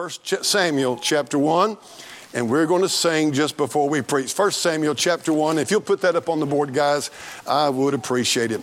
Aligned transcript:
First 0.00 0.46
Samuel 0.46 0.96
chapter 0.96 1.38
1, 1.38 1.76
and 2.32 2.50
we're 2.50 2.64
going 2.64 2.80
to 2.80 2.88
sing 2.88 3.32
just 3.32 3.58
before 3.58 3.86
we 3.86 4.00
preach. 4.00 4.32
First 4.32 4.62
Samuel 4.62 4.94
chapter 4.94 5.30
1. 5.30 5.58
If 5.58 5.70
you'll 5.70 5.82
put 5.82 6.00
that 6.00 6.16
up 6.16 6.30
on 6.30 6.40
the 6.40 6.46
board, 6.46 6.72
guys, 6.72 7.10
I 7.46 7.68
would 7.68 7.92
appreciate 7.92 8.50
it. 8.50 8.62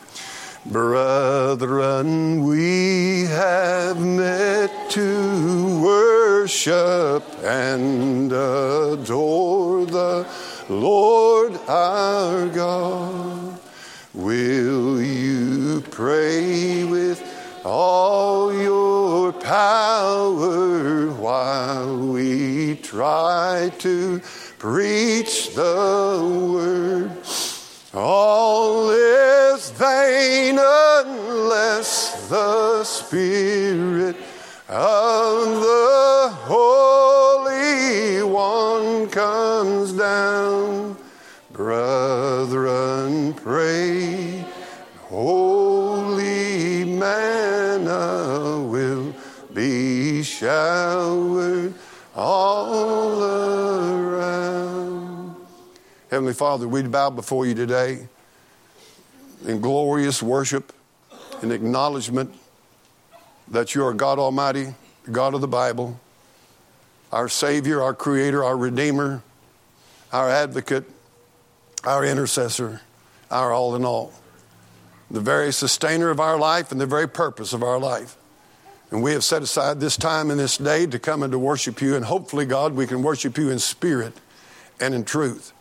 Brethren, 0.66 2.44
we 2.44 3.26
have 3.26 4.04
met 4.04 4.90
to 4.90 5.80
worship 5.80 7.24
and 7.44 8.32
adore 8.32 9.86
the 9.86 10.28
Lord 10.70 11.56
our 11.68 12.48
God. 12.48 13.60
Will 14.16 15.00
you 15.00 15.82
pray 15.92 16.84
with 16.84 17.27
all 17.68 18.54
your 18.54 19.34
power 19.34 21.12
while 21.12 21.98
we 21.98 22.76
try 22.76 23.70
to 23.78 24.22
preach 24.58 25.54
the 25.54 26.50
word. 26.54 27.12
All 27.94 28.90
is 28.92 29.70
vain 29.72 30.58
unless 30.58 32.30
the 32.30 32.86
Spirit 32.86 34.16
of 34.70 35.60
the 35.60 36.30
Holy 36.46 38.24
One 38.24 39.10
comes 39.10 39.92
down. 39.92 40.96
Brethren, 41.52 43.34
pray. 43.34 44.46
Holy 45.10 45.87
manna 47.00 48.62
will 48.62 49.14
be 49.54 50.24
showered 50.24 51.74
all 52.16 53.24
around. 53.24 55.36
Heavenly 56.10 56.34
Father, 56.34 56.68
we 56.68 56.84
bow 56.84 57.10
before 57.10 57.46
you 57.46 57.54
today 57.54 58.08
in 59.46 59.62
glorious 59.62 60.24
worship 60.24 60.74
and 61.42 61.52
acknowledgement 61.52 62.34
that 63.50 63.76
you 63.76 63.86
are 63.86 63.94
God 63.94 64.20
Almighty, 64.20 64.74
God 65.12 65.34
of 65.34 65.42
the 65.42 65.48
Bible, 65.48 66.00
our 67.12 67.30
Savior, 67.30 67.82
our 67.82 67.94
Creator, 67.94 68.44
our 68.44 68.58
Redeemer, 68.58 69.22
our 70.12 70.30
Advocate, 70.30 70.84
our 71.84 72.04
Intercessor, 72.04 72.82
our 73.32 73.54
all 73.54 73.76
in 73.76 73.86
all, 73.86 74.14
the 75.10 75.22
very 75.22 75.54
sustainer 75.54 76.10
of 76.10 76.20
our 76.20 76.38
life 76.38 76.72
and 76.72 76.82
the 76.82 76.86
very 76.86 77.08
purpose 77.08 77.54
of 77.54 77.64
our 77.64 77.80
life. 77.80 78.18
And 78.92 79.04
we 79.04 79.12
have 79.12 79.24
set 79.24 79.42
aside 79.42 79.80
this 79.80 79.98
time 79.98 80.32
and 80.32 80.40
this 80.40 80.58
day 80.58 80.86
to 80.88 81.00
come 81.00 81.24
and 81.24 81.32
to 81.32 81.40
worship 81.40 81.82
you, 81.82 81.96
and 81.96 82.06
hopefully, 82.06 82.46
God, 82.46 82.74
we 82.74 82.88
can 82.88 83.04
worship 83.04 83.38
you 83.38 83.50
in 83.50 83.60
spirit 83.60 84.14
and 84.80 84.96
in 84.96 85.04
truth. 85.04 85.54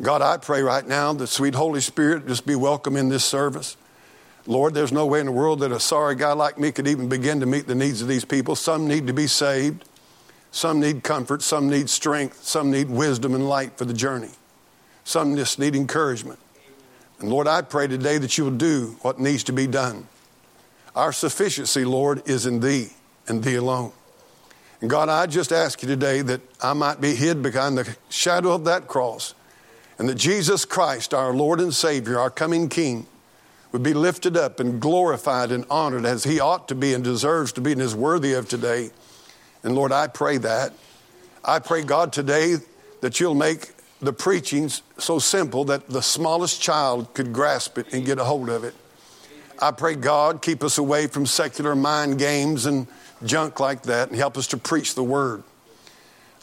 God, 0.00 0.22
I 0.22 0.36
pray 0.36 0.62
right 0.62 0.86
now 0.86 1.12
that 1.12 1.26
sweet 1.28 1.54
Holy 1.54 1.80
Spirit 1.80 2.26
just 2.26 2.46
be 2.46 2.54
welcome 2.54 2.96
in 2.96 3.08
this 3.08 3.24
service. 3.24 3.76
Lord, 4.46 4.74
there's 4.74 4.92
no 4.92 5.06
way 5.06 5.20
in 5.20 5.26
the 5.26 5.32
world 5.32 5.60
that 5.60 5.70
a 5.70 5.78
sorry 5.78 6.16
guy 6.16 6.32
like 6.32 6.58
me 6.58 6.72
could 6.72 6.88
even 6.88 7.08
begin 7.08 7.40
to 7.40 7.46
meet 7.46 7.68
the 7.68 7.74
needs 7.76 8.02
of 8.02 8.08
these 8.08 8.24
people. 8.24 8.56
Some 8.56 8.88
need 8.88 9.06
to 9.06 9.12
be 9.12 9.28
saved, 9.28 9.84
some 10.50 10.80
need 10.80 11.04
comfort, 11.04 11.42
some 11.42 11.68
need 11.68 11.88
strength, 11.88 12.42
some 12.42 12.70
need 12.70 12.90
wisdom 12.90 13.34
and 13.34 13.48
light 13.48 13.78
for 13.78 13.84
the 13.84 13.94
journey, 13.94 14.30
some 15.04 15.36
just 15.36 15.58
need 15.58 15.76
encouragement. 15.76 16.40
And 17.22 17.30
Lord, 17.30 17.46
I 17.46 17.62
pray 17.62 17.86
today 17.86 18.18
that 18.18 18.36
you 18.36 18.44
will 18.44 18.50
do 18.50 18.96
what 19.02 19.20
needs 19.20 19.44
to 19.44 19.52
be 19.52 19.68
done. 19.68 20.08
Our 20.96 21.12
sufficiency, 21.12 21.84
Lord, 21.84 22.28
is 22.28 22.46
in 22.46 22.58
Thee 22.58 22.88
and 23.28 23.44
Thee 23.44 23.54
alone. 23.54 23.92
And 24.80 24.90
God, 24.90 25.08
I 25.08 25.26
just 25.26 25.52
ask 25.52 25.82
you 25.82 25.88
today 25.88 26.22
that 26.22 26.40
I 26.60 26.72
might 26.72 27.00
be 27.00 27.14
hid 27.14 27.40
behind 27.40 27.78
the 27.78 27.96
shadow 28.08 28.50
of 28.50 28.64
that 28.64 28.88
cross 28.88 29.34
and 29.98 30.08
that 30.08 30.16
Jesus 30.16 30.64
Christ, 30.64 31.14
our 31.14 31.32
Lord 31.32 31.60
and 31.60 31.72
Savior, 31.72 32.18
our 32.18 32.28
coming 32.28 32.68
King, 32.68 33.06
would 33.70 33.84
be 33.84 33.94
lifted 33.94 34.36
up 34.36 34.58
and 34.58 34.80
glorified 34.80 35.52
and 35.52 35.64
honored 35.70 36.04
as 36.04 36.24
He 36.24 36.40
ought 36.40 36.66
to 36.68 36.74
be 36.74 36.92
and 36.92 37.04
deserves 37.04 37.52
to 37.52 37.60
be 37.60 37.70
and 37.70 37.80
is 37.80 37.94
worthy 37.94 38.32
of 38.32 38.48
today. 38.48 38.90
And 39.62 39.76
Lord, 39.76 39.92
I 39.92 40.08
pray 40.08 40.38
that. 40.38 40.72
I 41.44 41.60
pray, 41.60 41.84
God, 41.84 42.12
today 42.12 42.56
that 43.00 43.20
you'll 43.20 43.36
make 43.36 43.70
the 44.02 44.12
preachings 44.12 44.82
so 44.98 45.20
simple 45.20 45.64
that 45.64 45.88
the 45.88 46.02
smallest 46.02 46.60
child 46.60 47.14
could 47.14 47.32
grasp 47.32 47.78
it 47.78 47.92
and 47.94 48.04
get 48.04 48.18
a 48.18 48.24
hold 48.24 48.48
of 48.50 48.64
it. 48.64 48.74
I 49.60 49.70
pray, 49.70 49.94
God, 49.94 50.42
keep 50.42 50.64
us 50.64 50.76
away 50.76 51.06
from 51.06 51.24
secular 51.24 51.76
mind 51.76 52.18
games 52.18 52.66
and 52.66 52.88
junk 53.24 53.60
like 53.60 53.84
that 53.84 54.08
and 54.08 54.18
help 54.18 54.36
us 54.36 54.48
to 54.48 54.56
preach 54.56 54.96
the 54.96 55.04
word. 55.04 55.44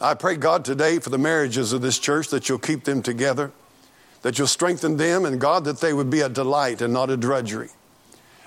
I 0.00 0.14
pray, 0.14 0.36
God, 0.36 0.64
today 0.64 0.98
for 0.98 1.10
the 1.10 1.18
marriages 1.18 1.74
of 1.74 1.82
this 1.82 1.98
church 1.98 2.28
that 2.28 2.48
you'll 2.48 2.58
keep 2.58 2.84
them 2.84 3.02
together, 3.02 3.52
that 4.22 4.38
you'll 4.38 4.46
strengthen 4.46 4.96
them, 4.96 5.26
and 5.26 5.38
God, 5.38 5.64
that 5.64 5.80
they 5.80 5.92
would 5.92 6.08
be 6.08 6.22
a 6.22 6.30
delight 6.30 6.80
and 6.80 6.94
not 6.94 7.10
a 7.10 7.16
drudgery. 7.18 7.68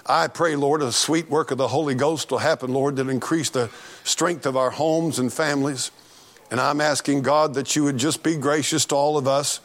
I 0.07 0.27
pray, 0.27 0.55
Lord, 0.55 0.81
a 0.81 0.91
sweet 0.91 1.29
work 1.29 1.51
of 1.51 1.59
the 1.59 1.67
Holy 1.67 1.93
Ghost 1.93 2.31
will 2.31 2.39
happen, 2.39 2.73
Lord, 2.73 2.95
that 2.95 3.07
increase 3.07 3.51
the 3.51 3.69
strength 4.03 4.47
of 4.47 4.57
our 4.57 4.71
homes 4.71 5.19
and 5.19 5.31
families. 5.31 5.91
And 6.53 6.61
I'm 6.61 6.81
asking, 6.81 7.23
God, 7.23 7.55
that 7.55 7.75
you 7.75 7.83
would 7.85 7.97
just 7.97 8.21
be 8.21 8.35
gracious 8.35 8.85
to 8.85 8.95
all 8.95 9.17
of 9.17 9.27
us. 9.27 9.59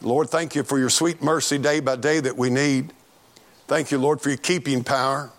Lord, 0.00 0.30
thank 0.30 0.54
you 0.54 0.62
for 0.62 0.78
your 0.78 0.88
sweet 0.88 1.22
mercy 1.22 1.58
day 1.58 1.80
by 1.80 1.96
day 1.96 2.18
that 2.18 2.34
we 2.34 2.48
need. 2.48 2.94
Thank 3.66 3.90
you, 3.90 3.98
Lord, 3.98 4.22
for 4.22 4.30
your 4.30 4.38
keeping 4.38 4.82
power. 4.82 5.30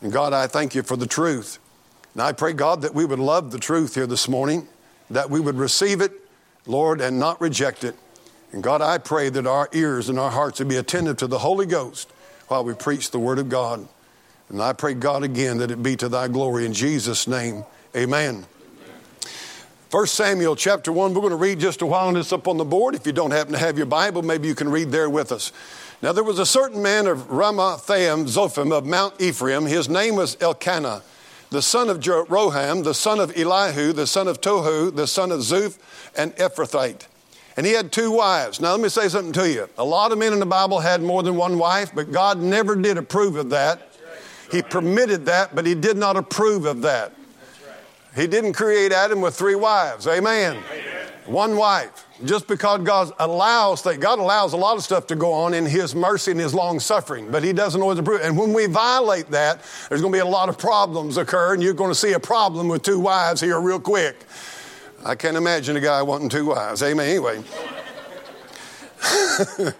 And 0.00 0.12
God, 0.12 0.32
I 0.32 0.48
thank 0.48 0.74
you 0.74 0.82
for 0.82 0.96
the 0.96 1.06
truth. 1.06 1.60
And 2.14 2.22
I 2.22 2.32
pray, 2.32 2.52
God, 2.52 2.82
that 2.82 2.96
we 2.96 3.04
would 3.04 3.20
love 3.20 3.52
the 3.52 3.60
truth 3.60 3.94
here 3.94 4.08
this 4.08 4.28
morning, 4.28 4.66
that 5.08 5.30
we 5.30 5.38
would 5.38 5.54
receive 5.54 6.00
it, 6.00 6.10
Lord, 6.66 7.00
and 7.00 7.20
not 7.20 7.40
reject 7.40 7.84
it. 7.84 7.94
And 8.50 8.60
God, 8.60 8.82
I 8.82 8.98
pray 8.98 9.28
that 9.28 9.46
our 9.46 9.68
ears 9.72 10.08
and 10.08 10.18
our 10.18 10.32
hearts 10.32 10.58
would 10.58 10.66
be 10.66 10.78
attentive 10.78 11.18
to 11.18 11.28
the 11.28 11.38
Holy 11.38 11.64
Ghost 11.64 12.10
while 12.48 12.64
we 12.64 12.74
preach 12.74 13.12
the 13.12 13.20
Word 13.20 13.38
of 13.38 13.48
God. 13.48 13.86
And 14.48 14.60
I 14.60 14.72
pray, 14.72 14.94
God, 14.94 15.22
again, 15.22 15.58
that 15.58 15.70
it 15.70 15.80
be 15.80 15.94
to 15.94 16.08
thy 16.08 16.26
glory. 16.26 16.66
In 16.66 16.72
Jesus' 16.72 17.28
name, 17.28 17.64
amen. 17.94 18.46
First 19.92 20.14
Samuel 20.14 20.56
chapter 20.56 20.90
1, 20.90 21.12
we're 21.12 21.20
going 21.20 21.32
to 21.32 21.36
read 21.36 21.60
just 21.60 21.82
a 21.82 21.86
while, 21.86 22.08
and 22.08 22.16
it's 22.16 22.32
up 22.32 22.48
on 22.48 22.56
the 22.56 22.64
board. 22.64 22.94
If 22.94 23.06
you 23.06 23.12
don't 23.12 23.30
happen 23.30 23.52
to 23.52 23.58
have 23.58 23.76
your 23.76 23.84
Bible, 23.84 24.22
maybe 24.22 24.48
you 24.48 24.54
can 24.54 24.70
read 24.70 24.90
there 24.90 25.10
with 25.10 25.30
us. 25.30 25.52
Now 26.00 26.12
there 26.12 26.24
was 26.24 26.38
a 26.38 26.46
certain 26.46 26.80
man 26.80 27.06
of 27.06 27.28
Ramathaim 27.28 28.24
Zophim 28.24 28.72
of 28.72 28.86
Mount 28.86 29.20
Ephraim. 29.20 29.66
His 29.66 29.90
name 29.90 30.16
was 30.16 30.38
Elkanah, 30.40 31.02
the 31.50 31.60
son 31.60 31.90
of 31.90 32.00
Jeroham, 32.00 32.84
the 32.84 32.94
son 32.94 33.20
of 33.20 33.36
Elihu, 33.36 33.92
the 33.92 34.06
son 34.06 34.28
of 34.28 34.40
Tohu, 34.40 34.96
the 34.96 35.06
son 35.06 35.30
of 35.30 35.40
Zuph, 35.40 35.76
and 36.16 36.34
Ephrathite. 36.36 37.06
And 37.58 37.66
he 37.66 37.74
had 37.74 37.92
two 37.92 38.12
wives. 38.12 38.62
Now 38.62 38.70
let 38.70 38.80
me 38.80 38.88
say 38.88 39.10
something 39.10 39.34
to 39.34 39.46
you. 39.46 39.68
A 39.76 39.84
lot 39.84 40.10
of 40.10 40.16
men 40.16 40.32
in 40.32 40.40
the 40.40 40.46
Bible 40.46 40.80
had 40.80 41.02
more 41.02 41.22
than 41.22 41.36
one 41.36 41.58
wife, 41.58 41.94
but 41.94 42.10
God 42.10 42.38
never 42.38 42.76
did 42.76 42.96
approve 42.96 43.36
of 43.36 43.50
that. 43.50 43.90
He 44.50 44.62
permitted 44.62 45.26
that, 45.26 45.54
but 45.54 45.66
he 45.66 45.74
did 45.74 45.98
not 45.98 46.16
approve 46.16 46.64
of 46.64 46.80
that. 46.80 47.12
He 48.14 48.26
didn't 48.26 48.52
create 48.52 48.92
Adam 48.92 49.20
with 49.20 49.34
three 49.34 49.54
wives. 49.54 50.06
Amen. 50.06 50.56
Amen. 50.56 51.08
One 51.26 51.56
wife 51.56 52.06
just 52.24 52.46
because 52.46 52.82
God 52.82 53.12
allows 53.18 53.82
that 53.82 54.00
God 54.00 54.18
allows 54.18 54.52
a 54.52 54.56
lot 54.56 54.76
of 54.76 54.82
stuff 54.82 55.06
to 55.08 55.16
go 55.16 55.32
on 55.32 55.54
in 55.54 55.64
His 55.66 55.94
mercy 55.94 56.32
and 56.32 56.40
His 56.40 56.54
long 56.54 56.80
suffering, 56.80 57.30
but 57.30 57.42
He 57.42 57.52
doesn't 57.52 57.80
always 57.80 57.98
approve. 57.98 58.20
And 58.22 58.36
when 58.36 58.52
we 58.52 58.66
violate 58.66 59.28
that, 59.30 59.62
there's 59.88 60.00
going 60.00 60.12
to 60.12 60.16
be 60.16 60.20
a 60.20 60.26
lot 60.26 60.48
of 60.48 60.58
problems 60.58 61.16
occur, 61.16 61.54
and 61.54 61.62
you're 61.62 61.74
going 61.74 61.90
to 61.90 61.94
see 61.94 62.12
a 62.12 62.20
problem 62.20 62.68
with 62.68 62.82
two 62.82 63.00
wives 63.00 63.40
here 63.40 63.60
real 63.60 63.80
quick. 63.80 64.24
I 65.04 65.14
can't 65.14 65.36
imagine 65.36 65.76
a 65.76 65.80
guy 65.80 66.02
wanting 66.02 66.28
two 66.28 66.46
wives. 66.46 66.82
Amen. 66.82 67.08
Anyway. 67.08 67.42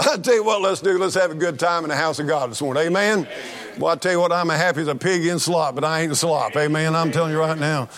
I 0.00 0.16
tell 0.22 0.34
you 0.34 0.44
what, 0.44 0.62
let's 0.62 0.80
do. 0.80 0.98
Let's 0.98 1.14
have 1.14 1.32
a 1.32 1.34
good 1.34 1.58
time 1.58 1.84
in 1.84 1.90
the 1.90 1.96
house 1.96 2.18
of 2.18 2.26
God 2.26 2.50
this 2.50 2.62
morning. 2.62 2.84
Amen. 2.84 3.20
Amen. 3.20 3.61
Well, 3.78 3.92
I 3.92 3.96
tell 3.96 4.12
you 4.12 4.20
what, 4.20 4.32
I'm 4.32 4.50
as 4.50 4.60
happy 4.60 4.82
as 4.82 4.88
a 4.88 4.94
pig 4.94 5.24
in 5.26 5.38
slop, 5.38 5.74
but 5.74 5.82
I 5.82 6.02
ain't 6.02 6.14
slop. 6.16 6.54
Amen. 6.56 6.94
I'm 6.94 7.10
telling 7.10 7.32
you 7.32 7.38
right 7.38 7.58
now. 7.58 7.88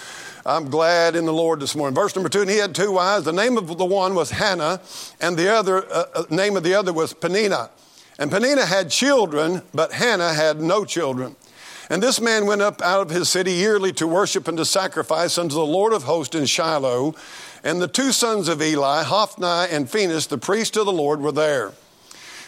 I'm 0.46 0.70
glad 0.70 1.16
in 1.16 1.24
the 1.24 1.32
Lord 1.32 1.58
this 1.58 1.74
morning. 1.74 1.94
Verse 1.94 2.14
number 2.14 2.28
two, 2.28 2.42
and 2.42 2.50
he 2.50 2.58
had 2.58 2.74
two 2.74 2.92
wives. 2.92 3.24
The 3.24 3.32
name 3.32 3.58
of 3.58 3.66
the 3.76 3.84
one 3.84 4.14
was 4.14 4.30
Hannah, 4.30 4.80
and 5.20 5.36
the 5.36 5.52
other 5.52 5.84
uh, 5.90 6.04
uh, 6.14 6.24
name 6.30 6.56
of 6.56 6.62
the 6.62 6.74
other 6.74 6.92
was 6.92 7.12
Peninnah. 7.12 7.70
And 8.18 8.30
Peninnah 8.30 8.66
had 8.66 8.90
children, 8.90 9.62
but 9.72 9.92
Hannah 9.92 10.32
had 10.32 10.60
no 10.60 10.84
children. 10.84 11.34
And 11.90 12.02
this 12.02 12.20
man 12.20 12.46
went 12.46 12.62
up 12.62 12.80
out 12.80 13.00
of 13.00 13.10
his 13.10 13.28
city 13.28 13.52
yearly 13.52 13.92
to 13.94 14.06
worship 14.06 14.46
and 14.46 14.56
to 14.58 14.64
sacrifice 14.64 15.38
unto 15.38 15.54
the 15.54 15.66
Lord 15.66 15.92
of 15.92 16.04
hosts 16.04 16.36
in 16.36 16.46
Shiloh. 16.46 17.14
And 17.64 17.80
the 17.80 17.88
two 17.88 18.12
sons 18.12 18.48
of 18.48 18.62
Eli, 18.62 19.02
Hophni 19.02 19.74
and 19.74 19.90
Phinehas, 19.90 20.26
the 20.26 20.38
priest 20.38 20.76
of 20.76 20.86
the 20.86 20.92
Lord, 20.92 21.20
were 21.20 21.32
there. 21.32 21.72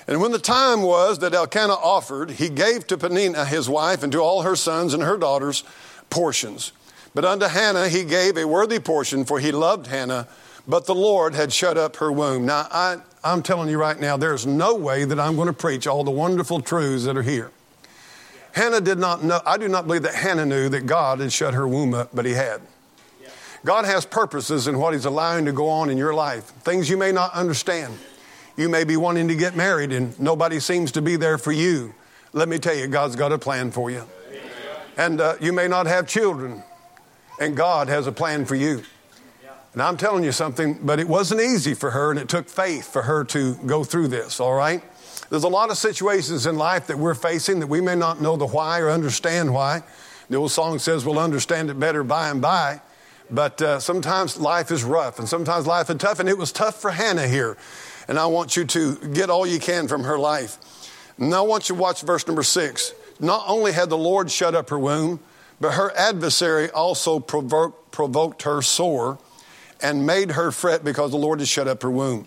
And 0.09 0.21
when 0.21 0.33
the 0.33 0.39
time 0.39 0.83
was 0.83 1.19
that 1.19 1.35
Elkanah 1.35 1.75
offered, 1.75 2.33
he 2.33 2.49
gave 2.49 2.87
to 2.87 2.97
Peninnah 2.97 3.45
his 3.45 3.69
wife 3.69 4.03
and 4.03 4.13
to 4.13 4.21
all 4.21 4.43
her 4.43 4.55
sons 4.55 4.95
and 4.95 5.03
her 5.03 5.17
daughters 5.17 5.65
portions. 6.11 6.73
But 7.15 7.25
unto 7.25 7.47
Hannah 7.47 7.89
he 7.89 8.05
gave 8.05 8.37
a 8.37 8.47
worthy 8.47 8.79
portion, 8.79 9.25
for 9.25 9.41
he 9.41 9.51
loved 9.51 9.89
Hannah, 9.89 10.29
but 10.69 10.87
the 10.87 10.95
Lord 10.95 11.35
had 11.35 11.53
shut 11.53 11.77
up 11.77 11.97
her 11.97 12.13
womb. 12.13 12.47
Now, 12.47 12.69
I, 12.71 12.99
I'm 13.25 13.43
telling 13.43 13.69
you 13.69 13.79
right 13.79 13.99
now, 13.99 14.17
there's 14.17 14.47
no 14.47 14.75
way 14.75 15.05
that 15.05 15.19
I'm 15.19 15.35
going 15.35 15.49
to 15.49 15.53
preach 15.53 15.87
all 15.87 16.05
the 16.05 16.11
wonderful 16.11 16.61
truths 16.61 17.05
that 17.05 17.17
are 17.17 17.23
here. 17.23 17.51
Hannah 18.53 18.81
did 18.81 18.99
not 18.99 19.25
know, 19.25 19.41
I 19.45 19.59
do 19.59 19.69
not 19.69 19.87
believe 19.87 20.03
that 20.03 20.15
Hannah 20.15 20.47
knew 20.47 20.69
that 20.69 20.87
God 20.87 21.21
had 21.21 21.33
shut 21.33 21.55
her 21.55 21.67
womb 21.67 21.95
up, 21.95 22.11
but 22.15 22.25
he 22.25 22.33
had. 22.33 22.61
God 23.67 23.85
has 23.85 24.07
purposes 24.07 24.69
in 24.69 24.79
what 24.79 24.95
He's 24.95 25.05
allowing 25.05 25.45
to 25.47 25.53
go 25.53 25.69
on 25.69 25.91
in 25.91 25.99
your 25.99 26.15
life, 26.15 26.45
things 26.45 26.89
you 26.89 26.97
may 26.97 27.11
not 27.11 27.33
understand. 27.35 27.99
You 28.57 28.69
may 28.69 28.85
be 28.85 28.97
wanting 28.97 29.29
to 29.29 29.35
get 29.35 29.55
married 29.55 29.93
and 29.93 30.19
nobody 30.19 30.61
seems 30.61 30.93
to 30.93 31.03
be 31.03 31.17
there 31.17 31.37
for 31.37 31.53
you. 31.53 31.95
Let 32.33 32.49
me 32.49 32.59
tell 32.59 32.75
you, 32.75 32.87
God's 32.87 33.17
got 33.17 33.33
a 33.33 33.39
plan 33.39 33.71
for 33.71 33.91
you. 33.91 34.05
And 34.97 35.21
uh, 35.21 35.37
you 35.41 35.53
may 35.53 35.69
not 35.69 35.87
have 35.87 36.07
children, 36.07 36.63
and 37.39 37.55
God 37.55 37.89
has 37.89 38.07
a 38.07 38.13
plan 38.13 38.47
for 38.47 38.55
you. 38.55 38.83
And 39.75 39.83
I'm 39.83 39.99
telling 39.99 40.25
you 40.25 40.33
something, 40.33 40.79
but 40.83 40.99
it 40.99 41.07
wasn't 41.07 41.43
easy 41.43 41.75
for 41.75 41.91
her, 41.91 42.11
and 42.11 42.19
it 42.19 42.31
took 42.31 42.49
faith 42.49 42.91
for 42.91 43.03
her 43.03 43.25
to 43.25 43.57
go 43.67 43.85
through 43.85 44.09
this, 44.09 44.41
all 44.41 44.55
right? 44.55 44.83
There's 45.29 45.45
a 45.45 45.49
lot 45.49 45.71
of 45.71 45.77
situations 45.77 46.47
in 46.47 46.57
life 46.57 46.87
that 46.87 46.99
we're 46.99 47.15
facing 47.15 47.61
that 47.61 47.67
we 47.67 47.83
may 47.83 47.95
not 47.95 48.23
know 48.23 48.37
the 48.37 48.47
why 48.47 48.81
or 48.81 48.89
understand 48.91 49.53
why. 49.53 49.83
The 50.31 50.37
old 50.39 50.51
song 50.51 50.79
says 50.79 51.05
we'll 51.05 51.19
understand 51.19 51.69
it 51.69 51.79
better 51.79 52.03
by 52.03 52.31
and 52.31 52.41
by. 52.41 52.81
But 53.31 53.61
uh, 53.61 53.81
sometimes 53.81 54.39
life 54.39 54.71
is 54.71 54.83
rough 54.85 55.19
and 55.19 55.29
sometimes 55.29 55.67
life 55.67 55.91
is 55.91 55.97
tough, 55.97 56.21
and 56.21 56.29
it 56.29 56.39
was 56.39 56.53
tough 56.53 56.81
for 56.81 56.93
Hannah 56.93 57.29
here. 57.29 57.59
And 58.09 58.19
I 58.19 58.27
want 58.27 58.57
you 58.57 58.65
to 58.65 58.97
get 59.09 59.31
all 59.31 59.47
you 59.47 59.59
can 59.59 59.89
from 59.89 60.05
her 60.05 60.19
life. 60.19 60.59
Now 61.19 61.45
I 61.45 61.47
want 61.47 61.69
you 61.69 61.75
to 61.75 61.81
watch 61.81 62.03
verse 62.03 62.27
number 62.27 62.43
six. 62.43 62.93
Not 63.19 63.45
only 63.47 63.73
had 63.73 63.89
the 63.89 63.97
Lord 63.97 64.31
shut 64.31 64.55
up 64.55 64.71
her 64.71 64.79
womb, 64.79 65.21
but 65.61 65.73
her 65.73 65.91
adversary 65.97 66.71
also 66.71 67.19
provoked, 67.19 67.91
provoked 67.91 68.43
her 68.43 68.61
sore 68.63 69.19
and 69.81 70.07
made 70.07 70.33
her 70.33 70.53
fret 70.53 70.85
because 70.85 71.11
the 71.11 71.17
Lord 71.17 71.41
had 71.41 71.49
shut 71.49 71.67
up 71.67 71.83
her 71.83 71.91
womb. 71.91 72.27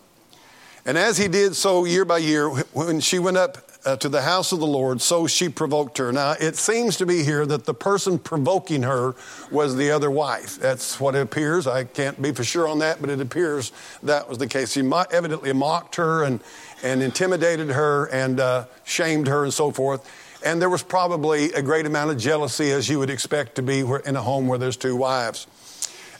And 0.86 0.98
as 0.98 1.18
he 1.18 1.28
did 1.28 1.56
so 1.56 1.86
year 1.86 2.06
by 2.06 2.18
year, 2.18 2.50
when 2.50 3.00
she 3.00 3.20
went 3.20 3.38
up 3.38 3.69
uh, 3.86 3.96
to 3.98 4.10
the 4.10 4.22
house 4.22 4.52
of 4.52 4.60
the 4.60 4.68
Lord, 4.68 5.02
so 5.02 5.26
she 5.26 5.48
provoked 5.48 5.98
her. 6.00 6.12
Now, 6.12 6.36
it 6.40 6.58
seems 6.58 6.98
to 6.98 7.06
be 7.06 7.24
here 7.24 7.46
that 7.46 7.66
the 7.66 7.74
person 7.74 8.20
provoking 8.20 8.84
her 8.84 9.16
was 9.52 9.76
the 9.76 9.92
other 9.92 10.12
wife. 10.12 10.60
That's 10.60 11.00
what 11.00 11.16
it 11.16 11.22
appears. 11.22 11.66
I 11.66 11.86
can't 11.86 12.22
be 12.22 12.32
for 12.34 12.44
sure 12.44 12.68
on 12.68 12.80
that, 12.80 13.00
but 13.00 13.10
it 13.10 13.22
appears 13.22 13.72
that 14.04 14.28
was 14.28 14.38
the 14.38 14.48
case. 14.48 14.74
He 14.74 14.82
evidently 15.12 15.54
mocked 15.54 15.96
her 15.96 16.24
and, 16.24 16.42
and 16.84 17.02
intimidated 17.02 17.70
her 17.70 18.06
and 18.08 18.40
uh, 18.40 18.66
shamed 18.84 19.28
her 19.28 19.44
and 19.44 19.54
so 19.54 19.72
forth. 19.72 20.10
And 20.46 20.62
there 20.62 20.70
was 20.70 20.84
probably 20.84 21.52
a 21.54 21.62
great 21.62 21.86
amount 21.86 22.12
of 22.12 22.18
jealousy, 22.18 22.72
as 22.72 22.90
you 22.90 23.00
would 23.00 23.10
expect 23.10 23.56
to 23.56 23.62
be 23.62 23.80
in 23.80 24.16
a 24.16 24.22
home 24.22 24.48
where 24.48 24.58
there's 24.58 24.78
two 24.78 24.96
wives. 24.96 25.48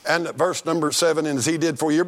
And 0.08 0.28
verse 0.28 0.64
number 0.64 0.92
seven, 0.92 1.26
and 1.26 1.38
as 1.38 1.46
he 1.46 1.58
did 1.58 1.78
for 1.78 1.92
you, 1.92 2.04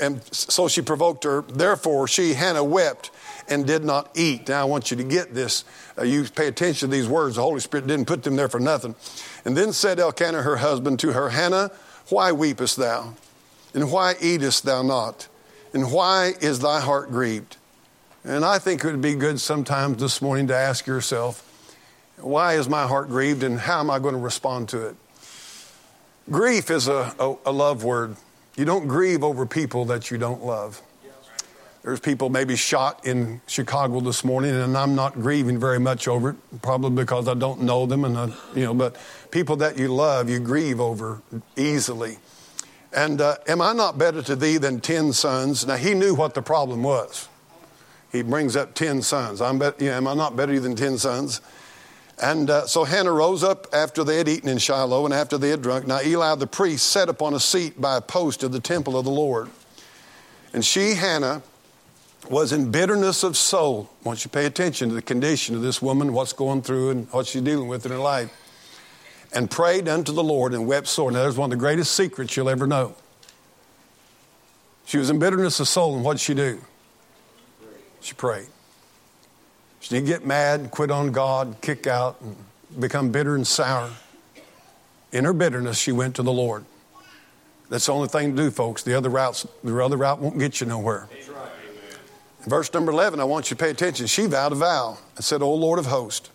and 0.00 0.22
so 0.32 0.66
she 0.66 0.80
provoked 0.80 1.24
her. 1.24 1.42
Therefore, 1.42 2.08
she, 2.08 2.34
Hannah, 2.34 2.64
wept 2.64 3.10
and 3.48 3.66
did 3.66 3.84
not 3.84 4.10
eat. 4.14 4.48
Now, 4.48 4.62
I 4.62 4.64
want 4.64 4.90
you 4.90 4.96
to 4.96 5.04
get 5.04 5.34
this. 5.34 5.64
Uh, 5.98 6.02
you 6.04 6.24
pay 6.24 6.48
attention 6.48 6.90
to 6.90 6.96
these 6.96 7.08
words. 7.08 7.36
The 7.36 7.42
Holy 7.42 7.60
Spirit 7.60 7.86
didn't 7.86 8.06
put 8.06 8.22
them 8.22 8.36
there 8.36 8.48
for 8.48 8.60
nothing. 8.60 8.94
And 9.44 9.56
then 9.56 9.72
said 9.72 9.98
Elkanah, 10.00 10.42
her 10.42 10.56
husband, 10.56 11.00
to 11.00 11.12
her, 11.12 11.30
Hannah, 11.30 11.70
why 12.08 12.32
weepest 12.32 12.76
thou? 12.76 13.14
And 13.74 13.90
why 13.90 14.14
eatest 14.20 14.64
thou 14.64 14.82
not? 14.82 15.28
And 15.72 15.92
why 15.92 16.34
is 16.40 16.60
thy 16.60 16.80
heart 16.80 17.10
grieved? 17.10 17.56
And 18.24 18.44
I 18.44 18.58
think 18.58 18.84
it 18.84 18.86
would 18.86 19.02
be 19.02 19.14
good 19.14 19.40
sometimes 19.40 20.00
this 20.00 20.22
morning 20.22 20.46
to 20.46 20.56
ask 20.56 20.86
yourself, 20.86 21.50
why 22.16 22.54
is 22.54 22.68
my 22.68 22.86
heart 22.86 23.08
grieved 23.08 23.42
and 23.42 23.58
how 23.58 23.80
am 23.80 23.90
I 23.90 23.98
going 23.98 24.14
to 24.14 24.20
respond 24.20 24.68
to 24.70 24.86
it? 24.86 24.96
Grief 26.30 26.70
is 26.70 26.88
a, 26.88 27.14
a, 27.18 27.36
a 27.46 27.52
love 27.52 27.84
word. 27.84 28.16
You 28.56 28.64
don't 28.64 28.86
grieve 28.86 29.22
over 29.22 29.44
people 29.44 29.84
that 29.86 30.10
you 30.10 30.16
don't 30.16 30.44
love. 30.44 30.80
There's 31.84 32.00
people 32.00 32.30
maybe 32.30 32.56
shot 32.56 33.06
in 33.06 33.42
Chicago 33.46 34.00
this 34.00 34.24
morning, 34.24 34.54
and 34.54 34.74
I'm 34.74 34.94
not 34.94 35.12
grieving 35.12 35.60
very 35.60 35.78
much 35.78 36.08
over 36.08 36.30
it, 36.30 36.36
probably 36.62 37.02
because 37.04 37.28
I 37.28 37.34
don't 37.34 37.60
know 37.60 37.84
them, 37.84 38.06
and 38.06 38.16
I, 38.16 38.32
you 38.54 38.64
know. 38.64 38.72
But 38.72 38.96
people 39.30 39.56
that 39.56 39.78
you 39.78 39.88
love, 39.88 40.30
you 40.30 40.40
grieve 40.40 40.80
over 40.80 41.20
easily. 41.56 42.16
And 42.94 43.20
uh, 43.20 43.36
am 43.46 43.60
I 43.60 43.74
not 43.74 43.98
better 43.98 44.22
to 44.22 44.34
thee 44.34 44.56
than 44.56 44.80
ten 44.80 45.12
sons? 45.12 45.66
Now 45.66 45.76
he 45.76 45.92
knew 45.92 46.14
what 46.14 46.32
the 46.32 46.40
problem 46.40 46.82
was. 46.82 47.28
He 48.10 48.22
brings 48.22 48.56
up 48.56 48.74
ten 48.74 49.02
sons. 49.02 49.42
I'm 49.42 49.58
bet, 49.58 49.82
am 49.82 50.08
I 50.08 50.14
not 50.14 50.36
better 50.36 50.58
than 50.58 50.76
ten 50.76 50.96
sons? 50.96 51.42
And 52.22 52.48
uh, 52.48 52.66
so 52.66 52.84
Hannah 52.84 53.12
rose 53.12 53.44
up 53.44 53.66
after 53.74 54.04
they 54.04 54.16
had 54.16 54.28
eaten 54.28 54.48
in 54.48 54.56
Shiloh 54.56 55.04
and 55.04 55.12
after 55.12 55.36
they 55.36 55.50
had 55.50 55.60
drunk. 55.60 55.86
Now 55.86 56.00
Eli 56.00 56.34
the 56.36 56.46
priest 56.46 56.86
sat 56.86 57.10
upon 57.10 57.34
a 57.34 57.40
seat 57.40 57.78
by 57.78 57.98
a 57.98 58.00
post 58.00 58.42
of 58.42 58.52
the 58.52 58.60
temple 58.60 58.96
of 58.96 59.04
the 59.04 59.10
Lord. 59.10 59.50
And 60.54 60.64
she, 60.64 60.94
Hannah, 60.94 61.42
was 62.30 62.52
in 62.52 62.70
bitterness 62.70 63.22
of 63.22 63.36
soul. 63.36 63.90
Want 64.02 64.24
you 64.24 64.30
pay 64.30 64.46
attention 64.46 64.88
to 64.88 64.94
the 64.94 65.02
condition 65.02 65.54
of 65.54 65.62
this 65.62 65.82
woman, 65.82 66.12
what's 66.12 66.32
going 66.32 66.62
through 66.62 66.90
and 66.90 67.12
what 67.12 67.26
she's 67.26 67.42
dealing 67.42 67.68
with 67.68 67.84
in 67.86 67.92
her 67.92 67.98
life. 67.98 68.32
And 69.32 69.50
prayed 69.50 69.88
unto 69.88 70.12
the 70.12 70.22
Lord 70.22 70.54
and 70.54 70.66
wept 70.66 70.86
sore. 70.86 71.10
Now, 71.10 71.22
there's 71.22 71.36
one 71.36 71.46
of 71.46 71.50
the 71.50 71.60
greatest 71.60 71.94
secrets 71.94 72.36
you'll 72.36 72.48
ever 72.48 72.66
know. 72.66 72.94
She 74.86 74.98
was 74.98 75.10
in 75.10 75.18
bitterness 75.18 75.60
of 75.60 75.68
soul, 75.68 75.96
and 75.96 76.04
what 76.04 76.14
did 76.14 76.20
she 76.20 76.34
do? 76.34 76.60
She 78.00 78.14
prayed. 78.14 78.46
She 79.80 79.94
didn't 79.94 80.06
get 80.06 80.26
mad 80.26 80.70
quit 80.70 80.90
on 80.90 81.10
God, 81.10 81.56
kick 81.60 81.86
out, 81.86 82.20
and 82.20 82.36
become 82.80 83.10
bitter 83.10 83.34
and 83.34 83.46
sour. 83.46 83.90
In 85.12 85.24
her 85.24 85.32
bitterness, 85.32 85.78
she 85.78 85.92
went 85.92 86.16
to 86.16 86.22
the 86.22 86.32
Lord. 86.32 86.64
That's 87.70 87.86
the 87.86 87.92
only 87.92 88.08
thing 88.08 88.36
to 88.36 88.42
do, 88.42 88.50
folks. 88.50 88.82
The 88.82 88.94
other 88.94 89.08
routes, 89.08 89.46
the 89.62 89.82
other 89.82 89.96
route 89.96 90.20
won't 90.20 90.38
get 90.38 90.60
you 90.60 90.66
nowhere. 90.66 91.08
In 91.10 91.33
verse 92.46 92.72
number 92.72 92.92
11, 92.92 93.20
I 93.20 93.24
want 93.24 93.50
you 93.50 93.56
to 93.56 93.62
pay 93.64 93.70
attention. 93.70 94.06
She 94.06 94.26
vowed 94.26 94.52
a 94.52 94.56
vow 94.56 94.98
and 95.16 95.24
said, 95.24 95.42
O 95.42 95.52
Lord 95.54 95.78
of 95.78 95.86
hosts. 95.86 96.30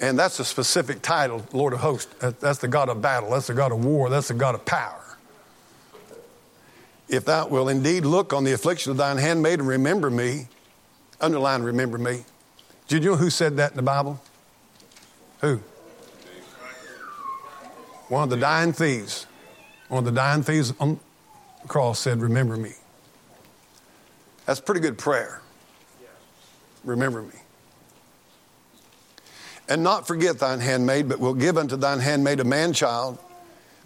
And 0.00 0.18
that's 0.18 0.40
a 0.40 0.44
specific 0.44 1.02
title, 1.02 1.46
Lord 1.52 1.72
of 1.72 1.80
hosts. 1.80 2.12
That's 2.40 2.58
the 2.58 2.68
God 2.68 2.88
of 2.88 3.00
battle. 3.00 3.30
That's 3.30 3.46
the 3.46 3.54
God 3.54 3.72
of 3.72 3.84
war. 3.84 4.10
That's 4.10 4.28
the 4.28 4.34
God 4.34 4.54
of 4.54 4.64
power. 4.64 4.98
If 7.08 7.24
thou 7.24 7.46
wilt 7.46 7.70
indeed 7.70 8.04
look 8.04 8.32
on 8.32 8.42
the 8.44 8.52
affliction 8.52 8.90
of 8.90 8.96
thine 8.96 9.18
handmaid 9.18 9.60
and 9.60 9.68
remember 9.68 10.10
me, 10.10 10.48
Underline, 11.20 11.62
remember 11.62 11.98
me. 11.98 12.24
Did 12.88 13.04
you 13.04 13.10
know 13.10 13.16
who 13.16 13.30
said 13.30 13.56
that 13.58 13.70
in 13.70 13.76
the 13.76 13.82
Bible? 13.82 14.20
Who? 15.40 15.60
One 18.08 18.24
of 18.24 18.30
the 18.30 18.36
dying 18.36 18.72
thieves. 18.72 19.26
One 19.88 20.00
of 20.00 20.04
the 20.04 20.10
dying 20.10 20.42
thieves 20.42 20.74
on 20.80 20.98
the 21.62 21.68
cross 21.68 22.00
said, 22.00 22.20
Remember 22.20 22.56
me. 22.56 22.72
That's 24.46 24.60
pretty 24.60 24.80
good 24.80 24.98
prayer. 24.98 25.40
Remember 26.84 27.22
me. 27.22 27.34
And 29.68 29.82
not 29.82 30.06
forget 30.06 30.38
thine 30.38 30.60
handmaid, 30.60 31.08
but 31.08 31.20
will 31.20 31.34
give 31.34 31.56
unto 31.56 31.76
thine 31.76 32.00
handmaid 32.00 32.40
a 32.40 32.44
man 32.44 32.72
child. 32.72 33.18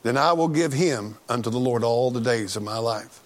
Then 0.02 0.16
I 0.16 0.32
will 0.32 0.48
give 0.48 0.72
him 0.72 1.16
unto 1.28 1.50
the 1.50 1.58
Lord 1.58 1.84
all 1.84 2.10
the 2.10 2.20
days 2.20 2.56
of 2.56 2.62
my 2.62 2.78
life 2.78 3.20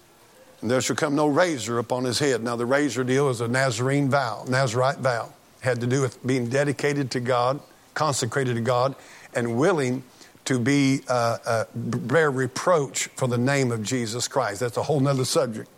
and 0.61 0.69
there 0.69 0.79
shall 0.79 0.95
come 0.95 1.15
no 1.15 1.27
razor 1.27 1.79
upon 1.79 2.03
his 2.03 2.19
head. 2.19 2.43
Now, 2.43 2.55
the 2.55 2.65
razor 2.65 3.03
deal 3.03 3.29
is 3.29 3.41
a 3.41 3.47
Nazarene 3.47 4.09
vow, 4.09 4.45
Nazarite 4.47 4.99
vow. 4.99 5.33
Had 5.61 5.81
to 5.81 5.87
do 5.87 6.01
with 6.01 6.25
being 6.25 6.49
dedicated 6.49 7.11
to 7.11 7.19
God, 7.19 7.59
consecrated 7.93 8.55
to 8.55 8.61
God, 8.61 8.95
and 9.33 9.57
willing 9.57 10.03
to 10.45 10.59
be 10.59 11.01
uh, 11.07 11.37
uh, 11.45 11.65
bear 11.75 12.31
reproach 12.31 13.07
for 13.15 13.27
the 13.27 13.37
name 13.37 13.71
of 13.71 13.83
Jesus 13.83 14.27
Christ. 14.27 14.59
That's 14.59 14.77
a 14.77 14.83
whole 14.83 14.99
nother 14.99 15.25
subject. 15.25 15.69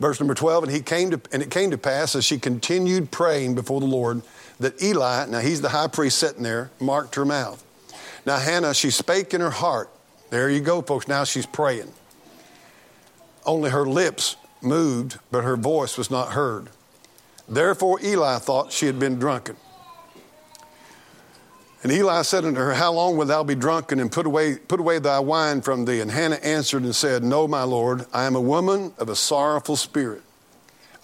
Verse 0.00 0.18
number 0.20 0.34
12, 0.34 0.64
and 0.64 0.72
he 0.72 0.80
came 0.80 1.10
to, 1.10 1.20
and 1.32 1.42
it 1.42 1.50
came 1.50 1.70
to 1.70 1.78
pass 1.78 2.14
as 2.16 2.24
she 2.24 2.38
continued 2.38 3.10
praying 3.10 3.54
before 3.54 3.80
the 3.80 3.86
Lord 3.86 4.22
that 4.60 4.82
Eli, 4.82 5.26
now 5.26 5.40
he's 5.40 5.60
the 5.60 5.68
high 5.68 5.88
priest 5.88 6.18
sitting 6.18 6.42
there, 6.42 6.70
marked 6.80 7.14
her 7.14 7.24
mouth. 7.24 7.64
Now 8.26 8.38
Hannah, 8.38 8.74
she 8.74 8.90
spake 8.90 9.34
in 9.34 9.40
her 9.40 9.50
heart. 9.50 9.90
There 10.30 10.50
you 10.50 10.60
go, 10.60 10.82
folks. 10.82 11.06
Now 11.06 11.24
she's 11.24 11.46
praying. 11.46 11.92
Only 13.46 13.70
her 13.70 13.86
lips 13.86 14.36
moved, 14.62 15.18
but 15.30 15.44
her 15.44 15.56
voice 15.56 15.98
was 15.98 16.10
not 16.10 16.32
heard. 16.32 16.70
Therefore 17.48 18.00
Eli 18.02 18.38
thought 18.38 18.72
she 18.72 18.86
had 18.86 18.98
been 18.98 19.18
drunken. 19.18 19.56
And 21.84 21.92
Eli 21.92 22.22
said 22.22 22.46
unto 22.46 22.58
her, 22.58 22.72
How 22.72 22.92
long 22.92 23.16
wilt 23.16 23.28
thou 23.28 23.44
be 23.44 23.54
drunken, 23.54 24.00
and 24.00 24.10
put 24.10 24.26
away, 24.26 24.56
put 24.56 24.80
away 24.80 24.98
thy 24.98 25.20
wine 25.20 25.60
from 25.60 25.84
thee? 25.84 26.00
And 26.00 26.10
Hannah 26.10 26.36
answered 26.36 26.82
and 26.82 26.96
said, 26.96 27.22
No, 27.22 27.46
my 27.46 27.62
Lord, 27.62 28.06
I 28.12 28.24
am 28.24 28.34
a 28.34 28.40
woman 28.40 28.94
of 28.98 29.10
a 29.10 29.14
sorrowful 29.14 29.76
spirit. 29.76 30.22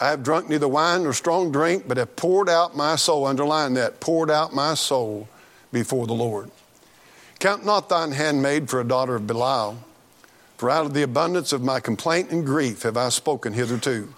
I 0.00 0.08
have 0.08 0.22
drunk 0.22 0.48
neither 0.48 0.66
wine 0.66 1.02
nor 1.02 1.12
strong 1.12 1.52
drink, 1.52 1.86
but 1.86 1.98
have 1.98 2.16
poured 2.16 2.48
out 2.48 2.74
my 2.74 2.96
soul, 2.96 3.26
underline 3.26 3.74
that, 3.74 4.00
poured 4.00 4.30
out 4.30 4.54
my 4.54 4.72
soul 4.72 5.28
before 5.70 6.06
the 6.06 6.14
Lord. 6.14 6.50
Count 7.38 7.64
not 7.64 7.90
thine 7.90 8.12
handmaid 8.12 8.70
for 8.70 8.80
a 8.80 8.84
daughter 8.84 9.14
of 9.14 9.26
Belial 9.26 9.76
for 10.60 10.68
out 10.68 10.84
of 10.84 10.92
the 10.92 11.02
abundance 11.02 11.54
of 11.54 11.62
my 11.62 11.80
complaint 11.80 12.30
and 12.30 12.44
grief 12.44 12.82
have 12.82 12.94
I 12.94 13.08
spoken 13.08 13.54
hitherto. 13.54 14.12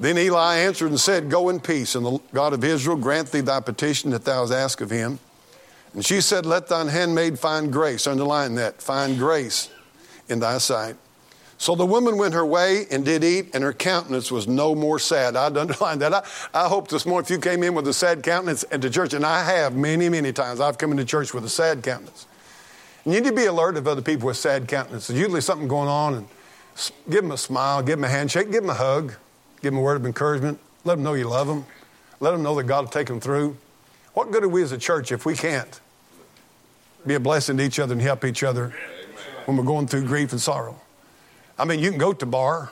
Then 0.00 0.18
Eli 0.18 0.56
answered 0.56 0.90
and 0.90 0.98
said, 0.98 1.30
Go 1.30 1.48
in 1.48 1.60
peace, 1.60 1.94
and 1.94 2.04
the 2.04 2.18
God 2.32 2.52
of 2.52 2.64
Israel 2.64 2.96
grant 2.96 3.30
thee 3.30 3.42
thy 3.42 3.60
petition 3.60 4.10
that 4.10 4.24
thou 4.24 4.40
hast 4.40 4.52
asked 4.52 4.80
of 4.80 4.90
him. 4.90 5.20
And 5.98 6.06
she 6.06 6.20
said, 6.20 6.46
Let 6.46 6.68
thine 6.68 6.86
handmaid 6.86 7.40
find 7.40 7.72
grace. 7.72 8.06
Underline 8.06 8.54
that, 8.54 8.80
find 8.80 9.18
grace 9.18 9.68
in 10.28 10.38
thy 10.38 10.58
sight. 10.58 10.94
So 11.56 11.74
the 11.74 11.84
woman 11.84 12.16
went 12.16 12.34
her 12.34 12.46
way 12.46 12.86
and 12.92 13.04
did 13.04 13.24
eat, 13.24 13.52
and 13.52 13.64
her 13.64 13.72
countenance 13.72 14.30
was 14.30 14.46
no 14.46 14.76
more 14.76 15.00
sad. 15.00 15.34
I'd 15.34 15.56
underline 15.56 15.98
that. 15.98 16.14
I, 16.14 16.22
I 16.54 16.68
hope 16.68 16.86
this 16.86 17.04
morning, 17.04 17.24
if 17.24 17.30
you 17.32 17.40
came 17.40 17.64
in 17.64 17.74
with 17.74 17.88
a 17.88 17.92
sad 17.92 18.22
countenance 18.22 18.62
into 18.62 18.88
church, 18.90 19.12
and 19.12 19.26
I 19.26 19.42
have 19.42 19.74
many, 19.74 20.08
many 20.08 20.32
times, 20.32 20.60
I've 20.60 20.78
come 20.78 20.92
into 20.92 21.04
church 21.04 21.34
with 21.34 21.44
a 21.44 21.48
sad 21.48 21.82
countenance. 21.82 22.28
And 23.04 23.12
you 23.12 23.20
need 23.20 23.30
to 23.30 23.34
be 23.34 23.46
alert 23.46 23.76
of 23.76 23.88
other 23.88 24.00
people 24.00 24.28
with 24.28 24.36
sad 24.36 24.68
countenances. 24.68 25.18
Usually 25.18 25.40
something 25.40 25.66
going 25.66 25.88
on, 25.88 26.14
and 26.14 26.28
give 27.10 27.22
them 27.22 27.32
a 27.32 27.36
smile, 27.36 27.82
give 27.82 27.96
them 27.96 28.04
a 28.04 28.08
handshake, 28.08 28.52
give 28.52 28.62
them 28.62 28.70
a 28.70 28.74
hug, 28.74 29.14
give 29.62 29.72
them 29.72 29.78
a 29.78 29.82
word 29.82 29.96
of 29.96 30.06
encouragement. 30.06 30.60
Let 30.84 30.94
them 30.94 31.02
know 31.02 31.14
you 31.14 31.28
love 31.28 31.48
them. 31.48 31.66
Let 32.20 32.30
them 32.30 32.44
know 32.44 32.54
that 32.54 32.68
God 32.68 32.84
will 32.84 32.92
take 32.92 33.08
them 33.08 33.18
through. 33.18 33.56
What 34.14 34.30
good 34.30 34.44
are 34.44 34.48
we 34.48 34.62
as 34.62 34.70
a 34.70 34.78
church 34.78 35.10
if 35.10 35.26
we 35.26 35.34
can't 35.34 35.80
be 37.08 37.14
a 37.14 37.20
blessing 37.20 37.56
to 37.56 37.64
each 37.64 37.78
other 37.78 37.92
and 37.92 38.02
help 38.02 38.24
each 38.24 38.42
other 38.42 38.72
when 39.46 39.56
we're 39.56 39.64
going 39.64 39.86
through 39.86 40.06
grief 40.06 40.32
and 40.32 40.40
sorrow? 40.40 40.80
I 41.58 41.64
mean, 41.64 41.80
you 41.80 41.90
can 41.90 41.98
go 41.98 42.12
to 42.12 42.26
bar, 42.26 42.70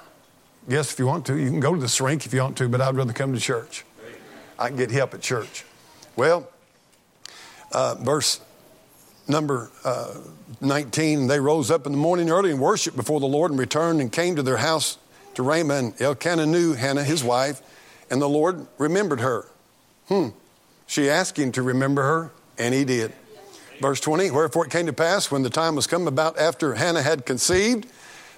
yes, 0.69 0.93
if 0.93 0.99
you 0.99 1.07
want 1.07 1.26
to. 1.26 1.37
You 1.37 1.50
can 1.50 1.61
go 1.61 1.75
to 1.75 1.81
the 1.81 1.88
shrink 1.88 2.25
if 2.26 2.33
you 2.33 2.40
want 2.40 2.57
to, 2.59 2.69
but 2.69 2.81
I'd 2.81 2.95
rather 2.95 3.12
come 3.12 3.33
to 3.33 3.40
church. 3.40 3.85
I 4.59 4.69
can 4.69 4.76
get 4.76 4.90
help 4.90 5.14
at 5.14 5.21
church. 5.21 5.64
Well, 6.14 6.49
uh, 7.73 7.97
verse 7.97 8.40
number 9.28 9.71
uh, 9.85 10.14
19 10.61 11.26
they 11.26 11.40
rose 11.40 11.71
up 11.71 11.85
in 11.87 11.93
the 11.93 11.99
morning 11.99 12.31
early 12.31 12.50
and 12.50 12.61
worshiped 12.61 12.97
before 12.97 13.19
the 13.19 13.26
Lord 13.26 13.50
and 13.50 13.59
returned 13.59 14.00
and 14.00 14.11
came 14.12 14.37
to 14.37 14.43
their 14.43 14.57
house 14.57 14.99
to 15.35 15.43
Ramah. 15.43 15.75
And 15.75 16.00
Elkanah 16.00 16.47
knew 16.47 16.75
Hannah, 16.75 17.05
his 17.05 17.25
wife, 17.25 17.61
and 18.11 18.23
the 18.23 18.28
Lord 18.28 18.66
remembered 18.78 19.21
her. 19.21 19.47
Hmm. 20.09 20.28
She 20.87 21.11
asked 21.11 21.37
him 21.37 21.50
to 21.52 21.62
remember 21.62 22.02
her, 22.02 22.33
and 22.59 22.73
he 22.73 22.85
did. 22.85 23.12
Verse 23.80 24.00
20 24.00 24.30
Wherefore 24.30 24.66
it 24.66 24.71
came 24.71 24.87
to 24.87 24.92
pass 24.92 25.30
when 25.30 25.42
the 25.42 25.50
time 25.50 25.75
was 25.75 25.87
come 25.87 26.09
about 26.09 26.38
after 26.38 26.75
Hannah 26.75 27.02
had 27.02 27.26
conceived 27.26 27.87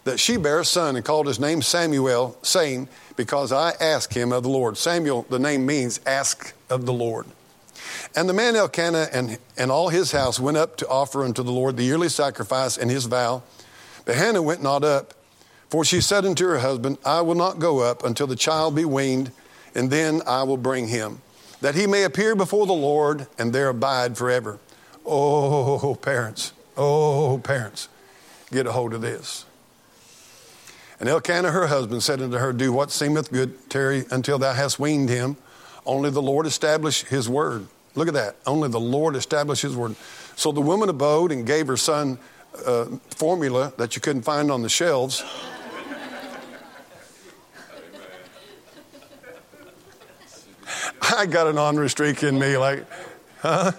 that 0.05 0.19
she 0.19 0.37
bare 0.37 0.61
a 0.61 0.65
son 0.65 0.97
and 0.97 1.05
called 1.05 1.27
his 1.27 1.39
name 1.39 1.61
Samuel, 1.61 2.39
saying, 2.43 2.89
Because 3.17 3.53
I 3.53 3.73
asked 3.81 4.15
him 4.15 4.33
of 4.33 4.43
the 4.43 4.49
Lord. 4.49 4.79
Samuel, 4.79 5.27
the 5.29 5.39
name 5.39 5.67
means 5.67 6.01
ask 6.07 6.55
of 6.71 6.87
the 6.87 6.93
Lord. 6.93 7.27
And 8.17 8.29
the 8.29 8.33
man 8.33 8.57
Elkanah 8.57 9.09
and, 9.13 9.39
and 9.57 9.71
all 9.71 9.91
his 9.91 10.13
house 10.13 10.41
went 10.41 10.57
up 10.57 10.77
to 10.79 10.89
offer 10.89 11.25
unto 11.25 11.43
the 11.43 11.53
Lord 11.53 11.77
the 11.77 11.85
yearly 11.85 12.09
sacrifice 12.09 12.77
and 12.77 12.91
his 12.91 13.05
vow. 13.05 13.43
But 14.05 14.17
Hannah 14.17 14.43
went 14.43 14.63
not 14.63 14.83
up, 14.83 15.15
for 15.69 15.85
she 15.85 16.01
said 16.01 16.25
unto 16.25 16.47
her 16.47 16.59
husband, 16.59 16.99
I 17.05 17.21
will 17.21 17.35
not 17.35 17.59
go 17.59 17.81
up 17.81 18.05
until 18.05 18.27
the 18.27 18.37
child 18.37 18.75
be 18.75 18.85
weaned, 18.85 19.31
and 19.75 19.91
then 19.91 20.23
I 20.27 20.43
will 20.45 20.57
bring 20.57 20.89
him, 20.89 21.21
that 21.61 21.75
he 21.75 21.87
may 21.87 22.05
appear 22.05 22.35
before 22.35 22.67
the 22.67 22.73
Lord 22.73 23.27
and 23.39 23.53
there 23.53 23.69
abide 23.69 24.17
forever. 24.17 24.59
Oh, 25.11 25.95
parents, 25.95 26.53
oh, 26.77 27.41
parents, 27.43 27.89
get 28.51 28.67
a 28.67 28.73
hold 28.73 28.93
of 28.93 29.01
this. 29.01 29.47
And 31.01 31.09
Elkanah, 31.09 31.51
her 31.51 31.69
husband, 31.69 32.03
said 32.03 32.21
unto 32.21 32.37
her, 32.37 32.53
Do 32.53 32.73
what 32.73 32.91
seemeth 32.91 33.33
good, 33.33 33.71
tarry 33.71 34.05
until 34.11 34.39
thou 34.39 34.53
hast 34.53 34.79
weaned 34.79 35.09
him. 35.09 35.37
Only 35.87 36.11
the 36.11 36.21
Lord 36.21 36.45
establish 36.45 37.05
his 37.05 37.29
word. 37.29 37.67
Look 37.95 38.09
at 38.09 38.15
that. 38.15 38.37
Only 38.47 38.69
the 38.69 38.79
Lord 38.81 39.17
established 39.17 39.63
his 39.63 39.75
word. 39.75 39.97
So 40.37 40.53
the 40.53 40.61
woman 40.61 40.89
abode 40.89 41.33
and 41.33 41.47
gave 41.47 41.67
her 41.69 41.77
son 41.77 42.19
uh, 42.67 42.85
formula 43.17 43.73
that 43.79 43.97
you 43.97 44.03
couldn't 44.03 44.23
find 44.23 44.51
on 44.51 44.63
the 44.63 44.69
shelves. 44.69 45.25
I 51.17 51.27
got 51.27 51.47
an 51.47 51.59
honor 51.59 51.89
streak 51.89 52.23
in 52.23 52.39
me, 52.39 52.57
like, 52.57 52.85
huh? 53.41 53.73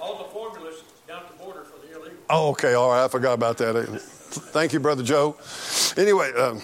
All 0.00 0.18
the 0.18 0.24
formulas 0.24 0.82
down 1.06 1.22
the 1.30 1.42
border 1.42 1.64
for 1.64 1.78
the 1.86 1.94
illegal. 1.96 2.13
Oh, 2.30 2.50
okay, 2.50 2.74
all 2.74 2.90
right, 2.90 3.04
I 3.04 3.08
forgot 3.08 3.34
about 3.34 3.58
that. 3.58 3.74
Thank 4.52 4.72
you, 4.72 4.80
Brother 4.80 5.02
Joe. 5.02 5.36
Anyway, 5.96 6.32
um, 6.32 6.62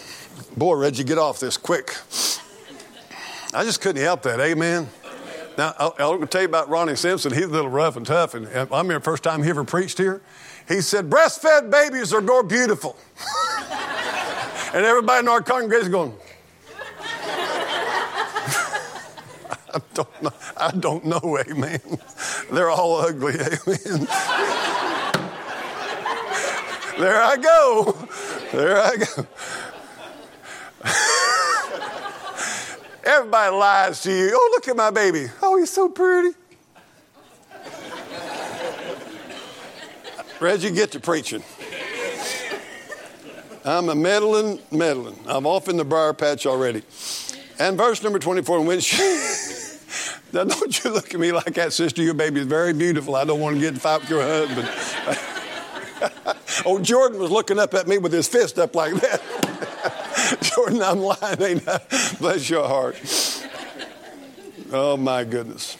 boy, 0.57 0.75
Reggie, 0.76 1.05
get 1.05 1.19
off 1.19 1.38
this 1.38 1.57
quick. 1.57 1.95
I 3.52 3.64
just 3.64 3.81
couldn't 3.81 4.02
help 4.02 4.23
that. 4.23 4.40
Amen. 4.40 4.88
Now, 5.59 5.75
I'll, 5.79 5.95
I'll 5.99 6.26
tell 6.26 6.43
you 6.43 6.49
about 6.49 6.69
Ronnie 6.69 6.97
Simpson. 6.97 7.33
He's 7.33 7.45
a 7.45 7.49
little 7.49 7.71
rough 7.71 7.97
and 7.97 8.07
tough. 8.07 8.35
And, 8.35 8.47
and 8.47 8.73
I 8.73 8.79
remember 8.79 8.95
the 8.95 9.00
first 9.00 9.23
time 9.23 9.43
he 9.43 9.50
ever 9.50 9.64
preached 9.64 9.99
here, 9.99 10.23
he 10.69 10.81
said, 10.81 11.11
Breastfed 11.11 11.71
babies 11.71 12.14
are 12.14 12.21
more 12.21 12.43
beautiful. 12.43 12.97
and 14.73 14.85
everybody 14.85 15.21
in 15.21 15.29
our 15.29 15.43
congregation 15.43 15.90
going, 15.90 16.14
I 19.73 19.81
don't 19.95 20.23
know. 20.23 20.33
I 20.57 20.71
don't 20.71 21.05
know, 21.05 21.38
amen. 21.47 21.81
They're 22.50 22.71
all 22.71 22.97
ugly, 22.97 23.35
amen. 23.35 24.09
There 27.00 27.23
I 27.23 27.37
go. 27.37 27.97
There 28.52 28.78
I 28.78 28.97
go. 28.97 29.26
Everybody 33.04 33.57
lies 33.57 34.02
to 34.02 34.12
you. 34.12 34.30
Oh, 34.35 34.50
look 34.52 34.69
at 34.69 34.76
my 34.76 34.90
baby. 34.90 35.26
Oh, 35.42 35.59
he's 35.59 35.71
so 35.71 35.88
pretty. 35.88 36.37
Reggie, 40.38 40.71
get 40.71 40.92
to 40.92 41.00
preaching. 41.00 41.42
I'm 43.64 43.88
a 43.88 43.95
meddling, 43.95 44.59
meddling. 44.71 45.19
I'm 45.26 45.47
off 45.47 45.69
in 45.69 45.76
the 45.76 45.85
briar 45.85 46.14
patch 46.14 46.47
already. 46.47 46.83
And 47.59 47.76
verse 47.76 48.02
number 48.02 48.19
24, 48.19 48.59
and 48.59 48.66
when 48.66 48.80
she, 48.80 48.97
now 50.33 50.45
don't 50.45 50.85
you 50.85 50.92
look 50.92 51.12
at 51.12 51.21
me 51.21 51.33
like 51.33 51.54
that, 51.54 51.73
sister. 51.75 52.02
Your 52.02 52.14
baby 52.14 52.40
is 52.40 52.47
very 52.47 52.73
beautiful. 52.73 53.16
I 53.16 53.25
don't 53.25 53.40
want 53.40 53.57
to 53.57 53.61
get 53.61 53.75
in 53.75 53.80
fight 53.80 54.00
with 54.00 54.11
your 54.11 54.23
husband. 54.23 54.69
oh, 56.67 56.79
Jordan 56.81 57.19
was 57.19 57.31
looking 57.31 57.59
up 57.59 57.75
at 57.75 57.87
me 57.87 57.99
with 57.99 58.12
his 58.12 58.29
fist 58.29 58.59
up 58.59 58.75
like 58.75 58.95
that. 58.95 60.38
Jordan, 60.43 60.83
I'm 60.83 61.00
lying, 61.00 61.43
ain't 61.43 61.69
I? 61.69 61.81
Bless 62.19 62.49
your 62.49 62.67
heart. 62.67 62.97
Oh, 64.73 64.97
my 64.97 65.25
goodness. 65.25 65.76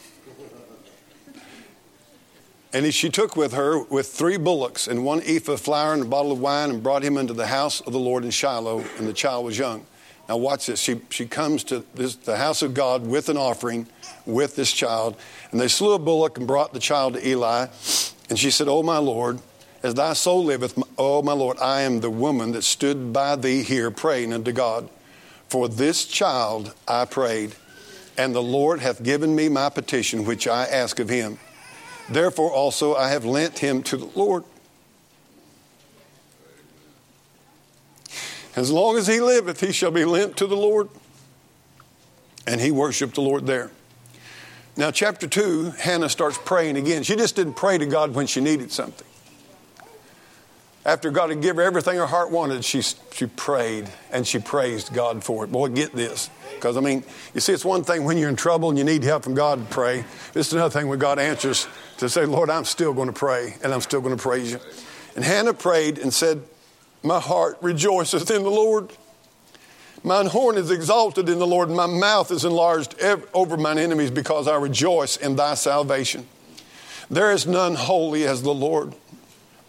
And 2.73 2.93
she 2.93 3.09
took 3.09 3.35
with 3.35 3.53
her 3.53 3.83
with 3.83 4.07
three 4.07 4.37
bullocks 4.37 4.87
and 4.87 5.03
one 5.03 5.21
ephah 5.25 5.53
of 5.53 5.61
flour 5.61 5.93
and 5.93 6.03
a 6.03 6.05
bottle 6.05 6.31
of 6.31 6.39
wine 6.39 6.69
and 6.69 6.81
brought 6.81 7.03
him 7.03 7.17
into 7.17 7.33
the 7.33 7.47
house 7.47 7.81
of 7.81 7.91
the 7.91 7.99
Lord 7.99 8.23
in 8.23 8.31
Shiloh, 8.31 8.85
and 8.97 9.07
the 9.07 9.13
child 9.13 9.45
was 9.45 9.57
young. 9.57 9.85
Now 10.29 10.37
watch 10.37 10.67
this. 10.67 10.79
She, 10.79 11.01
she 11.09 11.25
comes 11.25 11.65
to 11.65 11.83
this, 11.95 12.15
the 12.15 12.37
house 12.37 12.61
of 12.61 12.73
God 12.73 13.05
with 13.05 13.27
an 13.27 13.35
offering 13.35 13.87
with 14.25 14.55
this 14.55 14.71
child, 14.71 15.17
and 15.51 15.59
they 15.59 15.67
slew 15.67 15.93
a 15.93 15.99
bullock 15.99 16.37
and 16.37 16.47
brought 16.47 16.71
the 16.71 16.79
child 16.79 17.15
to 17.15 17.27
Eli. 17.27 17.67
And 18.29 18.39
she 18.39 18.49
said, 18.49 18.69
Oh, 18.69 18.81
my 18.81 18.97
Lord, 18.97 19.39
as 19.83 19.95
thy 19.95 20.13
soul 20.13 20.45
liveth, 20.45 20.81
O 20.97 21.21
my 21.21 21.33
Lord, 21.33 21.57
I 21.59 21.81
am 21.81 21.99
the 21.99 22.09
woman 22.09 22.51
that 22.51 22.63
stood 22.63 23.11
by 23.11 23.35
thee 23.35 23.63
here 23.63 23.89
praying 23.89 24.31
unto 24.31 24.51
God. 24.51 24.89
For 25.47 25.67
this 25.67 26.05
child 26.05 26.73
I 26.87 27.05
prayed, 27.05 27.55
and 28.17 28.35
the 28.35 28.43
Lord 28.43 28.79
hath 28.79 29.03
given 29.03 29.35
me 29.35 29.49
my 29.49 29.69
petition 29.69 30.25
which 30.25 30.47
I 30.47 30.65
ask 30.65 30.99
of 30.99 31.09
him. 31.09 31.39
Therefore 32.09 32.51
also 32.51 32.95
I 32.95 33.09
have 33.09 33.25
lent 33.25 33.59
him 33.59 33.83
to 33.83 33.97
the 33.97 34.09
Lord. 34.15 34.43
As 38.55 38.69
long 38.71 38.97
as 38.97 39.07
he 39.07 39.19
liveth, 39.19 39.61
he 39.61 39.71
shall 39.71 39.91
be 39.91 40.05
lent 40.05 40.37
to 40.37 40.47
the 40.47 40.57
Lord. 40.57 40.89
And 42.45 42.59
he 42.59 42.71
worshiped 42.71 43.15
the 43.15 43.21
Lord 43.21 43.45
there. 43.45 43.71
Now, 44.75 44.91
chapter 44.91 45.27
2, 45.27 45.71
Hannah 45.71 46.09
starts 46.09 46.37
praying 46.37 46.77
again. 46.77 47.03
She 47.03 47.15
just 47.15 47.35
didn't 47.35 47.53
pray 47.53 47.77
to 47.77 47.85
God 47.85 48.13
when 48.13 48.27
she 48.27 48.41
needed 48.41 48.71
something. 48.71 49.07
After 50.83 51.11
God 51.11 51.29
had 51.29 51.41
given 51.41 51.57
her 51.57 51.63
everything 51.63 51.97
her 51.97 52.07
heart 52.07 52.31
wanted, 52.31 52.65
she, 52.65 52.81
she 52.81 53.27
prayed 53.27 53.87
and 54.11 54.25
she 54.25 54.39
praised 54.39 54.93
God 54.93 55.23
for 55.23 55.43
it. 55.43 55.51
Boy, 55.51 55.69
get 55.69 55.93
this. 55.93 56.29
Because, 56.55 56.75
I 56.75 56.79
mean, 56.79 57.03
you 57.35 57.41
see, 57.41 57.53
it's 57.53 57.65
one 57.65 57.83
thing 57.83 58.03
when 58.03 58.17
you're 58.17 58.29
in 58.29 58.35
trouble 58.35 58.69
and 58.69 58.77
you 58.77 58.83
need 58.83 59.03
help 59.03 59.23
from 59.23 59.35
God 59.35 59.59
to 59.59 59.73
pray. 59.73 60.03
It's 60.33 60.51
another 60.53 60.71
thing 60.71 60.87
when 60.87 60.97
God 60.97 61.19
answers 61.19 61.67
to 61.97 62.09
say, 62.09 62.25
Lord, 62.25 62.49
I'm 62.49 62.65
still 62.65 62.93
going 62.93 63.07
to 63.07 63.13
pray 63.13 63.55
and 63.63 63.71
I'm 63.73 63.81
still 63.81 64.01
going 64.01 64.15
to 64.15 64.21
praise 64.21 64.51
you. 64.51 64.59
And 65.15 65.23
Hannah 65.23 65.53
prayed 65.53 65.99
and 65.99 66.11
said, 66.11 66.41
My 67.03 67.19
heart 67.19 67.57
rejoiceth 67.61 68.31
in 68.31 68.43
the 68.43 68.49
Lord. 68.49 68.91
Mine 70.03 70.25
horn 70.27 70.57
is 70.57 70.71
exalted 70.71 71.29
in 71.29 71.37
the 71.37 71.45
Lord, 71.45 71.67
and 71.67 71.77
my 71.77 71.85
mouth 71.85 72.31
is 72.31 72.43
enlarged 72.43 72.95
over 73.35 73.55
mine 73.55 73.77
enemies 73.77 74.09
because 74.09 74.47
I 74.47 74.55
rejoice 74.55 75.15
in 75.15 75.35
thy 75.35 75.53
salvation. 75.53 76.27
There 77.11 77.31
is 77.31 77.45
none 77.45 77.75
holy 77.75 78.25
as 78.25 78.41
the 78.41 78.53
Lord. 78.53 78.95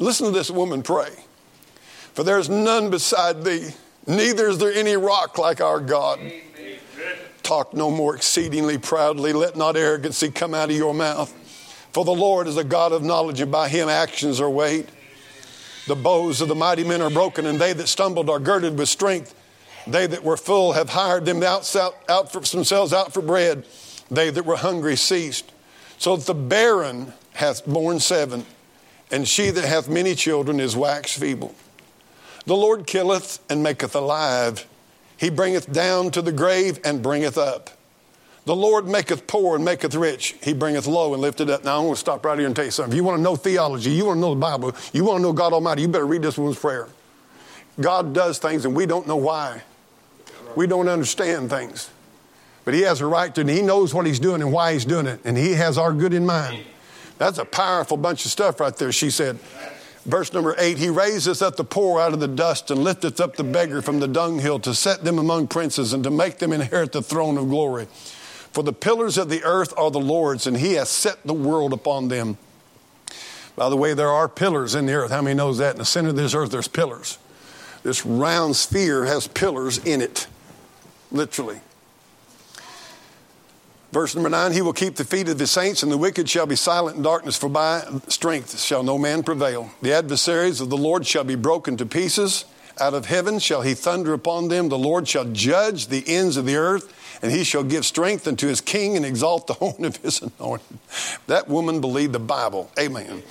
Listen 0.02 0.26
to 0.26 0.32
this 0.32 0.50
woman 0.50 0.82
pray. 0.82 1.10
For 2.14 2.24
there 2.24 2.38
is 2.38 2.48
none 2.48 2.90
beside 2.90 3.44
thee, 3.44 3.70
neither 4.06 4.48
is 4.48 4.58
there 4.58 4.72
any 4.72 4.96
rock 4.96 5.38
like 5.38 5.60
our 5.60 5.78
God. 5.78 6.18
Talk 7.42 7.72
no 7.72 7.90
more 7.90 8.16
exceedingly 8.16 8.78
proudly. 8.78 9.32
Let 9.32 9.56
not 9.56 9.76
arrogancy 9.76 10.30
come 10.30 10.54
out 10.54 10.70
of 10.70 10.76
your 10.76 10.92
mouth. 10.92 11.32
For 11.92 12.04
the 12.04 12.14
Lord 12.14 12.48
is 12.48 12.56
a 12.56 12.64
God 12.64 12.92
of 12.92 13.02
knowledge, 13.02 13.40
and 13.40 13.52
by 13.52 13.68
him 13.68 13.88
actions 13.88 14.40
are 14.40 14.50
weighed. 14.50 14.88
The 15.86 15.96
bows 15.96 16.40
of 16.40 16.48
the 16.48 16.54
mighty 16.54 16.84
men 16.84 17.00
are 17.00 17.10
broken, 17.10 17.46
and 17.46 17.60
they 17.60 17.72
that 17.72 17.88
stumbled 17.88 18.28
are 18.28 18.38
girded 18.40 18.78
with 18.78 18.88
strength. 18.88 19.34
They 19.86 20.06
that 20.06 20.24
were 20.24 20.36
full 20.36 20.72
have 20.72 20.90
hired 20.90 21.26
them 21.26 21.42
out, 21.42 21.74
out 22.08 22.32
for 22.32 22.40
themselves 22.40 22.92
out 22.92 23.12
for 23.12 23.22
bread. 23.22 23.66
They 24.10 24.30
that 24.30 24.46
were 24.46 24.56
hungry 24.56 24.96
ceased. 24.96 25.52
So 25.98 26.16
that 26.16 26.26
the 26.26 26.34
barren 26.34 27.12
hath 27.34 27.64
borne 27.66 28.00
seven 28.00 28.46
and 29.12 29.28
she 29.28 29.50
that 29.50 29.64
hath 29.64 29.88
many 29.88 30.14
children 30.14 30.58
is 30.58 30.74
waxed 30.74 31.18
feeble. 31.18 31.54
The 32.46 32.56
Lord 32.56 32.86
killeth 32.86 33.38
and 33.48 33.62
maketh 33.62 33.94
alive. 33.94 34.66
He 35.16 35.30
bringeth 35.30 35.72
down 35.72 36.10
to 36.12 36.22
the 36.22 36.32
grave 36.32 36.80
and 36.84 37.02
bringeth 37.02 37.38
up. 37.38 37.70
The 38.44 38.56
Lord 38.56 38.88
maketh 38.88 39.28
poor 39.28 39.54
and 39.54 39.64
maketh 39.64 39.94
rich. 39.94 40.34
He 40.42 40.52
bringeth 40.52 40.88
low 40.88 41.12
and 41.12 41.22
lifteth 41.22 41.48
up. 41.48 41.62
Now, 41.62 41.76
I'm 41.76 41.84
going 41.84 41.94
to 41.94 42.00
stop 42.00 42.24
right 42.24 42.36
here 42.36 42.48
and 42.48 42.56
tell 42.56 42.64
you 42.64 42.72
something. 42.72 42.92
If 42.92 42.96
you 42.96 43.04
want 43.04 43.18
to 43.18 43.22
know 43.22 43.36
theology, 43.36 43.90
you 43.90 44.06
want 44.06 44.16
to 44.16 44.20
know 44.20 44.34
the 44.34 44.40
Bible, 44.40 44.74
you 44.92 45.04
want 45.04 45.18
to 45.18 45.22
know 45.22 45.32
God 45.32 45.52
Almighty, 45.52 45.82
you 45.82 45.88
better 45.88 46.06
read 46.06 46.22
this 46.22 46.36
woman's 46.36 46.58
prayer. 46.58 46.88
God 47.80 48.12
does 48.12 48.38
things 48.38 48.64
and 48.64 48.74
we 48.74 48.86
don't 48.86 49.06
know 49.06 49.16
why. 49.16 49.62
We 50.56 50.66
don't 50.66 50.88
understand 50.88 51.50
things. 51.50 51.90
But 52.64 52.74
He 52.74 52.80
has 52.80 53.00
a 53.00 53.06
right 53.06 53.32
to, 53.34 53.42
and 53.42 53.50
He 53.50 53.62
knows 53.62 53.94
what 53.94 54.06
He's 54.06 54.18
doing 54.18 54.42
and 54.42 54.52
why 54.52 54.72
He's 54.72 54.84
doing 54.84 55.06
it, 55.06 55.20
and 55.24 55.36
He 55.36 55.52
has 55.52 55.78
our 55.78 55.92
good 55.92 56.12
in 56.12 56.26
mind. 56.26 56.64
That's 57.22 57.38
a 57.38 57.44
powerful 57.44 57.96
bunch 57.96 58.24
of 58.24 58.32
stuff 58.32 58.58
right 58.58 58.74
there, 58.76 58.90
she 58.90 59.08
said. 59.08 59.38
Verse 60.04 60.32
number 60.32 60.56
eight, 60.58 60.78
he 60.78 60.88
raiseth 60.88 61.40
up 61.40 61.54
the 61.54 61.62
poor 61.62 62.00
out 62.00 62.12
of 62.12 62.18
the 62.18 62.26
dust 62.26 62.72
and 62.72 62.82
lifteth 62.82 63.20
up 63.20 63.36
the 63.36 63.44
beggar 63.44 63.80
from 63.80 64.00
the 64.00 64.08
dunghill 64.08 64.58
to 64.58 64.74
set 64.74 65.04
them 65.04 65.20
among 65.20 65.46
princes 65.46 65.92
and 65.92 66.02
to 66.02 66.10
make 66.10 66.38
them 66.38 66.52
inherit 66.52 66.90
the 66.90 67.00
throne 67.00 67.38
of 67.38 67.48
glory. 67.48 67.86
For 68.50 68.64
the 68.64 68.72
pillars 68.72 69.18
of 69.18 69.28
the 69.28 69.44
earth 69.44 69.72
are 69.76 69.92
the 69.92 70.00
Lord's, 70.00 70.48
and 70.48 70.56
he 70.56 70.72
has 70.72 70.88
set 70.88 71.22
the 71.24 71.32
world 71.32 71.72
upon 71.72 72.08
them. 72.08 72.38
By 73.54 73.68
the 73.68 73.76
way, 73.76 73.94
there 73.94 74.10
are 74.10 74.28
pillars 74.28 74.74
in 74.74 74.86
the 74.86 74.94
earth. 74.94 75.12
How 75.12 75.22
many 75.22 75.36
knows 75.36 75.58
that? 75.58 75.74
In 75.74 75.78
the 75.78 75.84
center 75.84 76.08
of 76.08 76.16
this 76.16 76.34
earth, 76.34 76.50
there's 76.50 76.66
pillars. 76.66 77.18
This 77.84 78.04
round 78.04 78.56
sphere 78.56 79.04
has 79.04 79.28
pillars 79.28 79.78
in 79.78 80.00
it, 80.00 80.26
literally. 81.12 81.60
Verse 83.92 84.14
number 84.14 84.30
nine, 84.30 84.52
he 84.52 84.62
will 84.62 84.72
keep 84.72 84.96
the 84.96 85.04
feet 85.04 85.28
of 85.28 85.36
the 85.36 85.46
saints, 85.46 85.82
and 85.82 85.92
the 85.92 85.98
wicked 85.98 86.28
shall 86.28 86.46
be 86.46 86.56
silent 86.56 86.96
in 86.96 87.02
darkness, 87.02 87.36
for 87.36 87.50
by 87.50 87.84
strength 88.08 88.58
shall 88.58 88.82
no 88.82 88.96
man 88.96 89.22
prevail. 89.22 89.70
The 89.82 89.92
adversaries 89.92 90.62
of 90.62 90.70
the 90.70 90.78
Lord 90.78 91.06
shall 91.06 91.24
be 91.24 91.34
broken 91.34 91.76
to 91.76 91.84
pieces. 91.84 92.46
Out 92.80 92.94
of 92.94 93.04
heaven 93.04 93.38
shall 93.38 93.60
he 93.60 93.74
thunder 93.74 94.14
upon 94.14 94.48
them. 94.48 94.70
The 94.70 94.78
Lord 94.78 95.06
shall 95.06 95.26
judge 95.26 95.88
the 95.88 96.02
ends 96.06 96.38
of 96.38 96.46
the 96.46 96.56
earth, 96.56 97.20
and 97.20 97.30
he 97.30 97.44
shall 97.44 97.64
give 97.64 97.84
strength 97.84 98.26
unto 98.26 98.48
his 98.48 98.62
king 98.62 98.96
and 98.96 99.04
exalt 99.04 99.46
the 99.46 99.52
horn 99.60 99.84
of 99.84 99.96
his 99.96 100.22
anointing. 100.22 100.78
That 101.26 101.48
woman 101.48 101.82
believed 101.82 102.14
the 102.14 102.18
Bible. 102.18 102.70
Amen. 102.78 103.22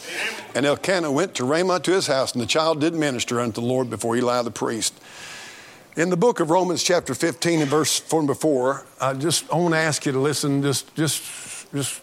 And 0.53 0.67
Elkanah 0.67 1.11
went 1.11 1.33
to 1.35 1.43
Ramah 1.43 1.79
to 1.79 1.91
his 1.91 2.05
house, 2.05 2.33
and 2.33 2.41
the 2.41 2.45
child 2.45 2.81
did 2.81 2.93
minister 2.93 3.39
unto 3.39 3.61
the 3.61 3.67
Lord 3.67 3.89
before 3.89 4.15
Eli 4.15 4.43
the 4.43 4.51
priest. 4.51 4.93
In 5.97 6.09
the 6.09 6.15
book 6.15 6.39
of 6.39 6.49
Romans, 6.49 6.81
chapter 6.81 7.13
15 7.13 7.59
and 7.59 7.69
verse 7.69 7.99
4 7.99 8.21
and 8.21 8.27
before, 8.27 8.85
I 9.01 9.13
just 9.13 9.51
I 9.51 9.57
want 9.57 9.73
to 9.73 9.77
ask 9.77 10.05
you 10.05 10.13
to 10.13 10.19
listen, 10.19 10.61
just, 10.61 10.95
just, 10.95 11.69
just 11.73 12.01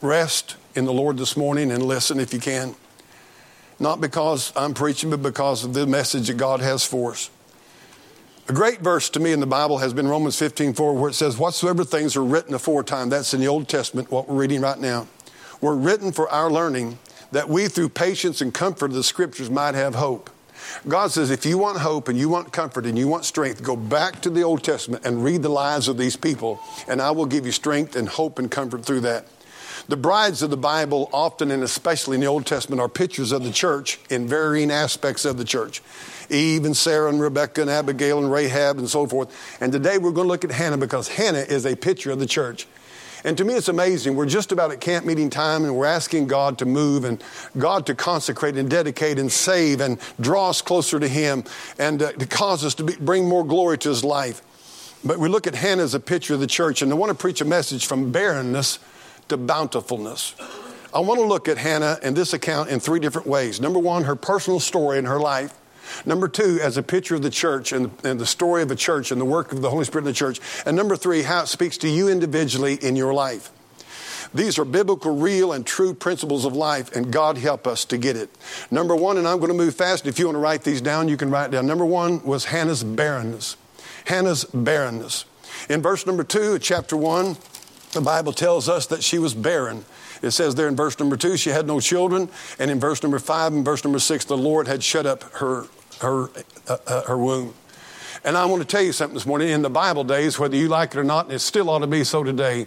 rest 0.00 0.56
in 0.74 0.86
the 0.86 0.92
Lord 0.92 1.18
this 1.18 1.36
morning 1.36 1.70
and 1.70 1.82
listen 1.82 2.18
if 2.18 2.32
you 2.32 2.40
can. 2.40 2.74
Not 3.78 4.00
because 4.00 4.54
I'm 4.56 4.72
preaching, 4.72 5.10
but 5.10 5.22
because 5.22 5.64
of 5.64 5.74
the 5.74 5.86
message 5.86 6.28
that 6.28 6.38
God 6.38 6.60
has 6.60 6.86
for 6.86 7.10
us. 7.10 7.28
A 8.48 8.54
great 8.54 8.80
verse 8.80 9.10
to 9.10 9.20
me 9.20 9.32
in 9.32 9.40
the 9.40 9.46
Bible 9.46 9.76
has 9.78 9.92
been 9.92 10.08
Romans 10.08 10.38
15 10.38 10.72
4, 10.72 10.94
where 10.94 11.10
it 11.10 11.14
says, 11.14 11.36
Whatsoever 11.36 11.84
things 11.84 12.16
are 12.16 12.24
written 12.24 12.54
aforetime, 12.54 13.10
that's 13.10 13.34
in 13.34 13.40
the 13.40 13.48
Old 13.48 13.68
Testament, 13.68 14.10
what 14.10 14.30
we're 14.30 14.36
reading 14.36 14.62
right 14.62 14.80
now, 14.80 15.08
were 15.60 15.76
written 15.76 16.10
for 16.10 16.26
our 16.30 16.50
learning, 16.50 16.98
that 17.32 17.50
we 17.50 17.68
through 17.68 17.90
patience 17.90 18.40
and 18.40 18.54
comfort 18.54 18.92
of 18.92 18.94
the 18.94 19.02
scriptures 19.02 19.50
might 19.50 19.74
have 19.74 19.94
hope. 19.94 20.30
God 20.88 21.10
says, 21.10 21.30
if 21.30 21.44
you 21.46 21.58
want 21.58 21.78
hope 21.78 22.08
and 22.08 22.18
you 22.18 22.28
want 22.28 22.52
comfort 22.52 22.86
and 22.86 22.98
you 22.98 23.08
want 23.08 23.24
strength, 23.24 23.62
go 23.62 23.76
back 23.76 24.20
to 24.22 24.30
the 24.30 24.42
Old 24.42 24.62
Testament 24.62 25.04
and 25.04 25.24
read 25.24 25.42
the 25.42 25.48
lives 25.48 25.88
of 25.88 25.96
these 25.96 26.16
people, 26.16 26.60
and 26.88 27.00
I 27.00 27.10
will 27.10 27.26
give 27.26 27.46
you 27.46 27.52
strength 27.52 27.96
and 27.96 28.08
hope 28.08 28.38
and 28.38 28.50
comfort 28.50 28.84
through 28.84 29.00
that. 29.00 29.26
The 29.88 29.96
brides 29.96 30.42
of 30.42 30.50
the 30.50 30.56
Bible, 30.56 31.08
often 31.12 31.50
and 31.50 31.62
especially 31.62 32.16
in 32.16 32.20
the 32.20 32.26
Old 32.26 32.44
Testament, 32.44 32.80
are 32.80 32.88
pictures 32.88 33.30
of 33.30 33.44
the 33.44 33.52
church 33.52 34.00
in 34.10 34.26
varying 34.26 34.70
aspects 34.70 35.24
of 35.24 35.36
the 35.36 35.44
church. 35.44 35.82
Eve 36.28 36.64
and 36.64 36.76
Sarah 36.76 37.08
and 37.08 37.20
Rebecca 37.20 37.60
and 37.60 37.70
Abigail 37.70 38.18
and 38.18 38.32
Rahab 38.32 38.78
and 38.78 38.88
so 38.88 39.06
forth. 39.06 39.32
And 39.60 39.72
today 39.72 39.98
we're 39.98 40.10
going 40.10 40.26
to 40.26 40.32
look 40.32 40.44
at 40.44 40.50
Hannah 40.50 40.78
because 40.78 41.06
Hannah 41.08 41.38
is 41.38 41.66
a 41.66 41.76
picture 41.76 42.10
of 42.10 42.18
the 42.18 42.26
church. 42.26 42.66
And 43.26 43.36
to 43.38 43.44
me, 43.44 43.54
it's 43.54 43.66
amazing. 43.66 44.14
We're 44.14 44.26
just 44.26 44.52
about 44.52 44.70
at 44.70 44.80
camp 44.80 45.04
meeting 45.04 45.30
time 45.30 45.64
and 45.64 45.74
we're 45.74 45.86
asking 45.86 46.28
God 46.28 46.58
to 46.58 46.64
move 46.64 47.04
and 47.04 47.22
God 47.58 47.84
to 47.86 47.94
consecrate 47.96 48.56
and 48.56 48.70
dedicate 48.70 49.18
and 49.18 49.30
save 49.32 49.80
and 49.80 49.98
draw 50.20 50.50
us 50.50 50.62
closer 50.62 51.00
to 51.00 51.08
Him 51.08 51.42
and 51.76 52.00
uh, 52.00 52.12
to 52.12 52.24
cause 52.24 52.64
us 52.64 52.76
to 52.76 52.84
be, 52.84 52.94
bring 52.94 53.28
more 53.28 53.44
glory 53.44 53.78
to 53.78 53.88
His 53.88 54.04
life. 54.04 54.42
But 55.04 55.18
we 55.18 55.28
look 55.28 55.48
at 55.48 55.56
Hannah 55.56 55.82
as 55.82 55.92
a 55.92 55.98
picture 55.98 56.34
of 56.34 56.40
the 56.40 56.46
church, 56.46 56.82
and 56.82 56.92
I 56.92 56.94
want 56.94 57.10
to 57.10 57.18
preach 57.18 57.40
a 57.40 57.44
message 57.44 57.86
from 57.86 58.12
barrenness 58.12 58.78
to 59.28 59.36
bountifulness. 59.36 60.36
I 60.94 61.00
want 61.00 61.18
to 61.18 61.26
look 61.26 61.48
at 61.48 61.58
Hannah 61.58 61.98
and 62.04 62.16
this 62.16 62.32
account 62.32 62.70
in 62.70 62.78
three 62.78 63.00
different 63.00 63.26
ways. 63.26 63.60
Number 63.60 63.80
one, 63.80 64.04
her 64.04 64.14
personal 64.14 64.60
story 64.60 64.98
in 64.98 65.04
her 65.04 65.18
life. 65.18 65.52
Number 66.04 66.28
two, 66.28 66.58
as 66.62 66.76
a 66.76 66.82
picture 66.82 67.14
of 67.14 67.22
the 67.22 67.30
church 67.30 67.72
and, 67.72 67.90
and, 68.04 68.20
the 68.20 68.26
story 68.26 68.62
of 68.62 68.68
the 68.68 68.76
church 68.76 69.10
and 69.10 69.20
the 69.20 69.24
work 69.24 69.52
of 69.52 69.62
the 69.62 69.70
Holy 69.70 69.84
Spirit 69.84 70.02
in 70.02 70.06
the 70.06 70.12
church. 70.12 70.40
And 70.66 70.76
number 70.76 70.96
three, 70.96 71.22
how 71.22 71.42
it 71.42 71.46
speaks 71.46 71.78
to 71.78 71.88
you 71.88 72.08
individually 72.08 72.74
in 72.74 72.96
your 72.96 73.14
life. 73.14 73.50
These 74.34 74.58
are 74.58 74.64
biblical, 74.64 75.16
real, 75.16 75.52
and 75.52 75.64
true 75.64 75.94
principles 75.94 76.44
of 76.44 76.54
life, 76.54 76.94
and 76.94 77.12
God 77.12 77.38
help 77.38 77.66
us 77.66 77.84
to 77.86 77.96
get 77.96 78.16
it. 78.16 78.28
Number 78.70 78.94
one, 78.94 79.16
and 79.16 79.26
I'm 79.26 79.38
going 79.38 79.52
to 79.52 79.56
move 79.56 79.74
fast. 79.74 80.06
If 80.06 80.18
you 80.18 80.26
want 80.26 80.36
to 80.36 80.40
write 80.40 80.62
these 80.62 80.80
down, 80.80 81.08
you 81.08 81.16
can 81.16 81.30
write 81.30 81.50
down. 81.50 81.66
Number 81.66 81.86
one 81.86 82.22
was 82.24 82.46
Hannah's 82.46 82.84
barrenness. 82.84 83.56
Hannah's 84.04 84.44
barrenness. 84.44 85.24
In 85.68 85.80
verse 85.80 86.06
number 86.06 86.24
two, 86.24 86.58
chapter 86.58 86.96
one, 86.96 87.36
the 87.92 88.00
Bible 88.00 88.32
tells 88.32 88.68
us 88.68 88.86
that 88.86 89.02
she 89.02 89.18
was 89.18 89.34
barren. 89.34 89.84
It 90.22 90.30
says 90.32 90.54
there 90.54 90.68
in 90.68 90.76
verse 90.76 90.98
number 90.98 91.16
two, 91.16 91.36
she 91.36 91.50
had 91.50 91.66
no 91.66 91.80
children. 91.80 92.28
And 92.58 92.70
in 92.70 92.80
verse 92.80 93.02
number 93.02 93.18
five 93.18 93.52
and 93.52 93.64
verse 93.64 93.84
number 93.84 93.98
six, 93.98 94.24
the 94.24 94.36
Lord 94.36 94.66
had 94.68 94.82
shut 94.82 95.06
up 95.06 95.24
her 95.34 95.66
her, 96.00 96.28
uh, 96.68 96.76
uh, 96.86 97.02
her 97.02 97.18
womb. 97.18 97.54
And 98.24 98.36
I 98.36 98.44
want 98.46 98.62
to 98.62 98.68
tell 98.68 98.82
you 98.82 98.92
something 98.92 99.14
this 99.14 99.26
morning. 99.26 99.50
In 99.50 99.62
the 99.62 99.70
Bible 99.70 100.04
days, 100.04 100.38
whether 100.38 100.56
you 100.56 100.68
like 100.68 100.92
it 100.92 100.98
or 100.98 101.04
not, 101.04 101.26
and 101.26 101.34
it 101.34 101.38
still 101.38 101.70
ought 101.70 101.80
to 101.80 101.86
be 101.86 102.02
so 102.02 102.24
today, 102.24 102.66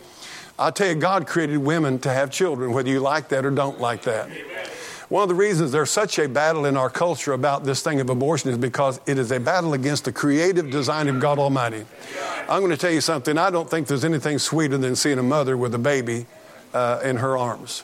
I 0.58 0.72
tell 0.72 0.88
you, 0.89 0.96
God 0.96 1.28
created 1.28 1.58
women 1.58 2.00
to 2.00 2.10
have 2.10 2.32
children, 2.32 2.72
whether 2.74 2.89
you 2.89 3.00
like 3.00 3.30
that 3.30 3.46
or 3.46 3.52
don't 3.52 3.80
like 3.80 4.04
that. 4.04 4.30
Amen. 4.30 4.70
One 5.10 5.24
of 5.24 5.30
the 5.30 5.36
reasons 5.36 5.72
there's 5.72 5.89
such 5.89 6.20
a 6.20 6.30
battle 6.30 6.65
in 6.65 6.78
our 6.78 6.89
culture 6.89 7.34
about 7.34 7.63
this 7.63 7.82
thing 7.82 8.00
of 8.00 8.12
abortion 8.12 8.52
is 8.52 8.60
because 8.60 9.02
it 9.08 9.18
is 9.18 9.32
a 9.32 9.39
battle 9.39 9.74
against 9.74 10.06
the 10.06 10.12
creative 10.12 10.70
design 10.70 11.08
of 11.08 11.20
God 11.20 11.39
Almighty. 11.39 11.84
I'm 12.48 12.60
going 12.60 12.70
to 12.70 12.78
tell 12.78 12.92
you 12.92 13.02
something. 13.02 13.36
I 13.36 13.50
don't 13.50 13.68
think 13.68 13.88
there's 13.88 14.06
anything 14.06 14.38
sweeter 14.38 14.78
than 14.78 14.96
seeing 14.96 15.18
a 15.18 15.24
mother 15.24 15.58
with 15.58 15.74
a 15.74 15.80
baby 15.80 16.28
uh, 16.76 17.00
in 17.04 17.18
her 17.18 17.38
arms. 17.38 17.84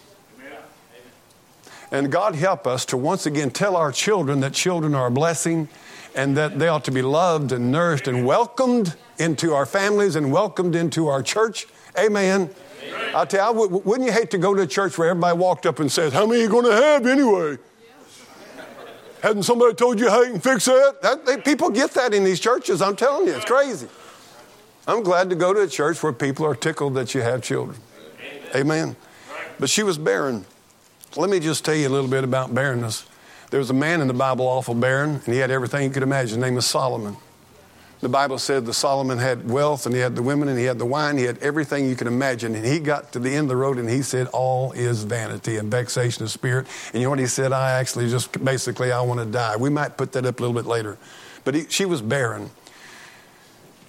And 1.95 2.11
God 2.11 2.35
help 2.35 2.67
us 2.67 2.83
to 2.87 2.97
once 2.97 3.25
again 3.25 3.51
tell 3.51 3.77
our 3.77 3.89
children 3.89 4.41
that 4.41 4.51
children 4.51 4.93
are 4.93 5.07
a 5.07 5.11
blessing 5.11 5.69
and 6.13 6.35
that 6.35 6.59
they 6.59 6.67
ought 6.67 6.83
to 6.85 6.91
be 6.91 7.01
loved 7.01 7.53
and 7.53 7.71
nourished 7.71 8.09
and 8.09 8.25
welcomed 8.25 8.97
into 9.17 9.53
our 9.53 9.65
families 9.65 10.17
and 10.17 10.29
welcomed 10.29 10.75
into 10.75 11.07
our 11.07 11.23
church. 11.23 11.67
Amen. 11.97 12.49
Amen. 12.83 13.15
I 13.15 13.23
tell 13.23 13.55
you, 13.55 13.67
wouldn't 13.67 14.07
you 14.07 14.11
hate 14.11 14.29
to 14.31 14.37
go 14.37 14.53
to 14.53 14.63
a 14.63 14.67
church 14.67 14.97
where 14.97 15.09
everybody 15.09 15.37
walked 15.37 15.65
up 15.65 15.79
and 15.79 15.89
says, 15.89 16.11
How 16.11 16.25
many 16.25 16.41
are 16.41 16.43
you 16.43 16.49
going 16.49 16.65
to 16.65 16.73
have 16.73 17.05
anyway? 17.05 17.59
Hadn't 19.23 19.43
somebody 19.43 19.73
told 19.73 19.97
you 19.97 20.09
how 20.09 20.21
you 20.21 20.33
can 20.33 20.41
fix 20.41 20.65
that? 20.65 20.97
that 21.01 21.25
they, 21.25 21.37
people 21.37 21.69
get 21.69 21.91
that 21.91 22.13
in 22.13 22.25
these 22.25 22.41
churches. 22.41 22.81
I'm 22.81 22.97
telling 22.97 23.25
you, 23.25 23.35
it's 23.35 23.45
crazy. 23.45 23.87
I'm 24.85 25.01
glad 25.01 25.29
to 25.29 25.35
go 25.37 25.53
to 25.53 25.61
a 25.61 25.67
church 25.67 26.03
where 26.03 26.11
people 26.11 26.45
are 26.45 26.55
tickled 26.55 26.95
that 26.95 27.15
you 27.15 27.21
have 27.21 27.41
children. 27.41 27.79
Amen. 28.53 28.97
But 29.57 29.69
she 29.69 29.81
was 29.81 29.97
barren. 29.97 30.45
Let 31.17 31.29
me 31.29 31.39
just 31.39 31.63
tell 31.63 31.75
you 31.75 31.87
a 31.87 31.89
little 31.89 32.09
bit 32.09 32.25
about 32.25 32.53
barrenness. 32.53 33.05
There 33.49 33.59
was 33.59 33.69
a 33.69 33.73
man 33.73 34.01
in 34.01 34.07
the 34.07 34.13
Bible 34.13 34.45
awful 34.45 34.75
barren, 34.75 35.21
and 35.23 35.33
he 35.33 35.37
had 35.37 35.49
everything 35.49 35.83
you 35.83 35.89
could 35.89 36.03
imagine. 36.03 36.39
His 36.39 36.45
name 36.45 36.55
was 36.55 36.65
Solomon. 36.65 37.15
The 38.01 38.09
Bible 38.09 38.37
said 38.37 38.65
that 38.65 38.73
Solomon 38.73 39.17
had 39.17 39.49
wealth, 39.49 39.85
and 39.85 39.95
he 39.95 40.01
had 40.01 40.15
the 40.15 40.21
women, 40.21 40.49
and 40.49 40.59
he 40.59 40.65
had 40.65 40.77
the 40.77 40.85
wine, 40.85 41.17
he 41.17 41.23
had 41.23 41.37
everything 41.37 41.87
you 41.87 41.95
could 41.95 42.07
imagine. 42.07 42.53
And 42.53 42.65
he 42.65 42.79
got 42.79 43.13
to 43.13 43.19
the 43.19 43.29
end 43.29 43.45
of 43.45 43.47
the 43.49 43.55
road, 43.55 43.77
and 43.77 43.89
he 43.89 44.01
said, 44.01 44.27
All 44.27 44.73
is 44.73 45.03
vanity 45.03 45.55
and 45.55 45.71
vexation 45.71 46.23
of 46.23 46.31
spirit. 46.31 46.67
And 46.91 47.01
you 47.01 47.05
know 47.05 47.11
what 47.11 47.19
he 47.19 47.27
said? 47.27 47.53
I 47.53 47.71
actually 47.79 48.09
just 48.09 48.43
basically, 48.43 48.91
I 48.91 48.99
want 48.99 49.21
to 49.21 49.25
die. 49.25 49.55
We 49.55 49.69
might 49.69 49.95
put 49.95 50.11
that 50.11 50.25
up 50.25 50.39
a 50.39 50.43
little 50.43 50.53
bit 50.53 50.67
later. 50.67 50.97
But 51.45 51.55
he, 51.55 51.65
she 51.69 51.85
was 51.85 52.01
barren. 52.01 52.49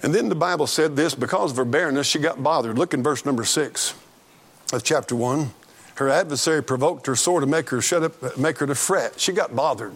And 0.03 0.15
then 0.15 0.29
the 0.29 0.37
Bible 0.37 0.69
said 0.69 0.95
this 0.95 1.17
because 1.17 1.51
of 1.51 1.57
her 1.57 1.65
barrenness, 1.65 2.07
she 2.07 2.21
got 2.21 2.41
bothered. 2.41 2.79
Look 2.79 2.95
in 2.95 3.03
verse 3.03 3.25
number 3.25 3.45
six 3.45 3.95
of 4.73 4.85
chapter 4.85 5.17
one. 5.17 5.51
Her 5.97 6.09
adversary 6.09 6.63
provoked 6.63 7.07
her 7.07 7.17
sore 7.17 7.41
to 7.41 7.47
make 7.47 7.71
her 7.71 7.81
shut 7.81 8.03
up, 8.03 8.39
make 8.39 8.59
her 8.59 8.67
to 8.67 8.75
fret. 8.75 9.19
She 9.19 9.33
got 9.33 9.57
bothered. 9.57 9.95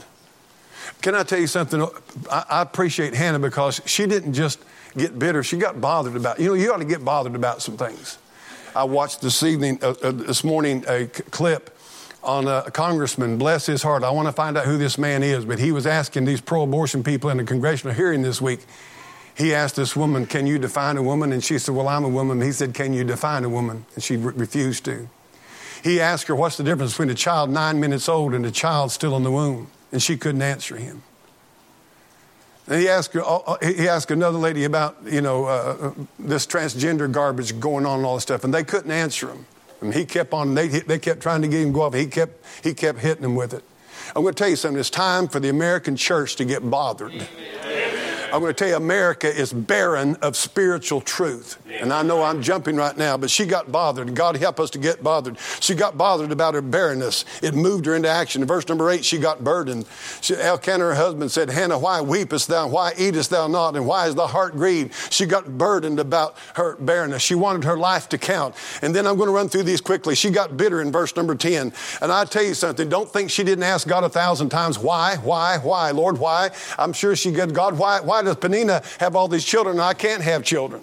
Can 1.02 1.14
I 1.14 1.22
tell 1.22 1.38
you 1.38 1.46
something? 1.46 1.82
I, 2.30 2.44
I 2.48 2.62
appreciate 2.62 3.14
Hannah 3.14 3.38
because 3.38 3.80
she 3.84 4.06
didn't 4.06 4.32
just 4.32 4.60
get 4.96 5.18
bitter. 5.18 5.42
She 5.42 5.56
got 5.56 5.80
bothered 5.80 6.16
about. 6.16 6.40
You 6.40 6.48
know, 6.48 6.54
you 6.54 6.72
ought 6.72 6.78
to 6.78 6.84
get 6.84 7.04
bothered 7.04 7.34
about 7.34 7.62
some 7.62 7.76
things. 7.76 8.18
I 8.74 8.84
watched 8.84 9.20
this 9.20 9.42
evening, 9.42 9.78
uh, 9.82 9.94
uh, 10.02 10.10
this 10.12 10.44
morning, 10.44 10.84
a 10.88 11.06
c- 11.06 11.22
clip 11.30 11.76
on 12.22 12.48
a 12.48 12.70
congressman. 12.70 13.36
Bless 13.36 13.66
his 13.66 13.82
heart. 13.82 14.02
I 14.02 14.10
want 14.10 14.28
to 14.28 14.32
find 14.32 14.56
out 14.56 14.64
who 14.64 14.78
this 14.78 14.96
man 14.96 15.22
is, 15.22 15.44
but 15.44 15.58
he 15.58 15.72
was 15.72 15.86
asking 15.86 16.24
these 16.24 16.40
pro-abortion 16.40 17.02
people 17.02 17.30
in 17.30 17.40
a 17.40 17.44
congressional 17.44 17.94
hearing 17.94 18.22
this 18.22 18.40
week. 18.40 18.60
He 19.36 19.54
asked 19.54 19.76
this 19.76 19.96
woman, 19.96 20.26
"Can 20.26 20.46
you 20.46 20.58
define 20.58 20.96
a 20.96 21.02
woman?" 21.02 21.32
And 21.32 21.42
she 21.42 21.58
said, 21.58 21.74
"Well, 21.74 21.88
I'm 21.88 22.04
a 22.04 22.08
woman." 22.08 22.40
He 22.40 22.52
said, 22.52 22.72
"Can 22.74 22.92
you 22.94 23.04
define 23.04 23.44
a 23.44 23.48
woman?" 23.48 23.86
And 23.94 24.04
she 24.04 24.16
re- 24.16 24.34
refused 24.34 24.84
to. 24.86 25.08
He 25.82 26.00
asked 26.00 26.26
her, 26.28 26.34
What's 26.34 26.56
the 26.56 26.64
difference 26.64 26.92
between 26.92 27.10
a 27.10 27.14
child 27.14 27.50
nine 27.50 27.80
minutes 27.80 28.08
old 28.08 28.34
and 28.34 28.44
a 28.44 28.50
child 28.50 28.92
still 28.92 29.16
in 29.16 29.22
the 29.22 29.30
womb? 29.30 29.70
And 29.92 30.02
she 30.02 30.16
couldn't 30.16 30.42
answer 30.42 30.76
him. 30.76 31.02
And 32.66 32.80
he 32.80 32.88
asked, 32.88 33.16
uh, 33.16 33.22
uh, 33.22 33.56
he 33.60 33.88
asked 33.88 34.12
another 34.12 34.38
lady 34.38 34.64
about, 34.64 34.96
you 35.04 35.20
know, 35.20 35.46
uh, 35.46 35.92
this 36.20 36.46
transgender 36.46 37.10
garbage 37.10 37.58
going 37.58 37.84
on 37.84 37.98
and 37.98 38.06
all 38.06 38.14
this 38.14 38.22
stuff, 38.22 38.44
and 38.44 38.54
they 38.54 38.62
couldn't 38.62 38.92
answer 38.92 39.28
him. 39.28 39.46
And 39.80 39.92
he 39.92 40.04
kept 40.04 40.32
on, 40.32 40.54
they, 40.54 40.68
they 40.68 40.98
kept 40.98 41.20
trying 41.20 41.42
to 41.42 41.48
get 41.48 41.62
him 41.62 41.68
to 41.70 41.74
go 41.74 41.82
off. 41.82 41.94
He 41.94 42.06
kept, 42.06 42.44
he 42.62 42.74
kept 42.74 43.00
hitting 43.00 43.22
them 43.22 43.34
with 43.34 43.54
it. 43.54 43.64
I'm 44.14 44.22
going 44.22 44.34
to 44.34 44.38
tell 44.38 44.48
you 44.48 44.56
something. 44.56 44.78
It's 44.78 44.90
time 44.90 45.26
for 45.26 45.40
the 45.40 45.48
American 45.48 45.96
church 45.96 46.36
to 46.36 46.44
get 46.44 46.68
bothered. 46.68 47.12
Amen. 47.12 47.79
I'm 48.32 48.40
going 48.40 48.54
to 48.54 48.54
tell 48.54 48.68
you, 48.68 48.76
America 48.76 49.28
is 49.28 49.52
barren 49.52 50.14
of 50.16 50.36
spiritual 50.36 51.00
truth. 51.00 51.60
And 51.68 51.92
I 51.92 52.02
know 52.02 52.22
I'm 52.22 52.42
jumping 52.42 52.76
right 52.76 52.96
now, 52.96 53.16
but 53.16 53.28
she 53.28 53.44
got 53.44 53.72
bothered. 53.72 54.14
God 54.14 54.36
help 54.36 54.60
us 54.60 54.70
to 54.70 54.78
get 54.78 55.02
bothered. 55.02 55.36
She 55.58 55.74
got 55.74 55.98
bothered 55.98 56.30
about 56.30 56.54
her 56.54 56.62
barrenness. 56.62 57.24
It 57.42 57.54
moved 57.54 57.86
her 57.86 57.96
into 57.96 58.08
action. 58.08 58.42
In 58.42 58.48
verse 58.48 58.68
number 58.68 58.88
eight, 58.90 59.04
she 59.04 59.18
got 59.18 59.42
burdened. 59.42 59.86
She, 60.20 60.34
Elkanah, 60.34 60.84
her 60.84 60.94
husband, 60.94 61.32
said, 61.32 61.50
Hannah, 61.50 61.78
why 61.78 62.00
weepest 62.00 62.46
thou? 62.46 62.68
Why 62.68 62.92
eatest 62.96 63.30
thou 63.30 63.48
not? 63.48 63.74
And 63.74 63.86
why 63.86 64.06
is 64.06 64.14
thy 64.14 64.28
heart 64.28 64.54
grieved? 64.54 64.94
She 65.12 65.26
got 65.26 65.58
burdened 65.58 65.98
about 65.98 66.36
her 66.54 66.76
barrenness. 66.76 67.22
She 67.22 67.34
wanted 67.34 67.64
her 67.64 67.76
life 67.76 68.08
to 68.10 68.18
count. 68.18 68.54
And 68.82 68.94
then 68.94 69.06
I'm 69.06 69.16
going 69.16 69.28
to 69.28 69.34
run 69.34 69.48
through 69.48 69.64
these 69.64 69.80
quickly. 69.80 70.14
She 70.14 70.30
got 70.30 70.56
bitter 70.56 70.80
in 70.80 70.92
verse 70.92 71.16
number 71.16 71.34
10. 71.34 71.72
And 72.00 72.12
I 72.12 72.24
tell 72.26 72.44
you 72.44 72.54
something, 72.54 72.88
don't 72.88 73.10
think 73.10 73.30
she 73.30 73.42
didn't 73.42 73.64
ask 73.64 73.88
God 73.88 74.04
a 74.04 74.08
thousand 74.08 74.50
times, 74.50 74.78
why, 74.78 75.16
why, 75.16 75.58
why, 75.58 75.90
Lord, 75.90 76.18
why? 76.18 76.50
I'm 76.78 76.92
sure 76.92 77.16
she 77.16 77.32
did, 77.32 77.54
God, 77.54 77.76
why, 77.76 78.00
why 78.00 78.19
does 78.22 78.37
Peninnah 78.37 78.83
have 78.98 79.16
all 79.16 79.28
these 79.28 79.44
children 79.44 79.76
and 79.76 79.83
I 79.83 79.94
can't 79.94 80.22
have 80.22 80.44
children? 80.44 80.83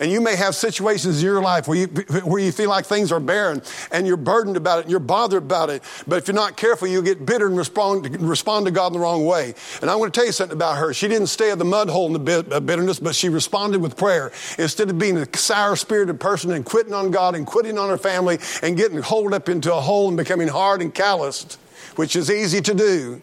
And 0.00 0.12
you 0.12 0.20
may 0.20 0.36
have 0.36 0.54
situations 0.54 1.18
in 1.18 1.24
your 1.24 1.42
life 1.42 1.66
where 1.66 1.78
you, 1.78 1.86
where 1.86 2.40
you 2.40 2.52
feel 2.52 2.68
like 2.68 2.86
things 2.86 3.10
are 3.10 3.18
barren 3.18 3.62
and 3.90 4.06
you're 4.06 4.16
burdened 4.16 4.56
about 4.56 4.78
it 4.78 4.82
and 4.82 4.90
you're 4.90 5.00
bothered 5.00 5.42
about 5.42 5.70
it. 5.70 5.82
But 6.06 6.18
if 6.18 6.28
you're 6.28 6.34
not 6.34 6.56
careful, 6.56 6.86
you 6.86 7.02
get 7.02 7.26
bitter 7.26 7.46
and 7.46 7.56
respond, 7.56 8.20
respond 8.20 8.66
to 8.66 8.72
God 8.72 8.88
in 8.88 8.92
the 8.94 8.98
wrong 9.00 9.24
way. 9.24 9.54
And 9.80 9.90
I 9.90 9.96
want 9.96 10.12
to 10.12 10.18
tell 10.18 10.26
you 10.26 10.32
something 10.32 10.56
about 10.56 10.78
her. 10.78 10.94
She 10.94 11.08
didn't 11.08 11.28
stay 11.28 11.50
at 11.50 11.58
the 11.58 11.64
mud 11.64 11.88
hole 11.88 12.06
in 12.06 12.12
the 12.12 12.18
bit, 12.18 12.52
uh, 12.52 12.60
bitterness, 12.60 13.00
but 13.00 13.14
she 13.14 13.28
responded 13.28 13.80
with 13.80 13.96
prayer. 13.96 14.30
Instead 14.58 14.90
of 14.90 14.98
being 14.98 15.18
a 15.18 15.36
sour 15.36 15.74
spirited 15.74 16.20
person 16.20 16.52
and 16.52 16.64
quitting 16.64 16.94
on 16.94 17.10
God 17.10 17.34
and 17.34 17.46
quitting 17.46 17.76
on 17.78 17.88
her 17.88 17.98
family 17.98 18.38
and 18.62 18.76
getting 18.76 18.98
holed 18.98 19.34
up 19.34 19.48
into 19.48 19.74
a 19.74 19.80
hole 19.80 20.08
and 20.08 20.16
becoming 20.16 20.48
hard 20.48 20.80
and 20.80 20.94
calloused, 20.94 21.58
which 21.96 22.14
is 22.14 22.30
easy 22.30 22.60
to 22.60 22.74
do, 22.74 23.20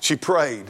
she 0.00 0.16
prayed. 0.16 0.66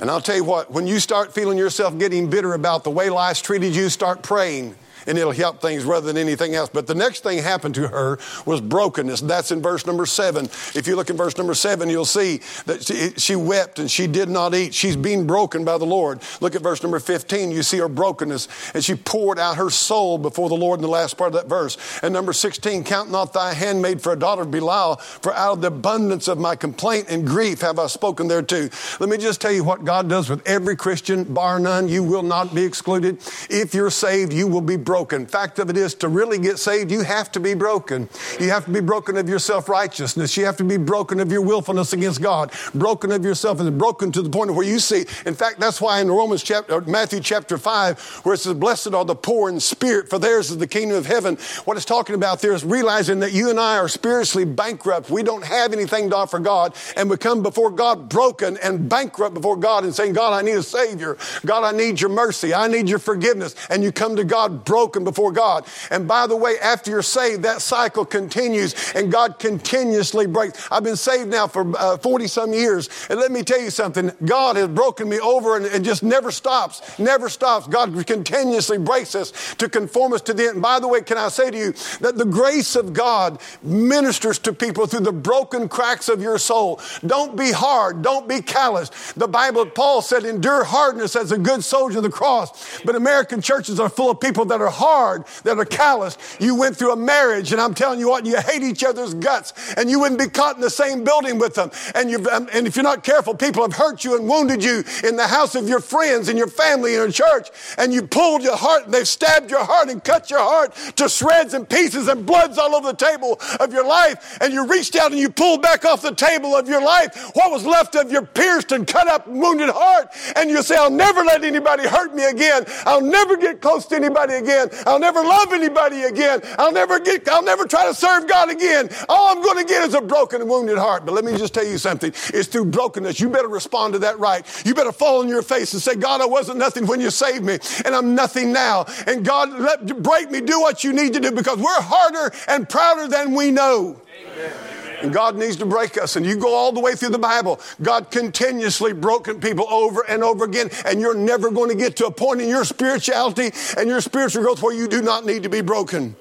And 0.00 0.10
I'll 0.10 0.20
tell 0.20 0.36
you 0.36 0.44
what, 0.44 0.70
when 0.70 0.86
you 0.86 1.00
start 1.00 1.34
feeling 1.34 1.58
yourself 1.58 1.98
getting 1.98 2.30
bitter 2.30 2.54
about 2.54 2.84
the 2.84 2.90
way 2.90 3.10
life's 3.10 3.40
treated 3.40 3.74
you, 3.74 3.88
start 3.88 4.22
praying 4.22 4.76
and 5.08 5.16
it'll 5.16 5.32
help 5.32 5.60
things 5.60 5.84
rather 5.84 6.06
than 6.06 6.18
anything 6.18 6.54
else. 6.54 6.68
But 6.72 6.86
the 6.86 6.94
next 6.94 7.22
thing 7.22 7.42
happened 7.42 7.74
to 7.76 7.88
her 7.88 8.18
was 8.44 8.60
brokenness. 8.60 9.22
That's 9.22 9.50
in 9.50 9.62
verse 9.62 9.86
number 9.86 10.04
seven. 10.04 10.44
If 10.74 10.86
you 10.86 10.96
look 10.96 11.08
in 11.08 11.16
verse 11.16 11.36
number 11.38 11.54
seven, 11.54 11.88
you'll 11.88 12.04
see 12.04 12.40
that 12.66 12.84
she, 12.84 13.10
she 13.16 13.34
wept 13.34 13.78
and 13.78 13.90
she 13.90 14.06
did 14.06 14.28
not 14.28 14.54
eat. 14.54 14.74
She's 14.74 14.96
being 14.96 15.26
broken 15.26 15.64
by 15.64 15.78
the 15.78 15.86
Lord. 15.86 16.20
Look 16.42 16.54
at 16.54 16.62
verse 16.62 16.82
number 16.82 17.00
15. 17.00 17.50
You 17.50 17.62
see 17.62 17.78
her 17.78 17.88
brokenness 17.88 18.48
and 18.74 18.84
she 18.84 18.94
poured 18.94 19.38
out 19.38 19.56
her 19.56 19.70
soul 19.70 20.18
before 20.18 20.50
the 20.50 20.54
Lord 20.54 20.78
in 20.78 20.82
the 20.82 20.88
last 20.88 21.16
part 21.16 21.34
of 21.34 21.40
that 21.40 21.48
verse. 21.48 21.78
And 22.02 22.12
number 22.12 22.34
16, 22.34 22.84
count 22.84 23.10
not 23.10 23.32
thy 23.32 23.54
handmaid 23.54 24.02
for 24.02 24.12
a 24.12 24.18
daughter 24.18 24.42
of 24.42 24.50
Belial, 24.50 24.96
for 24.96 25.32
out 25.34 25.54
of 25.54 25.60
the 25.62 25.68
abundance 25.68 26.28
of 26.28 26.38
my 26.38 26.54
complaint 26.54 27.06
and 27.08 27.26
grief 27.26 27.62
have 27.62 27.78
I 27.78 27.86
spoken 27.86 28.28
thereto. 28.28 28.68
Let 29.00 29.08
me 29.08 29.16
just 29.16 29.40
tell 29.40 29.52
you 29.52 29.64
what 29.64 29.86
God 29.86 30.10
does 30.10 30.28
with 30.28 30.46
every 30.46 30.76
Christian, 30.76 31.24
bar 31.24 31.58
none. 31.58 31.88
You 31.88 32.02
will 32.02 32.22
not 32.22 32.54
be 32.54 32.62
excluded. 32.62 33.18
If 33.48 33.72
you're 33.72 33.90
saved, 33.90 34.34
you 34.34 34.46
will 34.46 34.60
be 34.60 34.76
broken 34.76 34.97
broken. 34.98 35.26
Fact 35.26 35.60
of 35.60 35.70
it 35.70 35.76
is, 35.76 35.94
to 35.94 36.08
really 36.08 36.38
get 36.38 36.58
saved, 36.58 36.90
you 36.90 37.02
have 37.02 37.30
to 37.30 37.38
be 37.38 37.54
broken. 37.54 38.08
You 38.40 38.50
have 38.50 38.64
to 38.64 38.72
be 38.72 38.80
broken 38.80 39.16
of 39.16 39.28
your 39.28 39.38
self 39.38 39.68
righteousness. 39.68 40.36
You 40.36 40.44
have 40.44 40.56
to 40.56 40.64
be 40.64 40.76
broken 40.76 41.20
of 41.20 41.30
your 41.30 41.40
willfulness 41.40 41.92
against 41.92 42.20
God, 42.20 42.52
broken 42.74 43.12
of 43.12 43.24
yourself, 43.24 43.60
and 43.60 43.78
broken 43.78 44.10
to 44.10 44.22
the 44.22 44.28
point 44.28 44.52
where 44.52 44.66
you 44.66 44.80
see. 44.80 45.04
In 45.24 45.34
fact, 45.34 45.60
that's 45.60 45.80
why 45.80 46.00
in 46.00 46.08
Romans 46.08 46.42
chapter, 46.42 46.80
Matthew 46.80 47.20
chapter 47.20 47.58
5, 47.58 48.22
where 48.24 48.34
it 48.34 48.38
says, 48.38 48.54
Blessed 48.54 48.92
are 48.92 49.04
the 49.04 49.14
poor 49.14 49.48
in 49.48 49.60
spirit, 49.60 50.10
for 50.10 50.18
theirs 50.18 50.50
is 50.50 50.58
the 50.58 50.66
kingdom 50.66 50.96
of 50.96 51.06
heaven. 51.06 51.36
What 51.64 51.76
it's 51.76 51.86
talking 51.86 52.16
about 52.16 52.40
there 52.40 52.52
is 52.52 52.64
realizing 52.64 53.20
that 53.20 53.30
you 53.30 53.50
and 53.50 53.60
I 53.60 53.78
are 53.78 53.86
spiritually 53.86 54.46
bankrupt. 54.46 55.10
We 55.10 55.22
don't 55.22 55.44
have 55.44 55.72
anything 55.72 56.10
to 56.10 56.16
offer 56.16 56.40
God, 56.40 56.74
and 56.96 57.08
we 57.08 57.18
come 57.18 57.44
before 57.44 57.70
God 57.70 58.08
broken 58.08 58.56
and 58.64 58.88
bankrupt 58.88 59.34
before 59.34 59.56
God 59.58 59.84
and 59.84 59.94
saying, 59.94 60.14
God, 60.14 60.32
I 60.32 60.42
need 60.42 60.56
a 60.56 60.62
Savior. 60.64 61.16
God, 61.46 61.62
I 61.62 61.70
need 61.70 62.00
your 62.00 62.10
mercy. 62.10 62.52
I 62.52 62.66
need 62.66 62.88
your 62.88 62.98
forgiveness. 62.98 63.54
And 63.70 63.84
you 63.84 63.92
come 63.92 64.16
to 64.16 64.24
God 64.24 64.64
broken 64.64 64.77
broken 64.78 65.02
before 65.02 65.32
God. 65.32 65.66
And 65.90 66.06
by 66.06 66.28
the 66.28 66.36
way, 66.36 66.54
after 66.62 66.88
you're 66.88 67.02
saved, 67.02 67.42
that 67.42 67.60
cycle 67.62 68.04
continues 68.04 68.92
and 68.94 69.10
God 69.10 69.40
continuously 69.40 70.28
breaks. 70.28 70.68
I've 70.70 70.84
been 70.84 70.94
saved 70.94 71.30
now 71.30 71.48
for 71.48 71.64
40 71.98 72.24
uh, 72.24 72.28
some 72.28 72.52
years. 72.52 72.88
And 73.10 73.18
let 73.18 73.32
me 73.32 73.42
tell 73.42 73.60
you 73.60 73.70
something 73.70 74.12
God 74.24 74.54
has 74.54 74.68
broken 74.68 75.08
me 75.08 75.18
over 75.18 75.56
and, 75.56 75.66
and 75.66 75.84
just 75.84 76.04
never 76.04 76.30
stops, 76.30 76.96
never 76.96 77.28
stops. 77.28 77.66
God 77.66 78.06
continuously 78.06 78.78
breaks 78.78 79.16
us 79.16 79.32
to 79.56 79.68
conform 79.68 80.12
us 80.12 80.20
to 80.22 80.32
the 80.32 80.44
end. 80.44 80.52
And 80.58 80.62
by 80.62 80.78
the 80.78 80.86
way, 80.86 81.00
can 81.00 81.18
I 81.18 81.28
say 81.28 81.50
to 81.50 81.58
you 81.58 81.72
that 82.00 82.16
the 82.16 82.24
grace 82.24 82.76
of 82.76 82.92
God 82.92 83.40
ministers 83.62 84.38
to 84.40 84.52
people 84.52 84.86
through 84.86 85.00
the 85.00 85.12
broken 85.12 85.68
cracks 85.68 86.08
of 86.08 86.22
your 86.22 86.38
soul. 86.38 86.80
Don't 87.04 87.36
be 87.36 87.50
hard, 87.50 88.02
don't 88.02 88.28
be 88.28 88.42
callous. 88.42 89.12
The 89.14 89.26
Bible, 89.26 89.66
Paul 89.66 90.02
said, 90.02 90.24
endure 90.24 90.62
hardness 90.62 91.16
as 91.16 91.32
a 91.32 91.38
good 91.38 91.64
soldier 91.64 91.98
of 91.98 92.04
the 92.04 92.10
cross. 92.10 92.80
But 92.82 92.94
American 92.94 93.40
churches 93.40 93.80
are 93.80 93.88
full 93.88 94.10
of 94.10 94.20
people 94.20 94.44
that 94.46 94.60
are 94.60 94.67
hard, 94.70 95.24
that 95.44 95.58
are 95.58 95.64
callous. 95.64 96.18
You 96.40 96.54
went 96.54 96.76
through 96.76 96.92
a 96.92 96.96
marriage, 96.96 97.52
and 97.52 97.60
I'm 97.60 97.74
telling 97.74 97.98
you 97.98 98.08
what, 98.08 98.26
you 98.26 98.40
hate 98.40 98.62
each 98.62 98.84
other's 98.84 99.14
guts, 99.14 99.74
and 99.76 99.90
you 99.90 100.00
wouldn't 100.00 100.20
be 100.20 100.28
caught 100.28 100.56
in 100.56 100.60
the 100.60 100.70
same 100.70 101.04
building 101.04 101.38
with 101.38 101.54
them. 101.54 101.70
And, 101.94 102.10
you 102.10 102.18
um, 102.30 102.48
and 102.52 102.66
if 102.66 102.76
you're 102.76 102.82
not 102.82 103.04
careful, 103.04 103.34
people 103.34 103.62
have 103.62 103.74
hurt 103.74 104.04
you 104.04 104.16
and 104.16 104.28
wounded 104.28 104.62
you 104.62 104.84
in 105.04 105.16
the 105.16 105.26
house 105.26 105.54
of 105.54 105.68
your 105.68 105.80
friends 105.80 106.28
and 106.28 106.38
your 106.38 106.48
family 106.48 106.94
and 106.94 107.02
your 107.02 107.28
church, 107.28 107.48
and 107.76 107.92
you 107.92 108.06
pulled 108.06 108.42
your 108.42 108.56
heart, 108.56 108.84
and 108.84 108.94
they've 108.94 109.08
stabbed 109.08 109.50
your 109.50 109.64
heart 109.64 109.88
and 109.88 110.02
cut 110.02 110.30
your 110.30 110.40
heart 110.40 110.74
to 110.96 111.08
shreds 111.08 111.54
and 111.54 111.68
pieces, 111.68 112.08
and 112.08 112.26
blood's 112.26 112.58
all 112.58 112.74
over 112.74 112.92
the 112.92 112.96
table 112.96 113.38
of 113.60 113.72
your 113.72 113.86
life, 113.86 114.38
and 114.40 114.52
you 114.52 114.66
reached 114.66 114.96
out 114.96 115.10
and 115.10 115.20
you 115.20 115.30
pulled 115.30 115.62
back 115.62 115.84
off 115.84 116.02
the 116.02 116.14
table 116.14 116.56
of 116.56 116.68
your 116.68 116.82
life 116.82 117.30
what 117.34 117.50
was 117.50 117.64
left 117.64 117.94
of 117.94 118.10
your 118.10 118.22
pierced 118.22 118.72
and 118.72 118.86
cut 118.86 119.06
up, 119.08 119.26
wounded 119.28 119.70
heart, 119.70 120.08
and 120.36 120.50
you 120.50 120.62
say, 120.62 120.76
I'll 120.76 120.90
never 120.90 121.22
let 121.22 121.44
anybody 121.44 121.86
hurt 121.86 122.14
me 122.14 122.24
again. 122.24 122.64
I'll 122.84 123.00
never 123.00 123.36
get 123.36 123.60
close 123.60 123.86
to 123.86 123.96
anybody 123.96 124.34
again 124.34 124.57
again. 124.66 124.82
I'll 124.86 124.98
never 124.98 125.20
love 125.20 125.52
anybody 125.52 126.02
again. 126.02 126.40
I'll 126.58 126.72
never 126.72 126.98
get, 127.00 127.28
I'll 127.28 127.42
never 127.42 127.66
try 127.66 127.86
to 127.86 127.94
serve 127.94 128.28
God 128.28 128.50
again. 128.50 128.88
All 129.08 129.36
I'm 129.36 129.42
going 129.42 129.58
to 129.58 129.64
get 129.64 129.86
is 129.86 129.94
a 129.94 130.00
broken 130.00 130.40
and 130.40 130.50
wounded 130.50 130.78
heart. 130.78 131.04
But 131.04 131.12
let 131.14 131.24
me 131.24 131.36
just 131.36 131.54
tell 131.54 131.66
you 131.66 131.78
something. 131.78 132.12
It's 132.34 132.48
through 132.48 132.66
brokenness. 132.66 133.20
You 133.20 133.28
better 133.28 133.48
respond 133.48 133.94
to 133.94 133.98
that 134.00 134.18
right. 134.18 134.44
You 134.64 134.74
better 134.74 134.92
fall 134.92 135.20
on 135.20 135.28
your 135.28 135.42
face 135.42 135.72
and 135.72 135.82
say, 135.82 135.94
God, 135.94 136.20
I 136.20 136.26
wasn't 136.26 136.58
nothing 136.58 136.86
when 136.86 137.00
you 137.00 137.10
saved 137.10 137.44
me, 137.44 137.58
and 137.84 137.94
I'm 137.94 138.14
nothing 138.14 138.52
now. 138.52 138.86
And 139.06 139.24
God, 139.24 139.50
let 139.58 140.02
break 140.02 140.30
me, 140.30 140.40
do 140.40 140.60
what 140.60 140.84
you 140.84 140.92
need 140.92 141.12
to 141.14 141.20
do 141.20 141.32
because 141.32 141.58
we're 141.58 141.80
harder 141.80 142.34
and 142.48 142.68
prouder 142.68 143.08
than 143.08 143.34
we 143.34 143.50
know. 143.50 144.00
Amen. 144.32 144.77
And 145.00 145.12
God 145.12 145.36
needs 145.36 145.56
to 145.56 145.66
break 145.66 145.96
us. 145.96 146.16
And 146.16 146.26
you 146.26 146.36
go 146.36 146.54
all 146.54 146.72
the 146.72 146.80
way 146.80 146.94
through 146.94 147.10
the 147.10 147.18
Bible. 147.18 147.60
God 147.80 148.10
continuously 148.10 148.92
broken 148.92 149.40
people 149.40 149.68
over 149.68 150.02
and 150.08 150.24
over 150.24 150.44
again. 150.44 150.70
And 150.84 151.00
you're 151.00 151.14
never 151.14 151.50
going 151.50 151.70
to 151.70 151.76
get 151.76 151.96
to 151.96 152.06
a 152.06 152.10
point 152.10 152.40
in 152.40 152.48
your 152.48 152.64
spirituality 152.64 153.50
and 153.76 153.88
your 153.88 154.00
spiritual 154.00 154.42
growth 154.42 154.62
where 154.62 154.74
you 154.74 154.88
do 154.88 155.00
not 155.00 155.24
need 155.24 155.44
to 155.44 155.48
be 155.48 155.60
broken. 155.60 156.16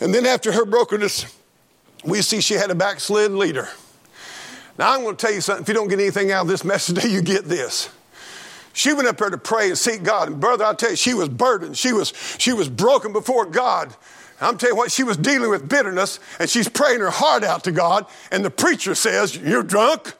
And 0.00 0.14
then 0.14 0.24
after 0.26 0.52
her 0.52 0.64
brokenness, 0.64 1.26
we 2.04 2.22
see 2.22 2.40
she 2.40 2.54
had 2.54 2.70
a 2.70 2.74
backslid 2.74 3.32
leader. 3.32 3.68
Now 4.78 4.94
I'm 4.94 5.02
going 5.02 5.16
to 5.16 5.26
tell 5.26 5.34
you 5.34 5.40
something. 5.40 5.62
If 5.62 5.68
you 5.68 5.74
don't 5.74 5.88
get 5.88 6.00
anything 6.00 6.32
out 6.32 6.42
of 6.42 6.48
this 6.48 6.64
message 6.64 6.96
today, 6.96 7.08
you 7.12 7.22
get 7.22 7.44
this. 7.46 7.90
She 8.72 8.92
went 8.92 9.08
up 9.08 9.16
there 9.16 9.30
to 9.30 9.38
pray 9.38 9.68
and 9.68 9.78
seek 9.78 10.02
God. 10.02 10.28
And 10.28 10.38
brother, 10.38 10.64
I 10.64 10.74
tell 10.74 10.90
you, 10.90 10.96
she 10.96 11.14
was 11.14 11.30
burdened. 11.30 11.78
She 11.78 11.94
was, 11.94 12.12
she 12.38 12.52
was 12.52 12.68
broken 12.68 13.12
before 13.12 13.46
God. 13.46 13.94
I'm 14.40 14.58
telling 14.58 14.74
you 14.74 14.76
what, 14.76 14.92
she 14.92 15.02
was 15.02 15.16
dealing 15.16 15.50
with 15.50 15.68
bitterness 15.68 16.20
and 16.38 16.48
she's 16.48 16.68
praying 16.68 17.00
her 17.00 17.10
heart 17.10 17.42
out 17.42 17.64
to 17.64 17.72
God, 17.72 18.06
and 18.30 18.44
the 18.44 18.50
preacher 18.50 18.94
says, 18.94 19.36
You're 19.36 19.62
drunk. 19.62 20.14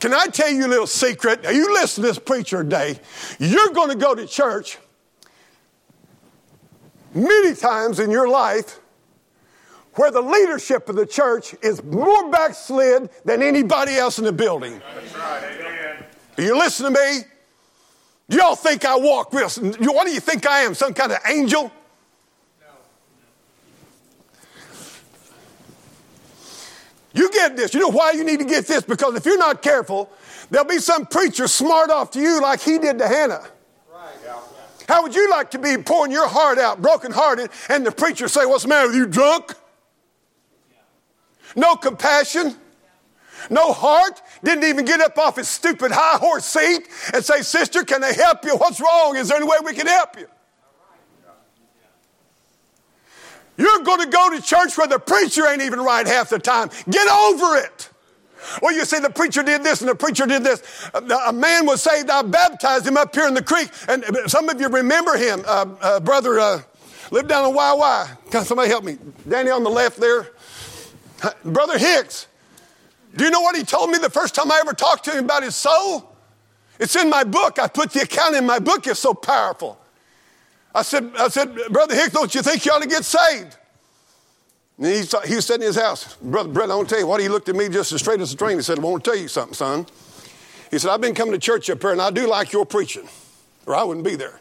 Can 0.00 0.12
I 0.12 0.26
tell 0.26 0.50
you 0.50 0.66
a 0.66 0.68
little 0.68 0.86
secret? 0.86 1.44
Now, 1.44 1.50
you 1.50 1.72
listen 1.72 2.02
to 2.02 2.08
this 2.08 2.18
preacher 2.18 2.62
today. 2.62 3.00
You're 3.38 3.70
going 3.70 3.88
to 3.88 3.96
go 3.96 4.14
to 4.14 4.26
church 4.26 4.76
many 7.14 7.54
times 7.54 8.00
in 8.00 8.10
your 8.10 8.28
life 8.28 8.80
where 9.94 10.10
the 10.10 10.20
leadership 10.20 10.88
of 10.88 10.96
the 10.96 11.06
church 11.06 11.54
is 11.62 11.82
more 11.82 12.30
backslid 12.30 13.08
than 13.24 13.42
anybody 13.42 13.94
else 13.94 14.18
in 14.18 14.24
the 14.24 14.32
building. 14.32 14.82
That's 14.94 15.14
right. 15.14 15.42
Amen. 15.58 16.04
You 16.36 16.58
listen 16.58 16.92
to 16.92 17.00
me? 17.00 17.20
Do 18.28 18.38
y'all 18.38 18.56
think 18.56 18.84
I 18.84 18.96
walk 18.96 19.32
with? 19.32 19.56
What 19.58 20.06
do 20.06 20.12
you 20.12 20.20
think 20.20 20.46
I 20.46 20.60
am? 20.60 20.74
Some 20.74 20.94
kind 20.94 21.12
of 21.12 21.18
angel? 21.26 21.70
You 27.14 27.30
get 27.30 27.56
this. 27.56 27.72
You 27.72 27.80
know 27.80 27.90
why 27.90 28.12
you 28.12 28.24
need 28.24 28.40
to 28.40 28.44
get 28.44 28.66
this? 28.66 28.82
Because 28.82 29.14
if 29.14 29.24
you're 29.24 29.38
not 29.38 29.62
careful, 29.62 30.10
there'll 30.50 30.66
be 30.66 30.78
some 30.78 31.06
preacher 31.06 31.46
smart 31.46 31.90
off 31.90 32.10
to 32.12 32.20
you 32.20 32.42
like 32.42 32.60
he 32.60 32.78
did 32.78 32.98
to 32.98 33.06
Hannah. 33.06 33.44
Right. 33.92 34.14
How 34.88 35.02
would 35.02 35.14
you 35.14 35.30
like 35.30 35.52
to 35.52 35.58
be 35.58 35.76
pouring 35.78 36.10
your 36.10 36.26
heart 36.28 36.58
out, 36.58 36.82
brokenhearted, 36.82 37.50
and 37.68 37.86
the 37.86 37.92
preacher 37.92 38.26
say, 38.26 38.44
What's 38.44 38.64
the 38.64 38.68
matter 38.68 38.88
with 38.88 38.96
you, 38.96 39.06
drunk? 39.06 39.54
No 41.56 41.76
compassion. 41.76 42.56
no 43.48 43.72
heart, 43.72 44.20
didn't 44.44 44.64
even 44.64 44.84
get 44.84 45.00
up 45.00 45.16
off 45.18 45.36
his 45.36 45.48
stupid 45.48 45.90
high 45.92 46.18
horse 46.18 46.44
seat 46.44 46.88
and 47.12 47.24
say, 47.24 47.40
Sister, 47.42 47.82
can 47.82 48.04
I 48.04 48.12
help 48.12 48.44
you? 48.44 48.56
What's 48.56 48.80
wrong? 48.80 49.16
Is 49.16 49.28
there 49.28 49.38
any 49.38 49.46
way 49.46 49.56
we 49.64 49.72
can 49.72 49.86
help 49.86 50.18
you? 50.18 50.26
You're 53.56 53.80
going 53.80 54.00
to 54.00 54.08
go 54.08 54.30
to 54.30 54.42
church 54.42 54.76
where 54.76 54.88
the 54.88 54.98
preacher 54.98 55.46
ain't 55.46 55.62
even 55.62 55.80
right 55.80 56.06
half 56.06 56.30
the 56.30 56.38
time. 56.38 56.70
Get 56.90 57.08
over 57.08 57.56
it. 57.56 57.88
Well, 58.60 58.74
you 58.74 58.84
say 58.84 59.00
the 59.00 59.10
preacher 59.10 59.42
did 59.42 59.62
this 59.62 59.80
and 59.80 59.88
the 59.88 59.94
preacher 59.94 60.26
did 60.26 60.44
this. 60.44 60.62
A 60.92 61.32
man 61.32 61.64
was 61.66 61.82
saved. 61.82 62.10
I 62.10 62.22
baptized 62.22 62.86
him 62.86 62.96
up 62.96 63.14
here 63.14 63.26
in 63.26 63.34
the 63.34 63.42
creek. 63.42 63.70
And 63.88 64.04
some 64.26 64.48
of 64.48 64.60
you 64.60 64.68
remember 64.68 65.16
him, 65.16 65.42
uh, 65.46 65.66
uh, 65.80 66.00
brother, 66.00 66.38
uh, 66.38 66.62
lived 67.10 67.28
down 67.28 67.48
in 67.48 67.56
YY. 67.56 68.30
Can 68.30 68.44
somebody 68.44 68.68
help 68.68 68.84
me? 68.84 68.98
Danny 69.28 69.50
on 69.50 69.62
the 69.64 69.70
left 69.70 69.98
there. 69.98 70.28
Brother 71.44 71.78
Hicks. 71.78 72.26
Do 73.14 73.24
you 73.24 73.30
know 73.30 73.40
what 73.40 73.56
he 73.56 73.62
told 73.62 73.90
me 73.90 73.98
the 73.98 74.10
first 74.10 74.34
time 74.34 74.50
I 74.50 74.58
ever 74.60 74.72
talked 74.72 75.04
to 75.04 75.12
him 75.12 75.24
about 75.24 75.42
his 75.42 75.54
soul? 75.54 76.12
It's 76.78 76.96
in 76.96 77.08
my 77.08 77.22
book. 77.22 77.58
I 77.58 77.68
put 77.68 77.92
the 77.92 78.02
account 78.02 78.34
in 78.34 78.44
my 78.44 78.58
book. 78.58 78.86
It's 78.86 79.00
so 79.00 79.14
powerful. 79.14 79.78
I 80.74 80.82
said, 80.82 81.12
I 81.16 81.28
said, 81.28 81.54
Brother 81.70 81.94
Hicks, 81.94 82.10
don't 82.10 82.34
you 82.34 82.42
think 82.42 82.64
you 82.66 82.72
ought 82.72 82.82
to 82.82 82.88
get 82.88 83.04
saved? 83.04 83.56
And 84.76 84.86
he, 84.86 85.04
he 85.28 85.36
was 85.36 85.46
sitting 85.46 85.62
in 85.62 85.68
his 85.68 85.76
house. 85.76 86.16
Brother 86.16 86.48
Brett, 86.48 86.70
I 86.70 86.74
want 86.74 86.88
to 86.88 86.94
tell 86.94 87.00
you 87.00 87.06
what. 87.06 87.20
He 87.20 87.28
looked 87.28 87.48
at 87.48 87.54
me 87.54 87.68
just 87.68 87.92
as 87.92 88.00
straight 88.00 88.20
as 88.20 88.32
a 88.32 88.36
train. 88.36 88.56
He 88.56 88.62
said, 88.62 88.80
I 88.80 88.82
want 88.82 89.04
to 89.04 89.10
tell 89.10 89.18
you 89.18 89.28
something, 89.28 89.54
son. 89.54 89.86
He 90.72 90.80
said, 90.80 90.90
I've 90.90 91.00
been 91.00 91.14
coming 91.14 91.32
to 91.32 91.38
church 91.38 91.70
up 91.70 91.80
here 91.80 91.92
and 91.92 92.02
I 92.02 92.10
do 92.10 92.26
like 92.26 92.52
your 92.52 92.66
preaching, 92.66 93.08
or 93.66 93.76
I 93.76 93.84
wouldn't 93.84 94.04
be 94.04 94.16
there. 94.16 94.40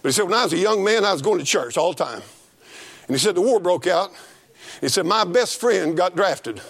But 0.00 0.08
he 0.08 0.12
said, 0.12 0.24
when 0.24 0.34
I 0.34 0.44
was 0.44 0.54
a 0.54 0.58
young 0.58 0.82
man, 0.82 1.04
I 1.04 1.12
was 1.12 1.20
going 1.20 1.38
to 1.38 1.44
church 1.44 1.76
all 1.76 1.92
the 1.92 2.02
time. 2.02 2.22
And 3.06 3.14
he 3.14 3.18
said, 3.18 3.34
the 3.34 3.42
war 3.42 3.60
broke 3.60 3.86
out. 3.86 4.10
He 4.80 4.88
said, 4.88 5.04
my 5.04 5.24
best 5.24 5.60
friend 5.60 5.94
got 5.94 6.16
drafted. 6.16 6.62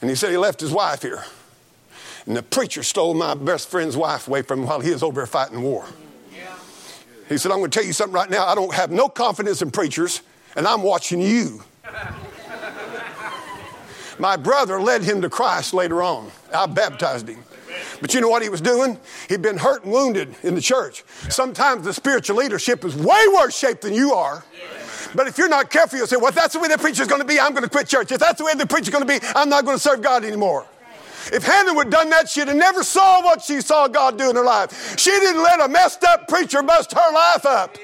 And 0.00 0.10
he 0.10 0.16
said 0.16 0.30
he 0.30 0.36
left 0.36 0.60
his 0.60 0.72
wife 0.72 1.02
here. 1.02 1.24
And 2.26 2.36
the 2.36 2.42
preacher 2.42 2.82
stole 2.82 3.14
my 3.14 3.34
best 3.34 3.68
friend's 3.68 3.96
wife 3.96 4.28
away 4.28 4.42
from 4.42 4.60
him 4.60 4.66
while 4.66 4.80
he 4.80 4.90
was 4.90 5.02
over 5.02 5.24
fighting 5.26 5.62
war. 5.62 5.86
He 7.28 7.38
said, 7.38 7.50
I'm 7.50 7.58
going 7.58 7.70
to 7.70 7.78
tell 7.78 7.86
you 7.86 7.92
something 7.92 8.14
right 8.14 8.30
now. 8.30 8.46
I 8.46 8.54
don't 8.54 8.72
have 8.74 8.90
no 8.90 9.08
confidence 9.08 9.60
in 9.62 9.70
preachers, 9.70 10.22
and 10.54 10.66
I'm 10.66 10.82
watching 10.82 11.20
you. 11.20 11.62
My 14.18 14.36
brother 14.36 14.80
led 14.80 15.02
him 15.02 15.20
to 15.22 15.28
Christ 15.28 15.74
later 15.74 16.02
on. 16.02 16.30
I 16.54 16.66
baptized 16.66 17.28
him. 17.28 17.42
But 18.00 18.14
you 18.14 18.20
know 18.20 18.28
what 18.28 18.42
he 18.42 18.48
was 18.48 18.60
doing? 18.60 18.98
He'd 19.28 19.42
been 19.42 19.58
hurt 19.58 19.84
and 19.84 19.92
wounded 19.92 20.34
in 20.42 20.54
the 20.54 20.60
church. 20.60 21.04
Sometimes 21.28 21.84
the 21.84 21.92
spiritual 21.92 22.36
leadership 22.36 22.84
is 22.84 22.94
way 22.96 23.24
worse 23.34 23.56
shape 23.56 23.80
than 23.80 23.92
you 23.92 24.14
are. 24.14 24.44
But 25.14 25.26
if 25.26 25.38
you're 25.38 25.48
not 25.48 25.70
careful, 25.70 25.98
you'll 25.98 26.06
say, 26.06 26.16
well, 26.16 26.28
if 26.28 26.34
that's 26.34 26.54
the 26.54 26.60
way 26.60 26.68
the 26.68 26.78
preacher's 26.78 27.08
going 27.08 27.20
to 27.20 27.26
be, 27.26 27.38
I'm 27.38 27.52
going 27.52 27.64
to 27.64 27.70
quit 27.70 27.88
church. 27.88 28.12
If 28.12 28.20
that's 28.20 28.38
the 28.38 28.44
way 28.44 28.54
the 28.54 28.66
preacher's 28.66 28.90
going 28.90 29.06
to 29.06 29.20
be, 29.20 29.24
I'm 29.34 29.48
not 29.48 29.64
going 29.64 29.76
to 29.76 29.82
serve 29.82 30.02
God 30.02 30.24
anymore. 30.24 30.66
If 31.32 31.44
Hannah 31.44 31.74
would 31.74 31.86
have 31.86 31.92
done 31.92 32.10
that, 32.10 32.28
she'd 32.28 32.48
have 32.48 32.56
never 32.56 32.82
saw 32.84 33.22
what 33.22 33.42
she 33.42 33.60
saw 33.60 33.88
God 33.88 34.16
do 34.16 34.30
in 34.30 34.36
her 34.36 34.44
life. 34.44 34.98
She 34.98 35.10
didn't 35.10 35.42
let 35.42 35.60
a 35.60 35.68
messed 35.68 36.04
up 36.04 36.28
preacher 36.28 36.62
bust 36.62 36.92
her 36.92 37.12
life 37.12 37.44
up. 37.44 37.76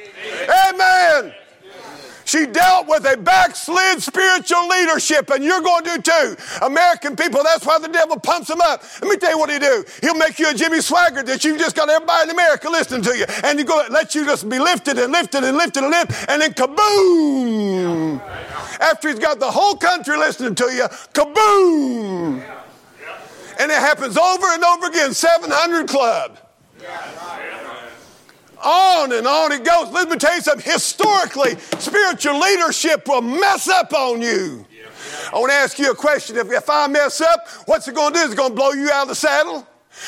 Amen. 0.68 1.34
She 2.24 2.46
dealt 2.46 2.88
with 2.88 3.04
a 3.04 3.16
backslid 3.16 4.02
spiritual 4.02 4.68
leadership, 4.68 5.30
and 5.30 5.44
you're 5.44 5.60
going 5.60 5.84
to 5.84 5.90
do 5.96 6.02
too. 6.02 6.36
American 6.62 7.16
people, 7.16 7.42
that's 7.42 7.66
why 7.66 7.78
the 7.78 7.88
devil 7.88 8.18
pumps 8.18 8.48
them 8.48 8.60
up. 8.60 8.82
Let 9.00 9.10
me 9.10 9.16
tell 9.16 9.30
you 9.30 9.38
what 9.38 9.50
he 9.50 9.58
do. 9.58 9.84
He'll 10.00 10.14
make 10.14 10.38
you 10.38 10.50
a 10.50 10.54
Jimmy 10.54 10.78
Swaggart 10.78 11.26
that 11.26 11.44
you've 11.44 11.58
just 11.58 11.76
got 11.76 11.88
everybody 11.88 12.30
in 12.30 12.30
America 12.30 12.68
listening 12.70 13.02
to 13.02 13.16
you, 13.16 13.24
and 13.44 13.58
he 13.58 13.64
go 13.64 13.84
let 13.90 14.14
you 14.14 14.24
just 14.24 14.48
be 14.48 14.58
lifted 14.58 14.98
and 14.98 15.12
lifted 15.12 15.44
and 15.44 15.56
lifted 15.56 15.82
and 15.82 15.90
lifted, 15.90 16.30
and 16.30 16.42
then 16.42 16.52
kaboom! 16.54 18.20
After 18.80 19.08
he's 19.08 19.18
got 19.18 19.38
the 19.38 19.50
whole 19.50 19.76
country 19.76 20.16
listening 20.16 20.54
to 20.56 20.64
you, 20.64 20.84
kaboom! 21.12 22.42
And 23.58 23.70
it 23.70 23.78
happens 23.78 24.16
over 24.16 24.46
and 24.46 24.64
over 24.64 24.86
again. 24.86 25.12
700 25.14 25.88
Club. 25.88 26.38
On 28.62 29.12
and 29.12 29.26
on 29.26 29.52
it 29.52 29.64
goes. 29.64 29.90
Let 29.90 30.08
me 30.08 30.16
tell 30.16 30.34
you 30.34 30.42
something. 30.42 30.70
Historically, 30.70 31.58
spiritual 31.78 32.38
leadership 32.38 33.08
will 33.08 33.22
mess 33.22 33.68
up 33.68 33.92
on 33.92 34.22
you. 34.22 34.64
I 35.32 35.38
want 35.38 35.50
to 35.50 35.56
ask 35.56 35.78
you 35.78 35.90
a 35.90 35.94
question. 35.94 36.36
If, 36.36 36.50
if 36.50 36.70
I 36.70 36.86
mess 36.86 37.20
up, 37.20 37.48
what's 37.66 37.88
it 37.88 37.94
going 37.94 38.12
to 38.12 38.18
do? 38.18 38.24
Is 38.26 38.32
it 38.32 38.36
going 38.36 38.50
to 38.50 38.56
blow 38.56 38.70
you 38.70 38.90
out 38.90 39.02
of 39.02 39.08
the 39.08 39.14
saddle? 39.14 39.66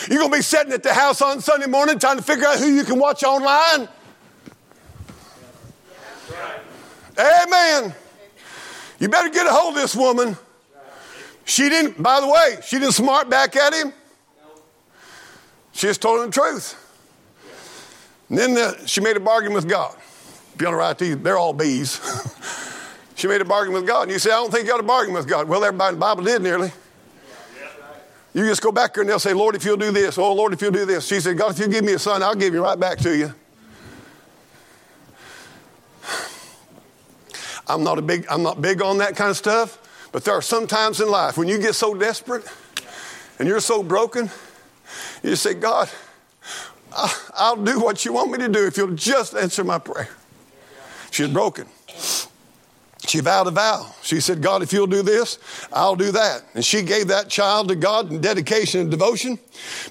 You're 0.08 0.18
going 0.18 0.30
to 0.30 0.36
be 0.38 0.42
sitting 0.42 0.72
at 0.72 0.82
the 0.82 0.94
house 0.94 1.20
on 1.20 1.40
Sunday 1.40 1.66
morning 1.66 1.98
trying 1.98 2.16
to 2.16 2.22
figure 2.22 2.46
out 2.46 2.58
who 2.58 2.66
you 2.66 2.84
can 2.84 2.98
watch 2.98 3.24
online? 3.24 3.88
Amen. 7.18 7.94
You 8.98 9.08
better 9.08 9.28
get 9.28 9.46
a 9.46 9.50
hold 9.50 9.74
of 9.76 9.80
this 9.80 9.94
woman. 9.94 10.36
She 11.44 11.68
didn't, 11.68 12.02
by 12.02 12.20
the 12.20 12.28
way, 12.28 12.58
she 12.64 12.78
didn't 12.78 12.94
smart 12.94 13.28
back 13.28 13.56
at 13.56 13.74
him. 13.74 13.92
She 15.72 15.86
just 15.86 16.00
told 16.00 16.20
him 16.20 16.26
the 16.26 16.32
truth. 16.32 16.83
And 18.28 18.38
then 18.38 18.54
the, 18.54 18.80
she 18.86 19.00
made 19.00 19.16
a 19.16 19.20
bargain 19.20 19.52
with 19.52 19.68
God. 19.68 19.94
If 20.54 20.60
you 20.60 20.66
want 20.66 20.74
to 20.74 20.78
write 20.78 20.98
these, 20.98 21.18
they're 21.18 21.36
all 21.36 21.52
bees. 21.52 22.00
she 23.16 23.26
made 23.26 23.40
a 23.40 23.44
bargain 23.44 23.74
with 23.74 23.86
God. 23.86 24.04
And 24.04 24.12
you 24.12 24.18
say, 24.18 24.30
I 24.30 24.34
don't 24.34 24.50
think 24.50 24.64
you 24.64 24.70
got 24.70 24.80
a 24.80 24.84
bargain 24.84 25.14
with 25.14 25.26
God. 25.26 25.48
Well, 25.48 25.64
everybody 25.64 25.94
in 25.94 25.94
the 25.96 26.00
Bible 26.00 26.24
did 26.24 26.42
nearly. 26.42 26.72
You 28.34 28.44
just 28.46 28.62
go 28.62 28.72
back 28.72 28.94
there 28.94 29.02
and 29.02 29.10
they'll 29.10 29.20
say, 29.20 29.32
Lord, 29.32 29.54
if 29.54 29.64
you'll 29.64 29.76
do 29.76 29.92
this, 29.92 30.18
oh, 30.18 30.32
Lord, 30.32 30.52
if 30.52 30.60
you'll 30.60 30.72
do 30.72 30.84
this. 30.84 31.06
She 31.06 31.20
said, 31.20 31.38
God, 31.38 31.52
if 31.52 31.60
you 31.60 31.68
give 31.68 31.84
me 31.84 31.92
a 31.92 31.98
son, 31.98 32.22
I'll 32.22 32.34
give 32.34 32.52
you 32.52 32.62
right 32.62 32.78
back 32.78 32.98
to 32.98 33.16
you. 33.16 33.32
I'm 37.68 37.84
not 37.84 37.98
a 37.98 38.02
big, 38.02 38.26
I'm 38.28 38.42
not 38.42 38.60
big 38.60 38.82
on 38.82 38.98
that 38.98 39.14
kind 39.14 39.30
of 39.30 39.36
stuff. 39.36 39.78
But 40.10 40.24
there 40.24 40.34
are 40.34 40.42
some 40.42 40.66
times 40.66 41.00
in 41.00 41.08
life 41.08 41.36
when 41.36 41.48
you 41.48 41.58
get 41.58 41.74
so 41.74 41.94
desperate 41.94 42.44
and 43.38 43.48
you're 43.48 43.60
so 43.60 43.82
broken, 43.82 44.30
you 45.22 45.36
say, 45.36 45.54
God, 45.54 45.88
I'll 47.34 47.56
do 47.56 47.80
what 47.80 48.04
you 48.04 48.12
want 48.12 48.30
me 48.30 48.38
to 48.38 48.48
do 48.48 48.66
if 48.66 48.76
you'll 48.76 48.94
just 48.94 49.34
answer 49.34 49.64
my 49.64 49.78
prayer. 49.78 50.08
She's 51.10 51.28
broken. 51.28 51.66
She 53.06 53.20
vowed 53.20 53.46
a 53.46 53.50
vow. 53.50 53.94
She 54.02 54.20
said, 54.20 54.40
God, 54.40 54.62
if 54.62 54.72
you'll 54.72 54.86
do 54.86 55.02
this, 55.02 55.38
I'll 55.72 55.96
do 55.96 56.10
that. 56.12 56.42
And 56.54 56.64
she 56.64 56.82
gave 56.82 57.08
that 57.08 57.28
child 57.28 57.68
to 57.68 57.76
God 57.76 58.10
in 58.10 58.20
dedication 58.20 58.80
and 58.80 58.90
devotion. 58.90 59.38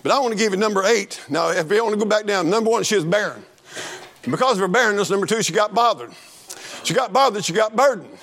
But 0.01 0.11
I 0.11 0.19
want 0.19 0.31
to 0.31 0.37
give 0.37 0.51
you 0.51 0.57
number 0.57 0.83
eight. 0.83 1.21
Now, 1.29 1.49
if 1.49 1.69
you 1.69 1.83
want 1.83 1.93
to 1.93 1.99
go 1.99 2.09
back 2.09 2.25
down, 2.25 2.49
number 2.49 2.69
one, 2.69 2.83
she 2.83 2.95
was 2.95 3.05
barren. 3.05 3.45
Because 4.23 4.53
of 4.53 4.59
her 4.59 4.67
barrenness, 4.67 5.09
number 5.09 5.25
two, 5.25 5.43
she 5.43 5.53
got 5.53 5.73
bothered. 5.73 6.11
She 6.83 6.93
got 6.93 7.13
bothered, 7.13 7.45
she 7.45 7.53
got 7.53 7.75
burdened. 7.75 8.17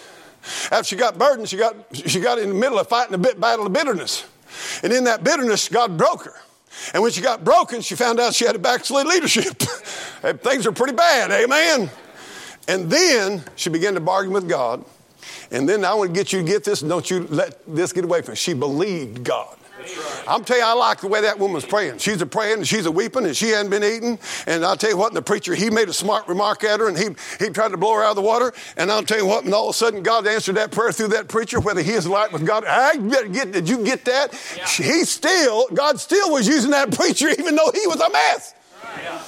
After 0.70 0.84
she 0.84 0.96
got 0.96 1.18
burdened, 1.18 1.48
she 1.48 1.56
got, 1.56 1.76
she 1.92 2.20
got 2.20 2.38
in 2.38 2.48
the 2.48 2.54
middle 2.54 2.78
of 2.78 2.88
fighting 2.88 3.14
a 3.14 3.18
bit 3.18 3.38
battle 3.38 3.66
of 3.66 3.72
bitterness. 3.72 4.26
And 4.82 4.92
in 4.92 5.04
that 5.04 5.22
bitterness, 5.22 5.68
God 5.68 5.96
broke 5.96 6.24
her. 6.24 6.34
And 6.94 7.02
when 7.02 7.12
she 7.12 7.20
got 7.20 7.44
broken, 7.44 7.80
she 7.80 7.94
found 7.94 8.20
out 8.20 8.34
she 8.34 8.44
had 8.46 8.56
a 8.56 8.58
backslid 8.58 9.06
leadership. 9.06 9.54
Things 10.42 10.66
are 10.66 10.72
pretty 10.72 10.94
bad, 10.94 11.30
amen? 11.30 11.90
And 12.68 12.90
then 12.90 13.42
she 13.56 13.70
began 13.70 13.94
to 13.94 14.00
bargain 14.00 14.32
with 14.32 14.48
God. 14.48 14.84
And 15.50 15.68
then 15.68 15.84
I 15.84 15.94
want 15.94 16.10
to 16.10 16.14
get 16.14 16.32
you 16.32 16.40
to 16.40 16.46
get 16.46 16.64
this, 16.64 16.82
and 16.82 16.88
don't 16.88 17.08
you 17.10 17.26
let 17.28 17.60
this 17.66 17.92
get 17.92 18.04
away 18.04 18.22
from 18.22 18.32
you. 18.32 18.36
She 18.36 18.54
believed 18.54 19.24
God. 19.24 19.56
I'm 20.26 20.44
telling 20.44 20.62
you, 20.62 20.68
I 20.68 20.72
like 20.72 21.00
the 21.00 21.08
way 21.08 21.22
that 21.22 21.38
woman's 21.38 21.64
praying. 21.64 21.98
She's 21.98 22.20
a 22.20 22.26
praying 22.26 22.58
and 22.58 22.68
she's 22.68 22.86
a 22.86 22.90
weeping 22.90 23.24
and 23.24 23.36
she 23.36 23.48
hadn't 23.48 23.70
been 23.70 23.84
eating. 23.84 24.18
And 24.46 24.64
I'll 24.64 24.76
tell 24.76 24.90
you 24.90 24.96
what, 24.96 25.14
the 25.14 25.22
preacher, 25.22 25.54
he 25.54 25.70
made 25.70 25.88
a 25.88 25.92
smart 25.92 26.28
remark 26.28 26.64
at 26.64 26.80
her 26.80 26.88
and 26.88 26.96
he, 26.96 27.08
he 27.38 27.50
tried 27.50 27.70
to 27.70 27.76
blow 27.76 27.94
her 27.94 28.02
out 28.02 28.10
of 28.10 28.16
the 28.16 28.22
water. 28.22 28.52
And 28.76 28.90
I'll 28.90 29.02
tell 29.02 29.18
you 29.18 29.26
what, 29.26 29.44
and 29.44 29.54
all 29.54 29.68
of 29.68 29.74
a 29.74 29.78
sudden 29.78 30.02
God 30.02 30.26
answered 30.26 30.56
that 30.56 30.70
prayer 30.70 30.92
through 30.92 31.08
that 31.08 31.28
preacher, 31.28 31.60
whether 31.60 31.82
he 31.82 31.92
is 31.92 32.06
light 32.06 32.32
with 32.32 32.46
God. 32.46 32.64
I 32.66 32.96
get, 32.96 33.52
did 33.52 33.68
you 33.68 33.84
get 33.84 34.04
that? 34.04 34.32
Yeah. 34.56 34.66
He 34.66 35.04
still, 35.04 35.66
God 35.74 36.00
still 36.00 36.32
was 36.32 36.46
using 36.46 36.70
that 36.70 36.92
preacher 36.92 37.28
even 37.28 37.56
though 37.56 37.70
he 37.72 37.86
was 37.86 38.00
a 38.00 38.10
mess. 38.10 38.54
Yeah. 39.02 39.22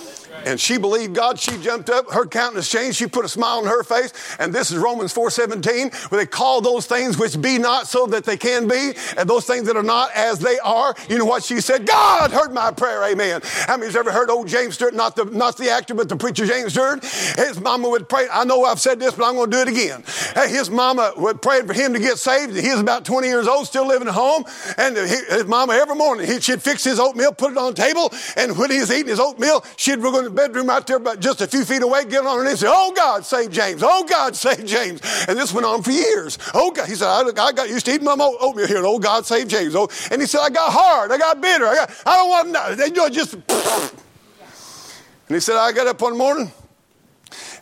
And 0.45 0.61
she 0.61 0.79
believed 0.79 1.15
God. 1.15 1.39
She 1.39 1.57
jumped 1.59 1.91
up. 1.91 2.11
Her 2.11 2.27
countenance 2.27 2.69
changed. 2.71 2.97
She 2.97 3.07
put 3.07 3.25
a 3.25 3.29
smile 3.29 3.59
on 3.59 3.67
her 3.67 3.83
face. 3.83 4.13
And 4.39 4.53
this 4.53 4.71
is 4.71 4.79
Romans 4.79 5.15
4.17, 5.15 6.11
where 6.11 6.21
they 6.21 6.27
call 6.27 6.61
those 6.61 6.87
things 6.87 7.19
which 7.19 7.41
be 7.41 7.59
not 7.59 7.87
so 7.87 8.07
that 8.07 8.25
they 8.25 8.37
can 8.37 8.69
be, 8.69 8.93
and 9.17 9.29
those 9.29 9.47
things 9.47 9.67
that 9.67 9.77
are 9.77 9.83
not 9.83 10.11
as 10.15 10.39
they 10.39 10.59
are. 10.61 10.95
You 11.09 11.19
know 11.19 11.25
what 11.25 11.45
she 11.45 11.61
said? 11.61 11.87
God 11.87 12.31
heard 12.31 12.53
my 12.53 12.71
prayer. 12.71 13.03
Amen. 13.05 13.41
How 13.45 13.77
many's 13.77 13.97
ever 13.97 14.13
heard 14.13 14.31
old 14.31 14.49
James 14.49 14.75
Stewart, 14.75 14.95
not 14.95 15.17
the, 15.17 15.25
not 15.27 15.57
the 15.57 15.71
actor, 15.71 15.95
but 15.95 16.09
the 16.09 16.17
preacher 16.17 16.47
James 16.47 16.73
Stewart? 16.73 17.05
His 17.05 17.61
mama 17.61 17.89
would 17.89 18.09
pray. 18.09 18.27
I 18.33 18.45
know 18.45 18.65
I've 18.65 18.81
said 18.81 18.99
this, 18.99 19.15
but 19.15 19.25
I'm 19.25 19.35
going 19.35 19.51
to 19.51 19.57
do 19.57 19.63
it 19.63 19.69
again. 19.69 20.03
His 20.49 20.71
mama 20.71 21.13
would 21.17 21.43
pray 21.43 21.63
for 21.63 21.73
him 21.73 21.93
to 21.93 21.99
get 21.99 22.19
saved. 22.19 22.57
He 22.57 22.71
was 22.71 22.81
about 22.81 23.05
20 23.05 23.29
years 23.29 23.47
old, 23.47 23.67
still 23.67 23.87
living 23.87 24.09
at 24.09 24.15
home. 24.15 24.45
And 24.79 24.97
his 24.97 25.47
mama, 25.47 25.75
every 25.75 25.97
morning, 25.97 26.41
she'd 26.41 26.63
fix 26.63 26.85
his 26.85 26.99
oatmeal, 26.99 27.33
put 27.33 27.53
it 27.53 27.59
on 27.59 27.75
the 27.75 27.81
table, 27.81 28.13
and 28.37 28.57
when 28.57 28.71
he 28.71 28.79
was 28.79 28.91
eating 28.91 29.09
his 29.09 29.21
oatmeal, 29.21 29.65
she'd 29.77 30.01
go 30.01 30.22
in 30.27 30.35
the 30.35 30.43
bedroom 30.43 30.71
out 30.71 30.87
there, 30.87 30.99
but 30.99 31.21
just 31.21 31.41
a 31.41 31.47
few 31.47 31.65
feet 31.65 31.83
away, 31.83 32.05
get 32.05 32.25
on 32.25 32.39
her 32.39 32.45
knees 32.45 32.53
and 32.53 32.61
say, 32.61 32.67
Oh 32.71 32.93
God, 32.95 33.25
save 33.25 33.51
James. 33.51 33.83
Oh 33.85 34.05
God, 34.05 34.37
save 34.37 34.65
James. 34.65 35.01
And 35.29 35.39
this 35.39 35.53
went 35.53 35.67
on 35.67 35.83
for 35.83 35.91
years. 35.91 36.39
Oh 36.55 36.71
God, 36.71 36.89
he 36.89 36.95
said, 36.95 37.09
I, 37.09 37.23
look, 37.23 37.39
I 37.39 37.53
got 37.53 37.69
used 37.69 37.87
to 37.87 37.93
eating 37.93 38.05
my 38.05 38.17
oatmeal 38.19 38.67
here, 38.67 38.85
oh 38.85 38.99
God, 38.99 39.27
save 39.27 39.49
James. 39.49 39.75
Oh, 39.75 39.89
and 40.11 40.21
he 40.21 40.27
said, 40.27 40.41
I 40.41 40.51
got 40.51 40.73
hard, 40.73 41.13
I 41.13 41.19
got 41.19 41.41
bitter, 41.41 41.67
I 41.67 41.75
got, 41.75 42.03
I 42.07 42.17
don't 42.17 42.55
want 42.55 42.71
to, 42.71 42.77
they 42.77 42.91
just. 42.91 43.35
And 43.35 45.37
he 45.37 45.41
said, 45.41 45.57
I 45.57 45.73
got 45.73 45.87
up 45.87 46.01
one 46.01 46.17
morning, 46.17 46.53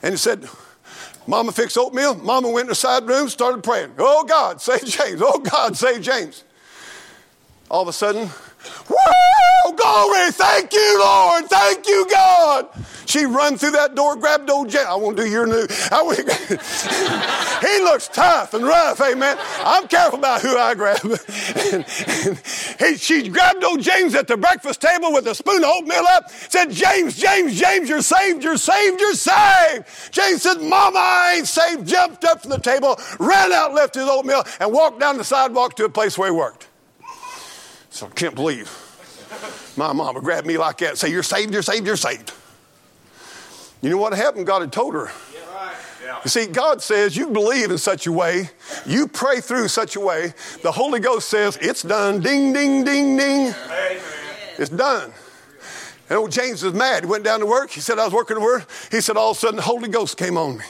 and 0.03 0.13
he 0.13 0.19
said, 0.19 0.49
Mama 1.27 1.53
fixed 1.53 1.79
oatmeal. 1.79 2.17
Mama 2.17 2.49
went 2.49 2.65
in 2.65 2.69
the 2.71 2.75
side 2.75 3.07
room, 3.07 3.29
started 3.29 3.63
praying. 3.63 3.93
Oh 3.99 4.25
God, 4.25 4.61
save 4.61 4.85
James. 4.85 5.21
Oh 5.23 5.39
God, 5.39 5.77
save 5.77 6.03
James. 6.03 6.45
all 7.71 7.83
of 7.83 7.89
a 7.89 7.93
sudden, 7.93 8.29
whoa, 8.89 9.73
glory, 9.73 10.33
thank 10.33 10.73
you, 10.73 10.99
Lord, 10.99 11.47
thank 11.47 11.87
you, 11.87 12.07
God. 12.11 12.69
She 13.11 13.25
run 13.25 13.57
through 13.59 13.73
that 13.73 13.97
door, 13.97 14.15
grabbed 14.15 14.49
old 14.51 14.69
James. 14.69 14.87
I 14.87 14.95
won't 14.95 15.17
do 15.17 15.27
your 15.27 15.45
new. 15.45 15.63
he 15.67 15.67
looks 17.83 18.07
tough 18.07 18.55
and 18.55 18.65
rough, 18.65 19.01
amen. 19.01 19.37
I'm 19.65 19.89
careful 19.89 20.21
about 20.21 20.43
who 20.43 20.57
I 20.57 20.77
grab. 20.77 21.01
and, 21.05 21.19
and 21.75 21.85
he, 22.79 22.97
she 22.97 23.29
grabbed 23.29 23.65
old 23.65 23.81
James 23.81 24.15
at 24.15 24.29
the 24.29 24.37
breakfast 24.37 24.81
table 24.81 25.13
with 25.13 25.27
a 25.27 25.35
spoon 25.35 25.65
of 25.65 25.71
oatmeal 25.71 26.05
up, 26.11 26.31
said, 26.31 26.71
James, 26.71 27.17
James, 27.17 27.59
James, 27.59 27.89
you're 27.89 28.01
saved, 28.01 28.45
you're 28.45 28.57
saved, 28.57 29.01
you're 29.01 29.15
saved. 29.15 29.87
James 30.13 30.43
said, 30.43 30.61
Mama, 30.61 31.01
I 31.01 31.35
ain't 31.39 31.49
saved, 31.49 31.89
jumped 31.89 32.25
up 32.25 32.43
from 32.43 32.51
the 32.51 32.61
table, 32.61 32.97
ran 33.19 33.53
out, 33.53 33.75
left 33.75 33.97
his 33.97 34.09
oatmeal, 34.09 34.45
and 34.61 34.73
walked 34.73 35.01
down 35.01 35.17
the 35.17 35.25
sidewalk 35.25 35.75
to 35.77 35.85
a 35.85 35.91
place 35.91 36.17
where 36.17 36.31
he 36.31 36.37
worked. 36.37 36.70
So 37.91 38.07
I 38.07 38.11
can't 38.11 38.35
believe 38.35 38.71
my 39.77 39.93
mama 39.93 40.21
grabbed 40.21 40.47
me 40.47 40.59
like 40.59 40.79
that 40.79 40.91
and 40.91 40.99
say, 40.99 41.11
You're 41.11 41.23
saved, 41.23 41.53
you're 41.53 41.63
saved, 41.63 41.87
you're 41.87 41.97
saved. 41.97 42.33
You 43.83 43.91
know 43.91 43.97
what 43.97 44.13
happened? 44.13 44.47
God 44.47 44.61
had 44.61 44.73
told 44.73 44.95
her. 44.95 45.11
You 46.25 46.29
see, 46.29 46.47
God 46.47 46.83
says 46.83 47.17
you 47.17 47.29
believe 47.29 47.71
in 47.71 47.79
such 47.79 48.07
a 48.07 48.13
way, 48.13 48.51
you 48.85 49.07
pray 49.07 49.41
through 49.41 49.69
such 49.69 49.97
a 49.97 50.01
way, 50.01 50.35
the 50.63 50.73
Holy 50.73 51.01
Ghost 51.01 51.29
says, 51.29 51.57
It's 51.61 51.83
done. 51.83 52.21
Ding, 52.21 52.53
ding, 52.53 52.85
ding, 52.85 53.17
ding. 53.17 53.55
It's 54.59 54.71
done. 54.71 55.13
And 56.11 56.19
old 56.19 56.33
James 56.33 56.63
was 56.63 56.75
mad. 56.75 57.05
He 57.05 57.09
went 57.09 57.25
down 57.25 57.41
to 57.41 57.47
work. 57.47 57.71
He 57.71 57.81
said, 57.81 57.99
I 57.99 58.05
was 58.05 58.13
working 58.13 58.35
the 58.35 58.43
word. 58.43 58.67
He 58.91 59.01
said, 59.01 59.17
all 59.17 59.31
of 59.31 59.37
a 59.37 59.41
sudden, 59.41 59.57
the 59.57 59.63
Holy 59.63 59.89
Ghost 59.89 60.17
came 60.19 60.37
on 60.37 60.59
me. 60.59 60.65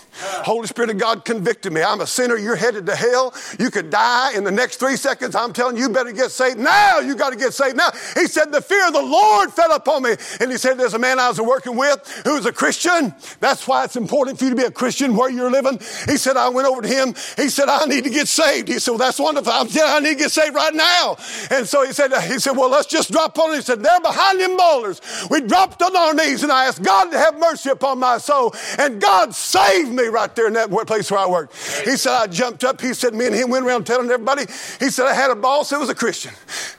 Holy 0.45 0.67
Spirit 0.67 0.91
of 0.91 0.99
God 0.99 1.25
convicted 1.25 1.73
me. 1.73 1.83
I'm 1.83 2.03
a 2.03 2.07
sinner. 2.07 2.37
You're 2.37 2.57
headed 2.57 2.85
to 2.87 2.95
hell. 2.95 3.35
You 3.59 3.71
could 3.71 3.89
die 3.89 4.35
in 4.37 4.45
the 4.45 4.51
next 4.51 4.77
three 4.77 4.97
seconds. 4.97 5.35
I'm 5.35 5.55
telling 5.55 5.77
you, 5.77 5.85
you 5.85 5.89
better 5.89 6.13
get 6.13 6.31
saved 6.31 6.59
now. 6.59 6.99
You 6.99 7.17
got 7.17 7.31
to 7.31 7.37
get 7.37 7.55
saved 7.55 7.77
now. 7.77 7.91
He 8.15 8.27
said, 8.27 8.53
the 8.53 8.61
fear 8.61 8.87
of 8.87 8.93
the 8.93 9.03
Lord 9.03 9.51
fell 9.51 9.73
upon 9.73 10.03
me. 10.03 10.15
And 10.41 10.51
he 10.51 10.59
said, 10.59 10.75
there's 10.75 10.95
a 10.95 10.99
man 10.99 11.19
I 11.19 11.29
was 11.29 11.41
working 11.41 11.75
with 11.75 12.23
who's 12.25 12.45
a 12.45 12.53
Christian. 12.53 13.15
That's 13.41 13.67
why 13.67 13.85
it's 13.85 13.97
important 13.97 14.39
for 14.39 14.45
you 14.45 14.51
to 14.51 14.57
be 14.57 14.65
a 14.65 14.71
Christian 14.71 15.17
where 15.17 15.31
you're 15.31 15.51
living. 15.51 15.79
He 16.07 16.19
said, 16.19 16.37
I 16.37 16.51
went 16.51 16.69
over 16.69 16.83
to 16.83 16.89
him. 16.89 17.15
He 17.37 17.49
said, 17.49 17.71
I 17.71 17.87
need 17.87 18.05
to 18.05 18.11
get 18.11 18.29
saved. 18.29 18.69
He 18.69 18.79
said, 18.79 18.91
well, 18.91 18.99
that's 18.99 19.19
wonderful. 19.19 19.51
I 19.51 19.67
I 19.71 20.01
need 20.01 20.19
to 20.19 20.25
get 20.25 20.31
saved 20.31 20.55
right 20.55 20.75
now. 20.75 21.17
And 21.51 21.67
so 21.67 21.87
he 21.87 21.93
said, 21.93 22.13
he 22.25 22.39
said, 22.39 22.53
well, 22.53 22.69
let's 22.69 22.87
just 22.87 23.11
drop 23.11 23.39
on 23.39 23.53
it. 23.53 23.57
He 23.57 23.63
said, 23.63 23.83
they're 23.83 24.01
behind 24.01 24.39
them 24.39 24.57
boulders. 24.57 25.01
We 25.31 25.41
dropped 25.43 25.81
on 25.81 25.97
our 25.97 26.13
knees 26.13 26.43
and 26.43 26.51
I 26.51 26.67
asked 26.67 26.83
God 26.83 27.11
to 27.13 27.19
have 27.19 27.39
mercy 27.39 27.71
upon 27.71 28.01
my 28.01 28.19
soul. 28.19 28.53
And 28.79 29.01
God 29.01 29.35
saved 29.35 29.91
me 29.91 30.05
right 30.05 30.35
there 30.35 30.49
in 30.49 30.55
that 30.55 30.71
place 30.87 31.11
where 31.11 31.21
I 31.21 31.29
worked. 31.29 31.55
He 31.85 31.97
said, 31.97 32.13
I 32.13 32.27
jumped 32.27 32.65
up. 32.65 32.81
He 32.81 32.93
said, 32.93 33.15
me 33.15 33.27
and 33.27 33.35
him 33.35 33.49
went 33.49 33.65
around 33.65 33.87
telling 33.87 34.11
everybody. 34.11 34.43
He 34.81 34.91
said, 34.91 35.07
I 35.07 35.15
had 35.15 35.31
a 35.31 35.37
boss 35.37 35.71
that 35.71 35.79
was 35.79 35.89
a 35.89 35.95
Christian. 35.95 36.33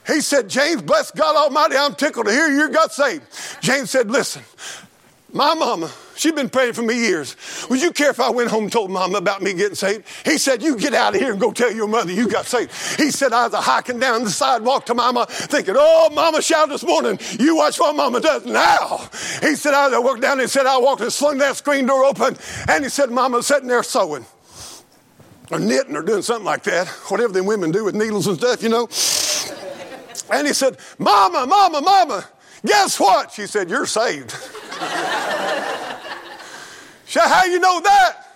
He 0.06 0.20
said, 0.20 0.48
James, 0.48 0.82
bless 0.82 1.10
God 1.10 1.34
Almighty, 1.34 1.76
I'm 1.76 1.94
tickled 1.94 2.26
to 2.26 2.32
hear 2.32 2.48
you 2.48 2.68
got 2.68 2.92
saved. 2.92 3.24
James 3.62 3.90
said, 3.90 4.10
listen, 4.10 4.42
my 5.32 5.54
mama, 5.54 5.90
she'd 6.22 6.36
been 6.36 6.48
praying 6.48 6.72
for 6.72 6.82
me 6.82 6.94
years. 6.94 7.36
Would 7.68 7.82
you 7.82 7.90
care 7.90 8.10
if 8.10 8.20
I 8.20 8.30
went 8.30 8.50
home 8.50 8.64
and 8.64 8.72
told 8.72 8.90
mama 8.90 9.18
about 9.18 9.42
me 9.42 9.52
getting 9.52 9.74
saved? 9.74 10.06
He 10.24 10.38
said, 10.38 10.62
You 10.62 10.76
get 10.76 10.94
out 10.94 11.14
of 11.14 11.20
here 11.20 11.32
and 11.32 11.40
go 11.40 11.52
tell 11.52 11.72
your 11.72 11.88
mother 11.88 12.12
you 12.12 12.28
got 12.28 12.46
saved. 12.46 12.72
He 12.98 13.10
said, 13.10 13.32
I 13.32 13.48
was 13.48 13.64
hiking 13.64 13.98
down 13.98 14.24
the 14.24 14.30
sidewalk 14.30 14.86
to 14.86 14.94
mama, 14.94 15.26
thinking, 15.28 15.74
Oh, 15.76 16.10
mama 16.14 16.40
shouted 16.40 16.72
this 16.72 16.84
morning, 16.84 17.18
you 17.38 17.56
watch 17.56 17.78
what 17.78 17.96
mama 17.96 18.20
does 18.20 18.46
now. 18.46 19.08
He 19.40 19.56
said, 19.56 19.74
I 19.74 19.98
walked 19.98 20.22
down 20.22 20.40
and 20.40 20.48
said, 20.48 20.66
I 20.66 20.78
walked 20.78 21.02
and 21.02 21.12
slung 21.12 21.38
that 21.38 21.56
screen 21.56 21.86
door 21.86 22.04
open. 22.04 22.36
And 22.68 22.84
he 22.84 22.90
said, 22.90 23.10
Mama's 23.10 23.46
sitting 23.46 23.68
there 23.68 23.82
sewing 23.82 24.24
or 25.50 25.58
knitting 25.58 25.96
or 25.96 26.02
doing 26.02 26.22
something 26.22 26.44
like 26.44 26.62
that, 26.64 26.88
whatever 27.08 27.32
them 27.32 27.46
women 27.46 27.72
do 27.72 27.84
with 27.84 27.94
needles 27.94 28.26
and 28.26 28.38
stuff, 28.38 28.62
you 28.62 28.68
know. 28.68 28.88
And 30.30 30.46
he 30.46 30.54
said, 30.54 30.78
Mama, 30.98 31.46
Mama, 31.46 31.80
Mama, 31.80 32.24
guess 32.64 32.98
what? 33.00 33.32
She 33.32 33.46
said, 33.46 33.68
You're 33.68 33.86
saved. 33.86 34.34
How 37.20 37.44
you 37.44 37.58
know 37.58 37.80
that? 37.80 38.32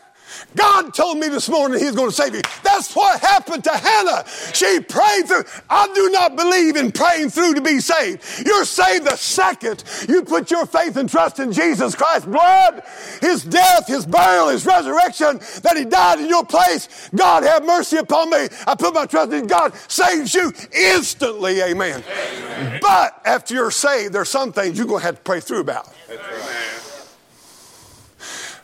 God 0.55 0.95
told 0.95 1.19
me 1.19 1.29
this 1.29 1.49
morning 1.49 1.81
He's 1.81 1.95
going 1.95 2.09
to 2.09 2.15
save 2.15 2.35
you. 2.35 2.43
That's 2.63 2.95
what 2.95 3.21
happened 3.21 3.65
to 3.65 3.71
Hannah. 3.71 4.25
She 4.55 4.81
prayed 4.81 5.27
through. 5.27 5.45
I 5.69 5.93
do 5.95 6.11
not 6.11 6.37
believe 6.37 6.77
in 6.77 6.93
praying 6.93 7.31
through 7.31 7.55
to 7.55 7.61
be 7.61 7.79
saved. 7.81 8.23
You're 8.45 8.65
saved 8.65 9.05
the 9.07 9.17
second 9.17 9.85
you 10.09 10.23
put 10.23 10.51
your 10.51 10.67
faith 10.67 10.97
and 10.97 11.09
trust 11.09 11.39
in 11.39 11.53
Jesus 11.53 11.95
Christ's 11.95 12.27
blood, 12.27 12.83
His 13.21 13.45
death, 13.45 13.87
His 13.87 14.07
burial, 14.07 14.49
His 14.49 14.65
resurrection, 14.65 15.39
that 15.63 15.77
He 15.77 15.85
died 15.85 16.21
in 16.21 16.29
your 16.29 16.45
place. 16.45 17.11
God 17.15 17.43
have 17.43 17.65
mercy 17.65 17.99
upon 17.99 18.31
me. 18.31 18.49
I 18.67 18.75
put 18.75 18.95
my 18.95 19.07
trust 19.07 19.33
in 19.33 19.47
God. 19.47 19.75
Saves 19.89 20.35
you 20.35 20.53
instantly. 20.73 21.61
Amen. 21.61 22.03
Amen. 22.03 22.79
But 22.81 23.21
after 23.25 23.55
you're 23.55 23.71
saved, 23.71 24.13
there's 24.13 24.29
some 24.29 24.53
things 24.53 24.79
you're 24.79 24.87
going 24.87 25.01
to 25.01 25.07
have 25.07 25.17
to 25.17 25.23
pray 25.23 25.41
through 25.41 25.61
about. 25.61 25.93
Amen. 26.09 26.76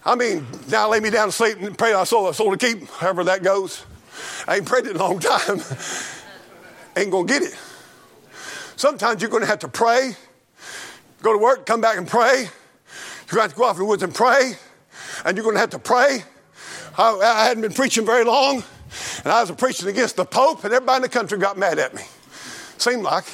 I 0.04 0.16
mean, 0.16 0.46
now 0.68 0.88
lay 0.88 0.98
me 0.98 1.10
down 1.10 1.28
to 1.28 1.32
sleep 1.32 1.58
and 1.60 1.78
pray 1.78 1.94
I 1.94 2.02
soul, 2.04 2.28
a 2.28 2.34
soul 2.34 2.50
to 2.54 2.56
keep, 2.56 2.88
however 2.88 3.22
that 3.24 3.42
goes. 3.42 3.84
I 4.48 4.56
ain't 4.56 4.66
prayed 4.66 4.86
in 4.86 4.96
a 4.96 4.98
long 4.98 5.20
time. 5.20 5.60
ain't 6.96 7.10
gonna 7.10 7.26
get 7.26 7.42
it. 7.42 7.56
Sometimes 8.76 9.22
you're 9.22 9.30
gonna 9.30 9.46
have 9.46 9.60
to 9.60 9.68
pray, 9.68 10.16
go 11.22 11.32
to 11.32 11.38
work, 11.38 11.66
come 11.66 11.80
back 11.80 11.98
and 11.98 12.08
pray. 12.08 12.42
You're 12.42 13.30
gonna 13.30 13.42
have 13.42 13.52
to 13.52 13.56
go 13.56 13.64
off 13.64 13.76
in 13.76 13.82
the 13.82 13.84
woods 13.84 14.02
and 14.02 14.12
pray, 14.12 14.54
and 15.24 15.36
you're 15.36 15.44
gonna 15.44 15.60
have 15.60 15.70
to 15.70 15.78
pray. 15.78 16.24
I, 16.98 17.12
I 17.18 17.44
hadn't 17.44 17.62
been 17.62 17.72
preaching 17.72 18.04
very 18.04 18.24
long, 18.24 18.64
and 19.22 19.32
I 19.32 19.40
was 19.40 19.52
preaching 19.52 19.88
against 19.88 20.16
the 20.16 20.24
Pope, 20.24 20.64
and 20.64 20.74
everybody 20.74 20.96
in 20.96 21.02
the 21.02 21.08
country 21.08 21.38
got 21.38 21.56
mad 21.56 21.78
at 21.78 21.94
me. 21.94 22.02
Seemed 22.76 23.04
like. 23.04 23.24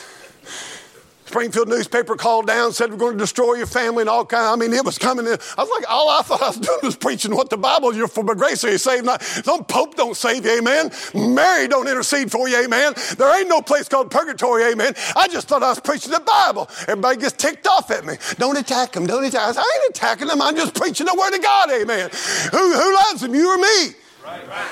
Springfield 1.29 1.69
newspaper 1.69 2.17
called 2.17 2.47
down, 2.47 2.73
said 2.73 2.91
we're 2.91 2.97
going 2.97 3.13
to 3.13 3.19
destroy 3.19 3.55
your 3.55 3.67
family 3.67 4.01
and 4.01 4.09
all 4.09 4.25
kind. 4.25 4.47
I 4.47 4.57
mean, 4.57 4.73
it 4.73 4.83
was 4.83 4.97
coming 4.97 5.27
in. 5.27 5.33
I 5.33 5.63
was 5.63 5.71
like, 5.77 5.91
all 5.91 6.09
I 6.09 6.23
thought 6.23 6.43
I 6.43 6.49
was 6.49 6.57
doing 6.57 6.79
was 6.83 6.97
preaching 6.97 7.37
what 7.37 7.51
the 7.51 7.59
Bible. 7.59 7.95
You're 7.95 8.09
for 8.09 8.25
my 8.25 8.33
grace 8.33 8.65
are 8.65 8.71
you 8.71 8.79
saved. 8.79 9.05
Not, 9.05 9.23
no 9.47 9.63
Pope 9.63 9.95
don't 9.95 10.17
save 10.17 10.47
you, 10.47 10.59
amen. 10.59 10.91
Mary 11.15 11.69
don't 11.69 11.87
intercede 11.87 12.33
for 12.33 12.49
you, 12.49 12.65
amen. 12.65 12.95
There 13.19 13.39
ain't 13.39 13.49
no 13.49 13.61
place 13.61 13.89
called 13.89 14.11
purgatory, 14.11 14.65
amen. 14.73 14.95
I 15.15 15.29
just 15.29 15.49
thought 15.49 15.63
I 15.63 15.69
was 15.69 15.81
preaching 15.81 16.13
the 16.13 16.21
Bible. 16.21 16.67
Everybody 16.89 17.19
gets 17.19 17.35
ticked 17.35 17.67
off 17.67 17.91
at 17.91 18.07
me. 18.07 18.15
Don't 18.39 18.57
attack 18.57 18.93
them. 18.93 19.07
Don't 19.07 19.23
attack. 19.23 19.55
I, 19.55 19.61
I 19.61 19.81
ain't 19.83 19.91
attacking 19.91 20.29
them. 20.29 20.41
I'm 20.41 20.57
just 20.57 20.75
preaching 20.75 21.05
the 21.05 21.15
word 21.15 21.35
of 21.35 21.43
God, 21.43 21.71
amen. 21.71 22.09
Who, 22.53 22.73
who 22.73 22.95
loves 22.95 23.21
them? 23.21 23.35
You 23.35 23.55
or 23.55 23.59
me? 23.59 23.95
Right, 24.25 24.49
right. 24.49 24.71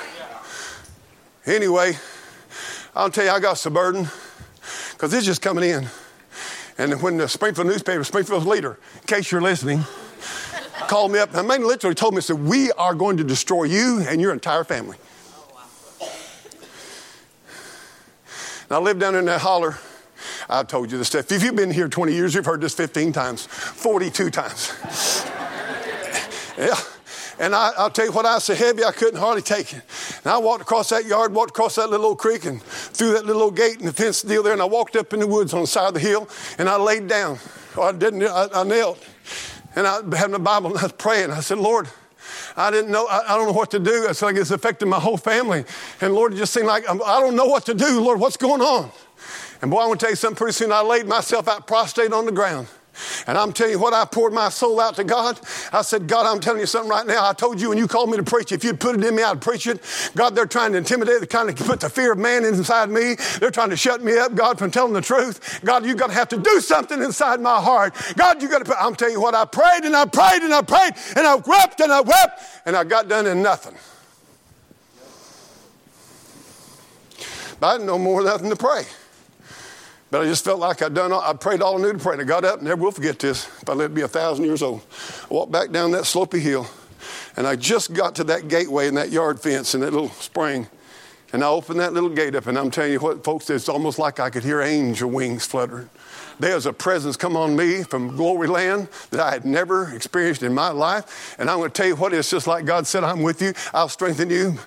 Yeah. 1.45 1.53
Anyway, 1.53 1.97
I'll 2.95 3.11
tell 3.11 3.25
you, 3.25 3.31
I 3.31 3.39
got 3.39 3.59
some 3.59 3.73
burden 3.73 4.07
because 4.93 5.13
it's 5.13 5.25
just 5.25 5.43
coming 5.43 5.63
in. 5.63 5.87
And 6.77 7.01
when 7.01 7.17
the 7.17 7.27
Springfield 7.27 7.67
newspaper, 7.67 8.03
Springfield's 8.03 8.45
leader, 8.45 8.77
in 8.95 9.07
case 9.07 9.31
you're 9.31 9.41
listening, 9.41 9.83
called 10.87 11.11
me 11.11 11.19
up, 11.19 11.33
and 11.33 11.47
man 11.47 11.65
literally 11.65 11.95
told 11.95 12.13
me, 12.13 12.21
said, 12.21 12.39
We 12.39 12.71
are 12.73 12.93
going 12.93 13.17
to 13.17 13.23
destroy 13.23 13.63
you 13.63 14.05
and 14.07 14.21
your 14.21 14.31
entire 14.31 14.63
family. 14.63 14.97
And 18.69 18.75
I 18.75 18.79
live 18.79 18.99
down 18.99 19.15
in 19.15 19.25
that 19.25 19.41
holler. 19.41 19.77
I've 20.49 20.67
told 20.67 20.91
you 20.91 20.97
this 20.97 21.07
stuff. 21.07 21.31
If 21.31 21.43
you've 21.43 21.55
been 21.55 21.71
here 21.71 21.87
20 21.87 22.13
years, 22.13 22.35
you've 22.35 22.45
heard 22.45 22.61
this 22.61 22.73
15 22.73 23.11
times, 23.11 23.45
42 23.45 24.29
times. 24.29 24.73
yeah. 26.57 26.75
And 27.39 27.53
I, 27.53 27.71
will 27.77 27.89
tell 27.89 28.05
you 28.05 28.11
what, 28.11 28.25
I 28.25 28.35
was 28.35 28.45
so 28.45 28.55
heavy 28.55 28.83
I 28.83 28.91
couldn't 28.91 29.19
hardly 29.19 29.41
take 29.41 29.73
it. 29.73 29.81
And 30.23 30.27
I 30.27 30.37
walked 30.37 30.61
across 30.61 30.89
that 30.89 31.05
yard, 31.05 31.33
walked 31.33 31.51
across 31.51 31.75
that 31.75 31.89
little 31.89 32.07
old 32.07 32.17
creek, 32.17 32.45
and 32.45 32.61
through 32.61 33.13
that 33.13 33.25
little 33.25 33.43
old 33.43 33.55
gate 33.55 33.77
and 33.77 33.87
the 33.87 33.93
fence 33.93 34.21
deal 34.21 34.41
there. 34.41 34.53
And 34.53 34.61
I 34.61 34.65
walked 34.65 34.95
up 34.95 35.13
in 35.13 35.19
the 35.19 35.27
woods 35.27 35.53
on 35.53 35.61
the 35.61 35.67
side 35.67 35.89
of 35.89 35.93
the 35.93 35.99
hill, 35.99 36.27
and 36.57 36.67
I 36.67 36.77
laid 36.77 37.07
down. 37.07 37.37
I 37.79 37.91
didn't, 37.91 38.23
I, 38.23 38.47
I 38.53 38.63
knelt. 38.63 39.03
And 39.75 39.85
I 39.85 39.97
had 40.17 40.31
my 40.31 40.39
Bible, 40.39 40.71
and 40.71 40.79
I 40.79 40.83
was 40.83 40.93
praying. 40.93 41.29
I 41.29 41.41
said, 41.41 41.59
Lord, 41.59 41.87
I 42.55 42.71
didn't 42.71 42.91
know, 42.91 43.05
I, 43.05 43.33
I, 43.33 43.37
don't 43.37 43.45
know 43.45 43.53
what 43.53 43.69
to 43.71 43.79
do. 43.79 44.07
It's 44.09 44.21
like 44.21 44.35
it's 44.35 44.51
affecting 44.51 44.89
my 44.89 44.99
whole 44.99 45.17
family. 45.17 45.63
And 46.01 46.13
Lord, 46.15 46.33
it 46.33 46.37
just 46.37 46.53
seemed 46.53 46.65
like 46.65 46.89
I'm, 46.89 47.01
I 47.03 47.19
do 47.19 47.27
not 47.27 47.35
know 47.35 47.45
what 47.45 47.65
to 47.67 47.75
do. 47.75 48.01
Lord, 48.01 48.19
what's 48.19 48.37
going 48.37 48.61
on? 48.61 48.91
And 49.61 49.71
boy, 49.71 49.77
I 49.77 49.87
want 49.87 49.99
to 49.99 50.05
tell 50.05 50.11
you 50.11 50.15
something. 50.15 50.37
Pretty 50.37 50.53
soon 50.53 50.71
I 50.71 50.81
laid 50.81 51.05
myself 51.05 51.47
out 51.47 51.67
prostrate 51.67 52.13
on 52.13 52.25
the 52.25 52.31
ground. 52.31 52.67
And 53.27 53.37
I'm 53.37 53.53
telling 53.53 53.73
you 53.73 53.79
what, 53.79 53.93
I 53.93 54.05
poured 54.05 54.33
my 54.33 54.49
soul 54.49 54.79
out 54.79 54.95
to 54.95 55.03
God. 55.03 55.39
I 55.71 55.81
said, 55.81 56.07
God, 56.07 56.25
I'm 56.25 56.39
telling 56.39 56.59
you 56.59 56.65
something 56.65 56.89
right 56.89 57.05
now. 57.05 57.27
I 57.27 57.33
told 57.33 57.59
you 57.59 57.69
when 57.69 57.77
you 57.77 57.87
called 57.87 58.09
me 58.09 58.17
to 58.17 58.23
preach, 58.23 58.51
if 58.51 58.63
you'd 58.63 58.79
put 58.79 58.95
it 58.95 59.03
in 59.03 59.15
me, 59.15 59.23
I'd 59.23 59.41
preach 59.41 59.67
it. 59.67 59.81
God, 60.15 60.35
they're 60.35 60.45
trying 60.45 60.71
to 60.73 60.77
intimidate, 60.77 61.19
they're 61.19 61.25
trying 61.25 61.53
to 61.53 61.63
put 61.63 61.79
the 61.79 61.89
fear 61.89 62.13
of 62.13 62.17
man 62.17 62.45
inside 62.45 62.89
me. 62.89 63.15
They're 63.39 63.51
trying 63.51 63.69
to 63.69 63.77
shut 63.77 64.03
me 64.03 64.17
up, 64.17 64.35
God, 64.35 64.59
from 64.59 64.71
telling 64.71 64.93
the 64.93 65.01
truth. 65.01 65.61
God, 65.63 65.85
you've 65.85 65.97
got 65.97 66.07
to 66.07 66.13
have 66.13 66.29
to 66.29 66.37
do 66.37 66.59
something 66.61 67.01
inside 67.01 67.41
my 67.41 67.59
heart. 67.59 67.93
God, 68.15 68.41
you 68.41 68.49
got 68.49 68.65
to 68.65 68.77
I'm 68.79 68.95
telling 68.95 69.13
you 69.13 69.21
what, 69.21 69.35
I 69.35 69.45
prayed 69.45 69.83
and 69.83 69.95
I 69.95 70.05
prayed 70.05 70.41
and 70.41 70.53
I 70.53 70.61
prayed 70.61 70.93
and 71.15 71.27
I 71.27 71.35
wept 71.35 71.79
and 71.79 71.91
I 71.91 72.01
wept 72.01 72.41
and 72.65 72.75
I 72.75 72.83
got 72.83 73.07
done 73.07 73.27
in 73.27 73.41
nothing. 73.41 73.75
But 77.59 77.67
I 77.67 77.73
didn't 77.73 77.87
know 77.87 77.97
more 77.97 78.21
nothing 78.23 78.49
to 78.49 78.55
pray. 78.55 78.83
But 80.09 80.21
I 80.21 80.25
just 80.25 80.45
felt 80.45 80.59
like 80.59 80.81
I'd 80.81 80.93
done 80.93 81.11
all, 81.11 81.21
I 81.21 81.33
prayed 81.33 81.61
all 81.61 81.77
I 81.77 81.81
knew 81.81 81.93
to 81.93 81.99
pray. 81.99 82.13
And 82.13 82.21
I 82.21 82.25
got 82.25 82.45
up, 82.45 82.59
and 82.59 82.67
never 82.67 82.81
will 82.81 82.91
forget 82.91 83.19
this, 83.19 83.47
if 83.61 83.69
I 83.69 83.73
live 83.73 83.91
to 83.91 83.95
be 83.95 84.01
a 84.01 84.07
thousand 84.07 84.45
years 84.45 84.61
old. 84.61 84.81
I 85.29 85.33
walked 85.33 85.51
back 85.51 85.71
down 85.71 85.91
that 85.91 86.05
slopy 86.05 86.39
hill, 86.39 86.67
and 87.35 87.45
I 87.45 87.55
just 87.55 87.93
got 87.93 88.15
to 88.15 88.23
that 88.25 88.47
gateway 88.47 88.87
and 88.87 88.95
that 88.97 89.11
yard 89.11 89.39
fence 89.39 89.73
and 89.73 89.83
that 89.83 89.91
little 89.91 90.09
spring. 90.09 90.67
And 91.33 91.43
I 91.43 91.47
opened 91.47 91.81
that 91.81 91.93
little 91.93 92.09
gate 92.09 92.35
up, 92.35 92.47
and 92.47 92.57
I'm 92.57 92.71
telling 92.71 92.93
you 92.93 92.99
what, 92.99 93.23
folks, 93.23 93.49
it's 93.49 93.67
almost 93.67 93.99
like 93.99 94.19
I 94.19 94.29
could 94.29 94.43
hear 94.43 94.61
angel 94.61 95.09
wings 95.09 95.45
fluttering. 95.45 95.89
There's 96.39 96.65
a 96.65 96.73
presence 96.73 97.17
come 97.17 97.35
on 97.35 97.55
me 97.55 97.83
from 97.83 98.15
glory 98.15 98.47
land 98.47 98.89
that 99.11 99.19
I 99.19 99.31
had 99.31 99.45
never 99.45 99.93
experienced 99.93 100.43
in 100.43 100.53
my 100.53 100.69
life. 100.69 101.35
And 101.39 101.49
I'm 101.49 101.57
going 101.57 101.71
to 101.71 101.73
tell 101.73 101.87
you 101.87 101.95
what, 101.95 102.13
it's 102.13 102.29
just 102.29 102.47
like 102.47 102.65
God 102.65 102.85
said, 102.85 103.03
I'm 103.03 103.23
with 103.23 103.41
you. 103.41 103.53
I'll 103.73 103.89
strengthen 103.89 104.29
you. 104.29 104.57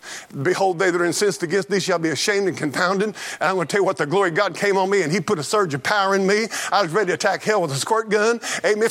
Behold, 0.42 0.78
they 0.78 0.90
that 0.90 1.00
are 1.00 1.04
incensed 1.04 1.42
against 1.42 1.70
thee 1.70 1.80
shall 1.80 1.98
be 1.98 2.08
ashamed 2.08 2.48
and 2.48 2.56
confounded. 2.56 3.08
And 3.08 3.16
I'm 3.40 3.54
going 3.54 3.66
to 3.66 3.72
tell 3.72 3.80
you 3.80 3.84
what, 3.84 3.96
the 3.96 4.06
glory 4.06 4.30
God 4.30 4.56
came 4.56 4.76
on 4.76 4.90
me 4.90 5.02
and 5.02 5.12
he 5.12 5.20
put 5.20 5.38
a 5.38 5.42
surge 5.42 5.74
of 5.74 5.82
power 5.82 6.14
in 6.14 6.26
me. 6.26 6.46
I 6.72 6.82
was 6.82 6.90
ready 6.92 7.08
to 7.08 7.14
attack 7.14 7.42
hell 7.42 7.62
with 7.62 7.72
a 7.72 7.76
squirt 7.76 8.08
gun. 8.08 8.40
Amen. 8.64 8.90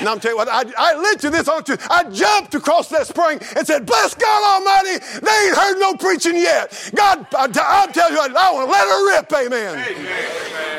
And 0.00 0.08
I'm 0.08 0.20
telling 0.20 0.34
you 0.34 0.36
what, 0.36 0.48
I, 0.48 0.64
I 0.76 0.94
lit 0.96 1.20
to 1.20 1.30
this 1.30 1.48
altar. 1.48 1.76
I 1.90 2.04
jumped 2.04 2.54
across 2.54 2.88
that 2.88 3.06
spring 3.06 3.38
and 3.56 3.66
said, 3.66 3.86
Bless 3.86 4.14
God 4.14 4.54
Almighty. 4.56 5.04
They 5.20 5.46
ain't 5.46 5.56
heard 5.56 5.78
no 5.78 5.94
preaching 5.94 6.36
yet. 6.36 6.90
God, 6.94 7.26
I, 7.32 7.48
I'll 7.54 8.10
you 8.10 8.16
what, 8.16 8.36
I 8.36 8.52
want 8.52 8.68
to 8.68 8.72
let 8.72 8.88
her 8.88 9.06
rip. 9.16 9.32
Amen. 9.32 9.96
Amen. 9.96 10.71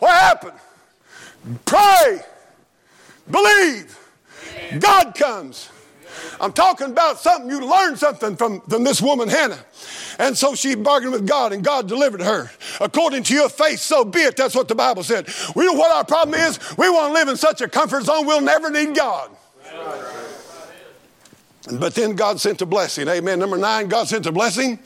What 0.00 0.10
happened? 0.10 0.58
Pray, 1.64 2.20
believe, 3.30 3.96
God 4.78 5.14
comes. 5.14 5.70
I'm 6.40 6.52
talking 6.52 6.88
about 6.88 7.18
something 7.18 7.50
you 7.50 7.60
learned 7.60 7.98
something 7.98 8.34
from, 8.36 8.60
from 8.62 8.82
this 8.82 9.00
woman, 9.00 9.28
Hannah. 9.28 9.62
And 10.18 10.36
so 10.36 10.54
she 10.54 10.74
bargained 10.74 11.12
with 11.12 11.26
God, 11.26 11.52
and 11.52 11.62
God 11.62 11.86
delivered 11.86 12.22
her. 12.22 12.50
According 12.80 13.22
to 13.24 13.34
your 13.34 13.48
faith, 13.48 13.78
so 13.78 14.04
be 14.04 14.20
it. 14.20 14.36
That's 14.36 14.54
what 14.54 14.68
the 14.68 14.74
Bible 14.74 15.02
said. 15.02 15.28
We 15.54 15.66
know 15.66 15.74
what 15.74 15.94
our 15.94 16.04
problem 16.04 16.38
is. 16.40 16.58
We 16.76 16.88
want 16.90 17.10
to 17.10 17.14
live 17.14 17.28
in 17.28 17.36
such 17.36 17.60
a 17.60 17.68
comfort 17.68 18.04
zone, 18.04 18.26
we'll 18.26 18.40
never 18.40 18.70
need 18.70 18.94
God. 18.94 19.30
But 21.78 21.94
then 21.94 22.16
God 22.16 22.40
sent 22.40 22.62
a 22.62 22.66
blessing. 22.66 23.06
Amen. 23.06 23.38
Number 23.38 23.58
nine, 23.58 23.88
God 23.88 24.08
sent 24.08 24.26
a 24.26 24.32
blessing. 24.32 24.78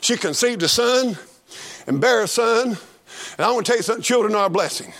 She 0.00 0.16
conceived 0.16 0.62
a 0.62 0.68
son 0.68 1.18
and 1.86 2.00
bare 2.00 2.22
a 2.22 2.28
son. 2.28 2.78
And 3.38 3.46
I 3.46 3.52
want 3.52 3.66
to 3.66 3.72
tell 3.72 3.78
you 3.78 3.82
something 3.82 4.02
children 4.02 4.34
are 4.34 4.46
a 4.46 4.50
blessing. 4.50 4.92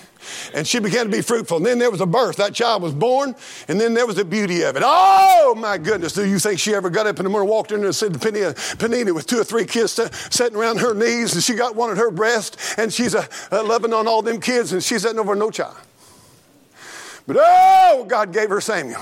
And 0.54 0.66
she 0.66 0.80
began 0.80 1.06
to 1.06 1.10
be 1.10 1.22
fruitful. 1.22 1.56
And 1.56 1.66
then 1.66 1.78
there 1.78 1.90
was 1.90 2.00
a 2.00 2.06
birth. 2.06 2.36
That 2.36 2.54
child 2.54 2.82
was 2.82 2.92
born, 2.92 3.34
and 3.68 3.80
then 3.80 3.94
there 3.94 4.06
was 4.06 4.16
the 4.16 4.24
beauty 4.24 4.62
of 4.62 4.76
it. 4.76 4.82
Oh, 4.84 5.54
my 5.56 5.78
goodness. 5.78 6.12
Do 6.12 6.26
you 6.26 6.38
think 6.38 6.60
she 6.60 6.74
ever 6.74 6.90
got 6.90 7.06
up 7.06 7.18
in 7.18 7.24
the 7.24 7.30
morning, 7.30 7.48
walked 7.48 7.72
in 7.72 7.78
there 7.78 7.86
and 7.86 7.96
said 7.96 8.12
to 8.12 8.18
Peninnah, 8.18 8.54
Peninnah 8.78 9.14
with 9.14 9.26
two 9.26 9.40
or 9.40 9.44
three 9.44 9.64
kids 9.64 9.92
sitting 10.30 10.56
around 10.56 10.78
her 10.80 10.94
knees, 10.94 11.34
and 11.34 11.42
she 11.42 11.54
got 11.54 11.74
one 11.74 11.90
at 11.90 11.96
her 11.96 12.10
breast, 12.10 12.58
and 12.76 12.92
she's 12.92 13.14
a, 13.14 13.26
a 13.50 13.62
loving 13.62 13.94
on 13.94 14.06
all 14.06 14.20
them 14.20 14.40
kids, 14.40 14.72
and 14.72 14.82
she's 14.82 15.02
sitting 15.02 15.18
over 15.18 15.34
no 15.34 15.50
child. 15.50 15.76
But 17.26 17.36
oh, 17.40 18.04
God 18.06 18.32
gave 18.32 18.50
her 18.50 18.60
Samuel. 18.60 19.00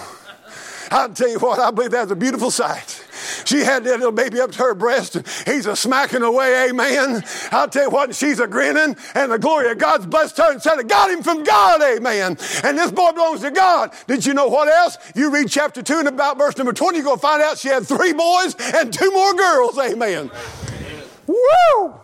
I'll 0.90 1.12
tell 1.12 1.28
you 1.28 1.38
what, 1.38 1.58
I 1.58 1.70
believe 1.70 1.90
that's 1.90 2.10
a 2.10 2.16
beautiful 2.16 2.50
sight. 2.50 2.97
She 3.44 3.60
had 3.60 3.84
that 3.84 3.98
little 3.98 4.12
baby 4.12 4.40
up 4.40 4.52
to 4.52 4.58
her 4.58 4.74
breast, 4.74 5.16
he's 5.46 5.66
a 5.66 5.76
smacking 5.76 6.22
away, 6.22 6.68
amen. 6.68 7.22
I'll 7.50 7.68
tell 7.68 7.84
you 7.84 7.90
what, 7.90 8.14
she's 8.14 8.40
a 8.40 8.46
grinning, 8.46 8.96
and 9.14 9.32
the 9.32 9.38
glory 9.38 9.70
of 9.70 9.78
God's 9.78 10.06
blessed 10.06 10.38
her 10.38 10.52
and 10.52 10.62
said, 10.62 10.78
I 10.78 10.82
got 10.82 11.10
him 11.10 11.22
from 11.22 11.44
God, 11.44 11.82
amen. 11.82 12.38
And 12.64 12.78
this 12.78 12.90
boy 12.90 13.12
belongs 13.12 13.40
to 13.40 13.50
God. 13.50 13.92
Did 14.06 14.24
you 14.26 14.34
know 14.34 14.48
what 14.48 14.68
else? 14.68 14.96
You 15.14 15.30
read 15.32 15.48
chapter 15.48 15.82
2 15.82 16.00
and 16.00 16.08
about 16.08 16.38
verse 16.38 16.56
number 16.56 16.72
20, 16.72 16.96
you're 16.96 17.04
going 17.04 17.16
to 17.16 17.22
find 17.22 17.42
out 17.42 17.58
she 17.58 17.68
had 17.68 17.86
three 17.86 18.12
boys 18.12 18.54
and 18.74 18.92
two 18.92 19.10
more 19.12 19.34
girls, 19.34 19.78
amen. 19.78 20.30
Woo! 21.26 22.00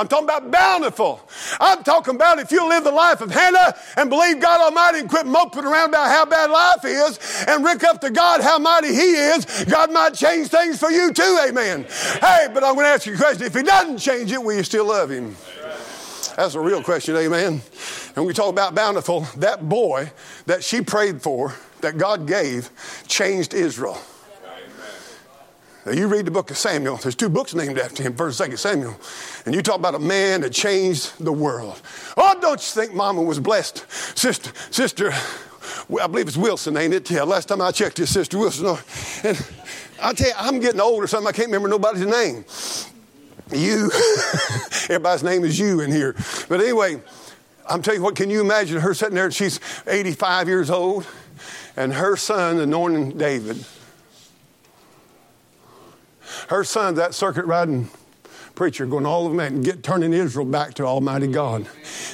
I'm 0.00 0.08
talking 0.08 0.24
about 0.24 0.50
bountiful. 0.50 1.20
I'm 1.60 1.84
talking 1.84 2.14
about 2.14 2.38
if 2.38 2.50
you 2.50 2.66
live 2.66 2.84
the 2.84 2.90
life 2.90 3.20
of 3.20 3.30
Hannah 3.30 3.76
and 3.98 4.08
believe 4.08 4.40
God 4.40 4.58
Almighty 4.62 5.00
and 5.00 5.10
quit 5.10 5.26
moping 5.26 5.66
around 5.66 5.90
about 5.90 6.08
how 6.08 6.24
bad 6.24 6.50
life 6.50 6.86
is 6.86 7.44
and 7.46 7.62
rick 7.62 7.84
up 7.84 8.00
to 8.00 8.10
God 8.10 8.40
how 8.40 8.58
mighty 8.58 8.94
He 8.94 9.10
is, 9.12 9.44
God 9.64 9.92
might 9.92 10.14
change 10.14 10.48
things 10.48 10.78
for 10.78 10.90
you 10.90 11.12
too, 11.12 11.38
amen. 11.46 11.84
Hey, 12.18 12.48
but 12.54 12.64
I'm 12.64 12.76
going 12.76 12.86
to 12.86 12.92
ask 12.92 13.04
you 13.04 13.12
a 13.12 13.18
question. 13.18 13.44
If 13.44 13.52
He 13.52 13.62
doesn't 13.62 13.98
change 13.98 14.32
it, 14.32 14.42
will 14.42 14.56
you 14.56 14.62
still 14.62 14.86
love 14.86 15.10
Him? 15.10 15.36
That's 16.34 16.54
a 16.54 16.60
real 16.60 16.82
question, 16.82 17.14
amen. 17.16 17.60
And 18.16 18.24
we 18.24 18.32
talk 18.32 18.48
about 18.48 18.74
bountiful, 18.74 19.26
that 19.36 19.68
boy 19.68 20.12
that 20.46 20.64
she 20.64 20.80
prayed 20.80 21.20
for, 21.20 21.54
that 21.82 21.98
God 21.98 22.26
gave, 22.26 22.70
changed 23.06 23.52
Israel. 23.52 24.00
Now, 25.86 25.92
you 25.92 26.08
read 26.08 26.26
the 26.26 26.30
book 26.30 26.50
of 26.50 26.58
Samuel, 26.58 26.96
there's 26.98 27.14
two 27.14 27.30
books 27.30 27.54
named 27.54 27.78
after 27.78 28.02
him, 28.02 28.12
1st 28.12 28.44
and 28.44 28.52
2nd 28.52 28.58
Samuel. 28.58 29.00
And 29.46 29.54
you 29.54 29.62
talk 29.62 29.76
about 29.76 29.94
a 29.94 29.98
man 29.98 30.42
that 30.42 30.52
changed 30.52 31.24
the 31.24 31.32
world. 31.32 31.80
Oh, 32.18 32.38
don't 32.38 32.60
you 32.60 32.82
think 32.82 32.92
Mama 32.92 33.22
was 33.22 33.40
blessed? 33.40 33.90
Sister, 34.18 34.52
sister, 34.70 35.10
I 36.00 36.06
believe 36.06 36.28
it's 36.28 36.36
Wilson, 36.36 36.76
ain't 36.76 36.92
it? 36.92 37.10
Yeah, 37.10 37.22
last 37.22 37.48
time 37.48 37.62
I 37.62 37.70
checked, 37.70 37.96
his 37.96 38.10
sister 38.10 38.38
Wilson. 38.38 38.66
Oh, 38.66 38.82
and 39.24 39.46
I 40.02 40.12
tell 40.12 40.28
you, 40.28 40.34
I'm 40.36 40.60
getting 40.60 40.80
old 40.80 41.02
or 41.02 41.06
something. 41.06 41.28
I 41.28 41.32
can't 41.32 41.46
remember 41.46 41.68
nobody's 41.68 42.04
name. 42.04 42.44
You, 43.50 43.90
everybody's 44.90 45.22
name 45.22 45.44
is 45.44 45.58
you 45.58 45.80
in 45.80 45.90
here. 45.90 46.14
But 46.48 46.60
anyway, 46.60 47.00
I'm 47.66 47.80
telling 47.80 48.00
you 48.00 48.04
what, 48.04 48.16
can 48.16 48.28
you 48.28 48.42
imagine 48.42 48.80
her 48.80 48.92
sitting 48.92 49.14
there? 49.14 49.24
and 49.24 49.34
She's 49.34 49.60
85 49.86 50.46
years 50.46 50.68
old, 50.68 51.06
and 51.74 51.94
her 51.94 52.16
son 52.16 52.58
anointing 52.58 53.16
David 53.16 53.64
her 56.48 56.64
son, 56.64 56.94
that 56.94 57.14
circuit 57.14 57.46
riding 57.46 57.88
preacher, 58.54 58.84
going 58.84 59.06
all 59.06 59.26
over 59.26 59.40
and 59.40 59.64
get 59.64 59.82
turning 59.82 60.12
Israel 60.12 60.44
back 60.44 60.74
to 60.74 60.84
Almighty 60.84 61.26
God. 61.26 61.66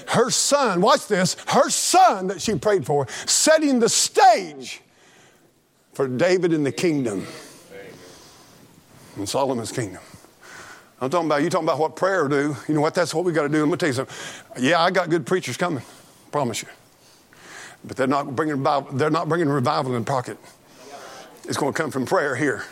Her 0.09 0.31
son, 0.31 0.81
watch 0.81 1.09
this, 1.09 1.37
her 1.49 1.69
son 1.71 2.29
that 2.29 2.41
she 2.41 2.55
prayed 2.55 2.87
for, 2.87 3.09
setting 3.27 3.81
the 3.81 3.89
stage 3.89 4.81
for 5.93 6.07
David 6.07 6.53
in 6.53 6.63
the 6.63 6.71
kingdom. 6.73 7.27
In 9.17 9.27
Solomon's 9.27 9.73
kingdom. 9.73 10.03
I'm 11.01 11.11
talking 11.11 11.27
about, 11.27 11.43
you 11.43 11.51
talking 11.51 11.67
about 11.67 11.79
what 11.79 11.97
prayer 11.97 12.29
do. 12.29 12.57
You 12.69 12.75
know 12.75 12.81
what? 12.81 12.95
That's 12.95 13.15
what 13.15 13.25
we 13.25 13.33
got 13.33 13.43
to 13.43 13.49
do. 13.49 13.63
I'm 13.65 13.71
to 13.71 13.77
tell 13.77 13.89
you 13.89 13.93
something. 13.95 14.17
Yeah, 14.59 14.81
I 14.81 14.91
got 14.91 15.11
good 15.11 15.27
preachers 15.27 15.57
coming. 15.57 15.83
Promise 16.31 16.63
you. 16.63 16.69
But 17.85 17.97
they're 17.97 18.07
not 18.07 18.37
bringing, 18.37 18.63
they're 18.93 19.11
not 19.11 19.29
bringing 19.29 19.49
revival 19.49 19.95
in 19.97 20.05
pocket. 20.05 20.39
It's 21.45 21.57
going 21.57 21.73
to 21.73 21.77
come 21.77 21.91
from 21.91 22.07
prayer 22.07 22.37
here. 22.37 22.65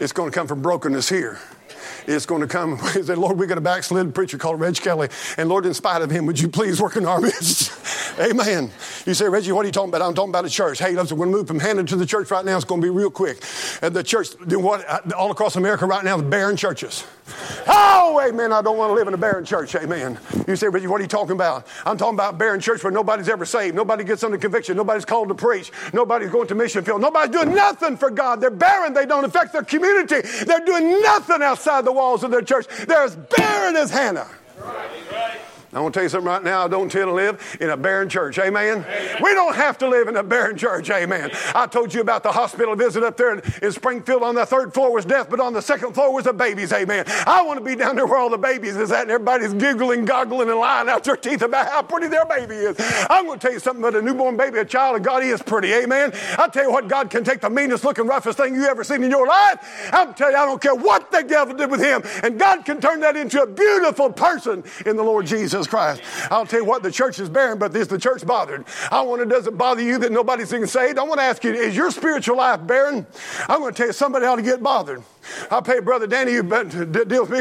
It's 0.00 0.12
going 0.12 0.30
to 0.30 0.34
come 0.34 0.46
from 0.46 0.62
brokenness 0.62 1.08
here. 1.08 1.38
It's 2.06 2.24
going 2.24 2.40
to 2.40 2.46
come. 2.46 2.78
He 2.94 3.02
said, 3.02 3.18
Lord, 3.18 3.38
we 3.38 3.46
got 3.46 3.58
a 3.58 3.62
backslid 3.62 4.14
preacher 4.14 4.38
called 4.38 4.60
Reg 4.60 4.76
Kelly. 4.76 5.08
And 5.36 5.48
Lord, 5.48 5.66
in 5.66 5.74
spite 5.74 6.02
of 6.02 6.10
him, 6.10 6.26
would 6.26 6.40
you 6.40 6.48
please 6.48 6.80
work 6.80 6.96
in 6.96 7.04
our 7.06 7.20
midst? 7.20 7.72
Amen. 8.18 8.70
You 9.06 9.14
say, 9.14 9.28
Reggie, 9.28 9.52
what 9.52 9.62
are 9.62 9.66
you 9.66 9.72
talking 9.72 9.90
about? 9.90 10.02
I'm 10.02 10.14
talking 10.14 10.30
about 10.30 10.44
a 10.44 10.50
church. 10.50 10.78
Hey, 10.78 10.92
listen, 10.92 11.16
we're 11.16 11.26
going 11.26 11.32
to 11.34 11.38
move 11.38 11.46
from 11.48 11.60
Hannah 11.60 11.84
to 11.84 11.96
the 11.96 12.06
church 12.06 12.30
right 12.30 12.44
now. 12.44 12.56
It's 12.56 12.64
going 12.64 12.80
to 12.80 12.86
be 12.86 12.90
real 12.90 13.10
quick. 13.10 13.42
And 13.82 13.94
the 13.94 14.02
church, 14.02 14.28
what, 14.40 15.12
all 15.12 15.30
across 15.30 15.56
America 15.56 15.86
right 15.86 16.04
now, 16.04 16.16
is 16.16 16.22
barren 16.22 16.56
churches. 16.56 17.04
Oh, 17.66 18.20
amen. 18.26 18.52
I 18.52 18.62
don't 18.62 18.78
want 18.78 18.90
to 18.90 18.94
live 18.94 19.08
in 19.08 19.14
a 19.14 19.18
barren 19.18 19.44
church. 19.44 19.74
Amen. 19.74 20.18
You 20.46 20.56
say, 20.56 20.68
Reggie, 20.68 20.86
what 20.86 21.00
are 21.00 21.04
you 21.04 21.08
talking 21.08 21.32
about? 21.32 21.66
I'm 21.84 21.96
talking 21.96 22.14
about 22.14 22.38
barren 22.38 22.60
church 22.60 22.82
where 22.82 22.92
nobody's 22.92 23.28
ever 23.28 23.44
saved. 23.44 23.74
Nobody 23.74 24.04
gets 24.04 24.24
under 24.24 24.38
conviction. 24.38 24.76
Nobody's 24.76 25.04
called 25.04 25.28
to 25.28 25.34
preach. 25.34 25.72
Nobody's 25.92 26.30
going 26.30 26.48
to 26.48 26.54
mission 26.54 26.84
field. 26.84 27.00
Nobody's 27.00 27.30
doing 27.30 27.54
nothing 27.54 27.96
for 27.96 28.10
God. 28.10 28.40
They're 28.40 28.50
barren. 28.50 28.94
They 28.94 29.06
don't 29.06 29.24
affect 29.24 29.52
their 29.52 29.64
community. 29.64 30.20
They're 30.44 30.64
doing 30.64 31.02
nothing 31.02 31.42
outside 31.42 31.84
the 31.84 31.92
walls 31.92 32.24
of 32.24 32.30
their 32.30 32.42
church. 32.42 32.66
They're 32.86 33.04
as 33.04 33.16
barren 33.16 33.76
as 33.76 33.90
Hannah. 33.90 34.28
Right. 34.60 34.90
Right. 35.12 35.40
I 35.70 35.80
want 35.80 35.92
to 35.92 35.98
tell 35.98 36.04
you 36.04 36.08
something 36.08 36.28
right 36.28 36.42
now. 36.42 36.64
I 36.64 36.68
don't 36.68 36.84
intend 36.84 37.08
to 37.08 37.12
live 37.12 37.58
in 37.60 37.68
a 37.68 37.76
barren 37.76 38.08
church. 38.08 38.38
Amen? 38.38 38.78
Amen? 38.78 39.22
We 39.22 39.34
don't 39.34 39.54
have 39.54 39.76
to 39.78 39.88
live 39.88 40.08
in 40.08 40.16
a 40.16 40.22
barren 40.22 40.56
church. 40.56 40.88
Amen. 40.88 41.30
I 41.54 41.66
told 41.66 41.92
you 41.92 42.00
about 42.00 42.22
the 42.22 42.32
hospital 42.32 42.74
visit 42.74 43.02
up 43.02 43.18
there 43.18 43.34
in 43.38 43.72
Springfield. 43.72 44.22
On 44.22 44.34
the 44.34 44.46
third 44.46 44.72
floor 44.72 44.94
was 44.94 45.04
death, 45.04 45.28
but 45.28 45.40
on 45.40 45.52
the 45.52 45.60
second 45.60 45.92
floor 45.92 46.14
was 46.14 46.24
the 46.24 46.32
babies. 46.32 46.72
Amen. 46.72 47.04
I 47.26 47.42
want 47.42 47.58
to 47.58 47.64
be 47.64 47.76
down 47.76 47.96
there 47.96 48.06
where 48.06 48.18
all 48.18 48.30
the 48.30 48.38
babies 48.38 48.76
is 48.76 48.90
at, 48.92 49.02
and 49.02 49.10
everybody's 49.10 49.52
giggling, 49.52 50.06
goggling, 50.06 50.48
and 50.48 50.58
lying 50.58 50.88
out 50.88 51.04
their 51.04 51.16
teeth 51.16 51.42
about 51.42 51.68
how 51.68 51.82
pretty 51.82 52.06
their 52.06 52.24
baby 52.24 52.54
is. 52.54 52.76
I'm 53.10 53.26
going 53.26 53.38
to 53.38 53.46
tell 53.46 53.52
you 53.52 53.60
something 53.60 53.84
about 53.84 53.98
a 53.98 54.02
newborn 54.02 54.38
baby, 54.38 54.58
a 54.60 54.64
child 54.64 54.96
of 54.96 55.02
God, 55.02 55.22
he 55.22 55.28
is 55.28 55.42
pretty. 55.42 55.72
Amen. 55.74 56.12
I'll 56.38 56.50
tell 56.50 56.64
you 56.64 56.72
what, 56.72 56.88
God 56.88 57.10
can 57.10 57.24
take 57.24 57.42
the 57.42 57.50
meanest 57.50 57.84
looking, 57.84 58.06
roughest 58.06 58.38
thing 58.38 58.54
you 58.54 58.64
ever 58.64 58.84
seen 58.84 59.04
in 59.04 59.10
your 59.10 59.26
life. 59.26 59.90
I'm 59.92 60.14
telling 60.14 60.34
you, 60.34 60.40
I 60.40 60.46
don't 60.46 60.62
care 60.62 60.74
what 60.74 61.12
the 61.12 61.22
devil 61.22 61.54
did 61.54 61.70
with 61.70 61.80
him, 61.80 62.02
and 62.22 62.38
God 62.38 62.64
can 62.64 62.80
turn 62.80 63.00
that 63.00 63.16
into 63.16 63.42
a 63.42 63.46
beautiful 63.46 64.10
person 64.10 64.64
in 64.86 64.96
the 64.96 65.02
Lord 65.02 65.26
Jesus 65.26 65.57
Christ. 65.66 66.02
I'll 66.30 66.46
tell 66.46 66.60
you 66.60 66.64
what, 66.64 66.82
the 66.82 66.92
church 66.92 67.18
is 67.18 67.28
barren, 67.28 67.58
but 67.58 67.74
is 67.74 67.88
the 67.88 67.98
church 67.98 68.26
bothered? 68.26 68.64
I 68.90 69.02
want 69.02 69.22
it 69.22 69.28
doesn't 69.28 69.56
bother 69.56 69.82
you 69.82 69.98
that 69.98 70.12
nobody's 70.12 70.52
even 70.52 70.66
saved. 70.66 70.98
I 70.98 71.02
want 71.02 71.20
to 71.20 71.24
ask 71.24 71.42
you, 71.44 71.52
is 71.52 71.76
your 71.76 71.90
spiritual 71.90 72.36
life 72.36 72.66
barren? 72.66 73.06
I'm 73.48 73.60
going 73.60 73.72
to 73.72 73.76
tell 73.76 73.86
you, 73.88 73.92
somebody 73.92 74.26
ought 74.26 74.36
to 74.36 74.42
get 74.42 74.62
bothered. 74.62 75.02
I'll 75.50 75.62
pay 75.62 75.80
Brother 75.80 76.06
Danny, 76.06 76.32
you 76.32 76.42
better 76.42 76.84
deal 76.84 77.26
with 77.26 77.30
me, 77.30 77.40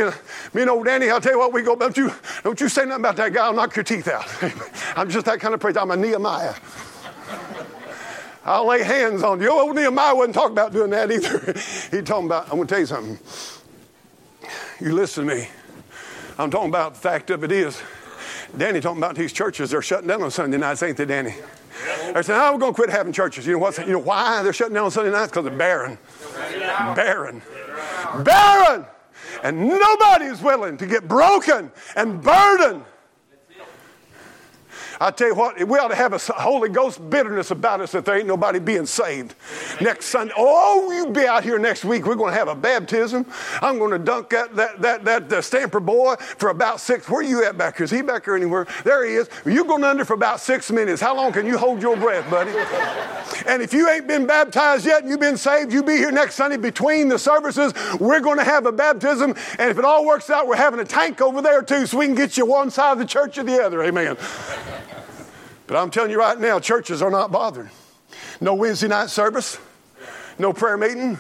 me 0.54 0.62
and 0.62 0.70
old 0.70 0.86
Danny. 0.86 1.10
I'll 1.10 1.22
tell 1.22 1.34
you 1.34 1.40
what, 1.40 1.54
we 1.54 1.62
go, 1.62 1.76
don't 1.76 1.96
you, 1.96 2.12
don't 2.44 2.60
you 2.60 2.70
say 2.70 2.86
nothing 2.86 3.02
about 3.02 3.16
that 3.18 3.34
guy, 3.34 3.46
I'll 3.46 3.54
knock 3.54 3.76
your 3.76 3.84
teeth 3.84 4.08
out. 4.08 4.26
I'm 4.98 5.10
just 5.10 5.26
that 5.26 5.40
kind 5.40 5.54
of 5.54 5.60
preacher. 5.60 5.80
I'm 5.80 5.92
a 5.92 5.98
Nehemiah. 5.98 6.56
I'll 8.48 8.66
lay 8.66 8.82
hands 8.82 9.24
on 9.24 9.42
you. 9.42 9.52
Old 9.52 9.76
Nehemiah 9.76 10.16
wasn't 10.16 10.36
talking 10.36 10.54
about 10.54 10.72
doing 10.72 10.90
that 10.92 11.12
either. 11.12 11.54
He's 11.92 12.04
talking 12.04 12.28
about, 12.28 12.46
I'm 12.46 12.56
going 12.56 12.68
to 12.68 12.74
tell 12.74 12.80
you 12.80 12.86
something. 12.86 13.20
You 14.80 14.94
listen 14.94 15.28
to 15.28 15.36
me. 15.36 15.50
I'm 16.38 16.50
talking 16.50 16.70
about 16.70 16.94
the 16.94 17.00
fact 17.00 17.30
of 17.30 17.44
it 17.44 17.52
is, 17.52 17.82
Danny 18.56 18.80
talking 18.80 19.00
about 19.00 19.16
these 19.16 19.34
churches, 19.34 19.72
they're 19.72 19.82
shutting 19.82 20.08
down 20.08 20.22
on 20.22 20.32
Sunday 20.32 20.58
nights, 20.58 20.82
ain't 20.84 20.98
they, 20.98 21.06
Danny? 21.06 21.36
They're 22.14 22.24
saying, 22.24 22.40
oh, 22.42 22.54
we're 22.54 22.60
going 22.60 22.74
to 22.74 22.76
quit 22.76 22.90
having 22.90 23.14
churches. 23.14 23.46
You 23.46 23.54
know 23.54 23.60
what? 23.60 23.78
You 23.80 23.94
know 23.94 24.00
why 24.00 24.42
they're 24.44 24.54
shutting 24.54 24.74
down 24.74 24.86
on 24.86 24.92
Sunday 24.92 25.12
nights? 25.12 25.32
Because 25.32 25.46
they're 25.46 25.58
barren. 25.58 25.98
Barren. 26.96 27.42
Barren. 28.24 28.86
And 29.44 29.68
nobody 29.68 30.26
is 30.26 30.42
willing 30.42 30.78
to 30.78 30.88
get 30.88 31.08
broken 31.08 31.72
and 31.96 32.22
burdened 32.22 32.84
I 35.00 35.12
tell 35.12 35.28
you 35.28 35.36
what, 35.36 35.62
we 35.68 35.78
ought 35.78 35.90
to 35.90 35.96
have 35.96 36.14
a 36.14 36.18
Holy 36.34 36.70
Ghost 36.70 37.08
bitterness 37.10 37.52
about 37.52 37.82
us 37.82 37.92
that 37.92 38.06
there 38.06 38.18
ain't 38.18 38.28
nobody 38.28 38.60
being 38.60 38.86
saved. 38.86 39.36
Next 39.80 40.08
Sunday, 40.08 40.34
oh, 40.36 40.92
you 40.92 41.12
be 41.12 41.26
out 41.26 41.44
here 41.44 41.60
next 41.60 41.86
week. 41.86 42.06
We're 42.06 42.16
going 42.16 42.34
to 42.34 42.38
have 42.38 42.48
a 42.48 42.56
baptism. 42.56 43.26
I'm 43.62 43.78
going 43.78 43.92
to 43.92 44.00
dunk 44.00 44.30
that 44.30 44.56
that 44.56 44.82
that 44.82 45.06
that 45.06 45.34
uh, 45.34 45.42
Stamper 45.42 45.80
boy 45.80 46.16
for 46.16 46.50
about 46.50 46.80
six. 46.80 47.08
Where 47.10 47.22
you 47.22 47.46
at 47.46 47.58
back 47.58 47.78
here? 47.78 47.84
Is 47.84 47.92
he 47.92 48.02
back 48.02 48.26
here 48.26 48.36
anywhere? 48.36 48.68
There 48.84 49.06
he 49.06 49.16
is. 49.16 49.30
You're 49.46 49.66
going 49.66 49.84
under 49.84 50.06
for 50.06 50.14
about 50.14 50.40
six 50.40 50.72
minutes. 50.72 51.02
How 51.02 51.16
long 51.16 51.32
can 51.32 51.46
you 51.46 51.58
hold 51.58 51.82
your 51.82 51.96
breath, 51.96 52.30
buddy? 52.30 52.52
and 53.46 53.62
if 53.62 53.74
you 53.74 53.90
ain't 53.90 54.08
been 54.08 54.26
baptized 54.26 54.86
yet 54.86 55.02
and 55.02 55.10
you've 55.10 55.20
been 55.20 55.38
saved, 55.38 55.72
you 55.72 55.84
be 55.84 55.98
here 55.98 56.12
next 56.12 56.36
Sunday 56.36 56.58
between 56.58 57.08
the 57.08 57.20
services. 57.20 57.74
We're 58.00 58.20
going 58.20 58.38
to 58.38 58.44
have 58.44 58.66
a 58.66 58.72
baptism, 58.72 59.36
and 59.60 59.70
if 59.70 59.78
it 59.78 59.86
all 59.86 60.06
works 60.06 60.30
out, 60.30 60.48
we're 60.48 60.56
having 60.56 60.80
a 60.80 60.86
tank 60.86 61.22
over 61.22 61.42
there 61.42 61.62
too, 61.62 61.86
so 61.86 61.98
we 61.98 62.06
can 62.06 62.16
get 62.16 62.38
you 62.38 62.46
one 62.46 62.72
side 62.72 62.94
of 62.94 63.00
the 63.00 63.06
church 63.06 63.38
or 63.38 63.44
the 63.44 63.64
other. 63.64 63.84
Amen. 63.84 64.18
But 65.68 65.78
I'm 65.78 65.92
telling 65.92 66.12
you 66.12 66.20
right 66.20 66.40
now, 66.40 66.60
churches 66.60 67.02
are 67.02 67.12
not 67.12 67.32
bothered. 67.32 67.70
No 68.40 68.56
Wednesday 68.56 68.88
night 68.88 69.10
service, 69.10 69.60
no 70.40 70.54
prayer 70.54 70.78
meeting. 70.78 71.18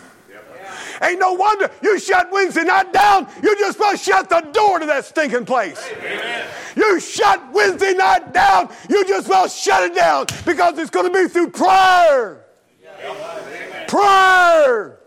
Ain't 1.01 1.19
no 1.19 1.33
wonder 1.33 1.69
you 1.83 1.99
shut 1.99 2.31
Wednesday 2.31 2.63
night 2.63 2.91
down. 2.91 3.27
You 3.43 3.55
just 3.59 3.77
must 3.77 4.03
shut 4.03 4.29
the 4.29 4.41
door 4.51 4.79
to 4.79 4.85
that 4.87 5.05
stinking 5.05 5.45
place. 5.45 5.79
Amen. 5.95 6.47
You 6.75 6.99
shut 6.99 7.53
Wednesday 7.53 7.93
night 7.93 8.33
down. 8.33 8.69
You 8.89 9.05
just 9.05 9.29
must 9.29 9.61
shut 9.61 9.91
it 9.91 9.95
down 9.95 10.25
because 10.45 10.77
it's 10.79 10.89
going 10.89 11.11
to 11.11 11.13
be 11.13 11.27
through 11.27 11.51
prayer. 11.51 12.43
Prayer. 13.87 14.97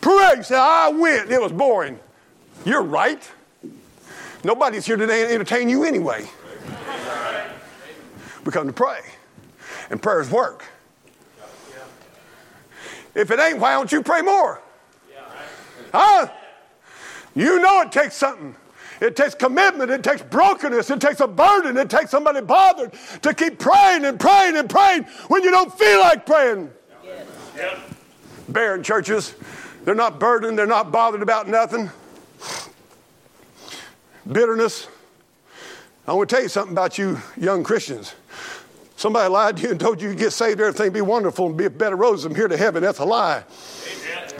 Prayer. 0.00 0.36
You 0.36 0.42
say, 0.42 0.56
I 0.56 0.88
went. 0.88 1.30
It 1.30 1.40
was 1.40 1.52
boring. 1.52 1.98
You're 2.64 2.82
right. 2.82 3.22
Nobody's 4.42 4.86
here 4.86 4.96
today 4.96 5.26
to 5.26 5.32
entertain 5.32 5.68
you 5.68 5.84
anyway. 5.84 6.28
We 8.48 8.52
come 8.52 8.66
to 8.66 8.72
pray. 8.72 9.00
And 9.90 10.00
prayers 10.00 10.30
work. 10.30 10.64
If 13.14 13.30
it 13.30 13.38
ain't, 13.38 13.58
why 13.58 13.72
don't 13.72 13.92
you 13.92 14.02
pray 14.02 14.22
more? 14.22 14.62
Huh? 15.92 16.30
You 17.34 17.60
know 17.60 17.82
it 17.82 17.92
takes 17.92 18.14
something. 18.14 18.56
It 19.02 19.16
takes 19.16 19.34
commitment. 19.34 19.90
It 19.90 20.02
takes 20.02 20.22
brokenness. 20.22 20.88
It 20.88 20.98
takes 20.98 21.20
a 21.20 21.26
burden. 21.26 21.76
It 21.76 21.90
takes 21.90 22.10
somebody 22.10 22.40
bothered 22.40 22.94
to 23.20 23.34
keep 23.34 23.58
praying 23.58 24.06
and 24.06 24.18
praying 24.18 24.56
and 24.56 24.70
praying 24.70 25.02
when 25.28 25.44
you 25.44 25.50
don't 25.50 25.78
feel 25.78 26.00
like 26.00 26.24
praying. 26.24 26.70
Yes. 27.54 27.78
Barren 28.48 28.82
churches, 28.82 29.34
they're 29.84 29.94
not 29.94 30.18
burdened. 30.18 30.58
They're 30.58 30.66
not 30.66 30.90
bothered 30.90 31.20
about 31.20 31.48
nothing. 31.48 31.90
Bitterness. 34.26 34.88
I 36.06 36.14
want 36.14 36.30
to 36.30 36.34
tell 36.34 36.42
you 36.42 36.48
something 36.48 36.72
about 36.72 36.96
you 36.96 37.20
young 37.36 37.62
Christians. 37.62 38.14
Somebody 38.98 39.28
lied 39.28 39.56
to 39.58 39.62
you 39.62 39.70
and 39.70 39.78
told 39.78 40.02
you 40.02 40.08
you'd 40.08 40.18
get 40.18 40.32
saved, 40.32 40.60
everything 40.60 40.86
would 40.86 40.92
be 40.92 41.00
wonderful 41.00 41.46
and 41.46 41.56
be 41.56 41.66
a 41.66 41.70
bed 41.70 41.92
of 41.92 42.00
roses 42.00 42.24
from 42.24 42.34
here 42.34 42.48
to 42.48 42.56
heaven. 42.56 42.82
That's 42.82 42.98
a 42.98 43.04
lie. 43.04 43.44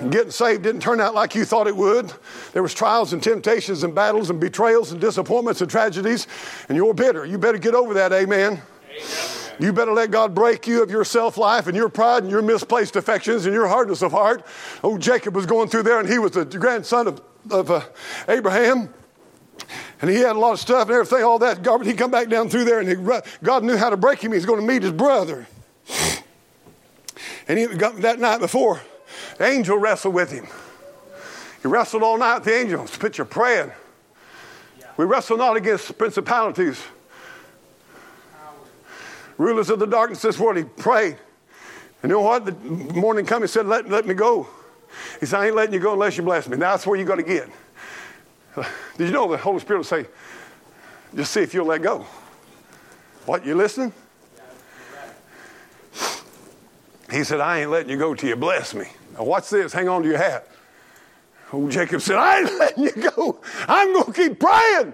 Amen. 0.01 0.11
Getting 0.11 0.33
saved 0.33 0.65
didn't 0.65 0.81
turn 0.81 1.01
out 1.01 1.15
like 1.15 1.37
you 1.37 1.45
thought 1.45 1.69
it 1.69 1.77
would. 1.77 2.13
There 2.55 2.63
was 2.65 2.75
trials 2.75 3.13
and 3.13 3.23
temptations 3.23 3.85
and 3.85 3.95
battles 3.95 4.31
and 4.31 4.41
betrayals 4.41 4.91
and 4.91 5.01
disappointments 5.01 5.61
and 5.61 5.71
tragedies, 5.71 6.27
and 6.69 6.75
you're 6.77 6.93
bitter. 6.93 7.25
You 7.25 7.39
better 7.39 7.57
get 7.57 7.77
over 7.77 7.95
that, 7.95 8.13
amen. 8.13 8.61
amen. 8.91 9.59
You 9.61 9.73
better 9.73 9.93
let 9.93 10.11
God 10.11 10.35
break 10.35 10.67
you 10.67 10.83
of 10.83 10.91
your 10.91 11.05
self 11.05 11.39
life 11.39 11.69
and 11.69 11.77
your 11.77 11.89
pride 11.89 12.25
and 12.25 12.33
your 12.33 12.43
misplaced 12.43 12.97
affections 12.97 13.47
and 13.47 13.55
your 13.55 13.69
hardness 13.69 14.03
of 14.03 14.11
heart. 14.11 14.45
Oh, 14.83 14.99
Jacob 14.99 15.37
was 15.37 15.47
going 15.47 15.69
through 15.69 15.85
there, 15.85 16.01
and 16.01 16.09
he 16.09 16.19
was 16.19 16.33
the 16.33 16.45
grandson 16.45 17.07
of, 17.07 17.23
of 17.53 17.71
uh, 17.71 17.83
Abraham. 18.27 18.93
And 20.01 20.11
he 20.11 20.17
had 20.17 20.37
a 20.37 20.39
lot 20.39 20.53
of 20.53 20.61
stuff 20.61 20.89
and 20.89 20.93
everything, 20.93 21.25
all 21.25 21.39
that 21.41 21.63
garbage. 21.63 21.89
He 21.89 21.95
come 21.95 22.11
back 22.11 22.29
down 22.29 22.49
through 22.49 22.65
there, 22.65 22.81
and 22.81 22.89
he, 22.89 22.95
God 23.43 23.65
knew 23.65 23.77
how 23.77 23.91
to 23.91 23.97
break 23.97 24.21
him. 24.21 24.33
He's 24.33 24.47
going 24.47 24.61
to 24.61 24.67
meet 24.67 24.83
his 24.83 24.93
brother. 24.93 25.47
And 27.47 27.59
he 27.59 27.67
got 27.67 27.97
that 28.03 28.19
night 28.19 28.41
before, 28.41 28.81
the 29.39 29.47
angel 29.47 29.79
wrestled 29.79 30.15
with 30.15 30.31
him. 30.31 30.47
He 31.63 31.69
wrestled 31.69 32.03
all 32.03 32.19
night 32.19 32.45
the 32.45 32.55
angels. 32.55 32.97
Picture 32.97 33.25
praying. 33.25 33.73
We 34.97 35.05
wrestle 35.05 35.37
not 35.37 35.57
against 35.57 35.97
principalities, 35.97 36.83
rulers 39.37 39.71
of 39.71 39.79
the 39.79 39.87
darkness 39.87 40.23
this 40.23 40.39
world. 40.39 40.57
He 40.57 40.65
prayed. 40.65 41.17
And 42.03 42.11
you 42.11 42.17
know 42.17 42.23
what? 42.23 42.45
The 42.45 42.53
morning 42.53 43.27
come, 43.27 43.43
he 43.43 43.49
said, 43.49 43.67
let, 43.67 43.89
let 43.89 44.07
me 44.07 44.15
go. 44.15 44.49
He 45.21 45.27
said, 45.27 45.41
I 45.41 45.47
ain't 45.47 45.57
letting 45.57 45.75
you 45.75 45.81
go 45.81 45.93
unless 45.93 46.17
you 46.17 46.23
bless 46.23 46.49
me. 46.49 46.57
Now 46.57 46.73
that's 46.73 46.87
where 46.87 46.99
you 46.99 47.05
got 47.05 47.17
to 47.17 47.23
get. 47.23 47.49
Did 48.97 49.07
you 49.07 49.13
know 49.13 49.31
the 49.31 49.37
Holy 49.37 49.61
Spirit 49.61 49.79
will 49.79 49.85
say, 49.85 50.07
just 51.15 51.33
see 51.33 51.41
if 51.41 51.55
you'll 51.55 51.67
let 51.67 51.83
go? 51.83 52.07
What, 53.27 53.45
you 53.45 53.55
listening? 53.55 53.93
He 57.11 57.25
said, 57.25 57.41
I 57.41 57.61
ain't 57.61 57.71
letting 57.71 57.91
you 57.91 57.97
go 57.97 58.15
till 58.15 58.29
you 58.29 58.37
bless 58.37 58.75
me. 58.75 58.87
Now, 59.15 59.25
watch 59.25 59.49
this. 59.49 59.73
Hang 59.73 59.89
on 59.89 60.03
to 60.03 60.09
your 60.09 60.19
hat. 60.19 60.47
Old 61.53 61.71
Jacob 61.71 62.03
said, 62.03 62.17
I 62.17 62.41
ain't 62.41 62.53
letting 62.59 62.85
you 62.85 63.11
go. 63.11 63.41
I'm 63.67 63.93
going 63.93 64.05
to 64.05 64.13
keep 64.13 64.39
praying. 64.39 64.93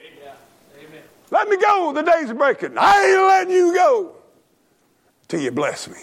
Amen. 0.00 1.02
Let 1.30 1.48
me 1.48 1.56
go. 1.56 1.92
The 1.92 2.02
day's 2.02 2.32
breaking. 2.32 2.78
I 2.78 3.06
ain't 3.06 3.22
letting 3.22 3.54
you 3.54 3.74
go 3.74 4.16
till 5.26 5.40
you 5.40 5.50
bless 5.50 5.88
me. 5.88 5.98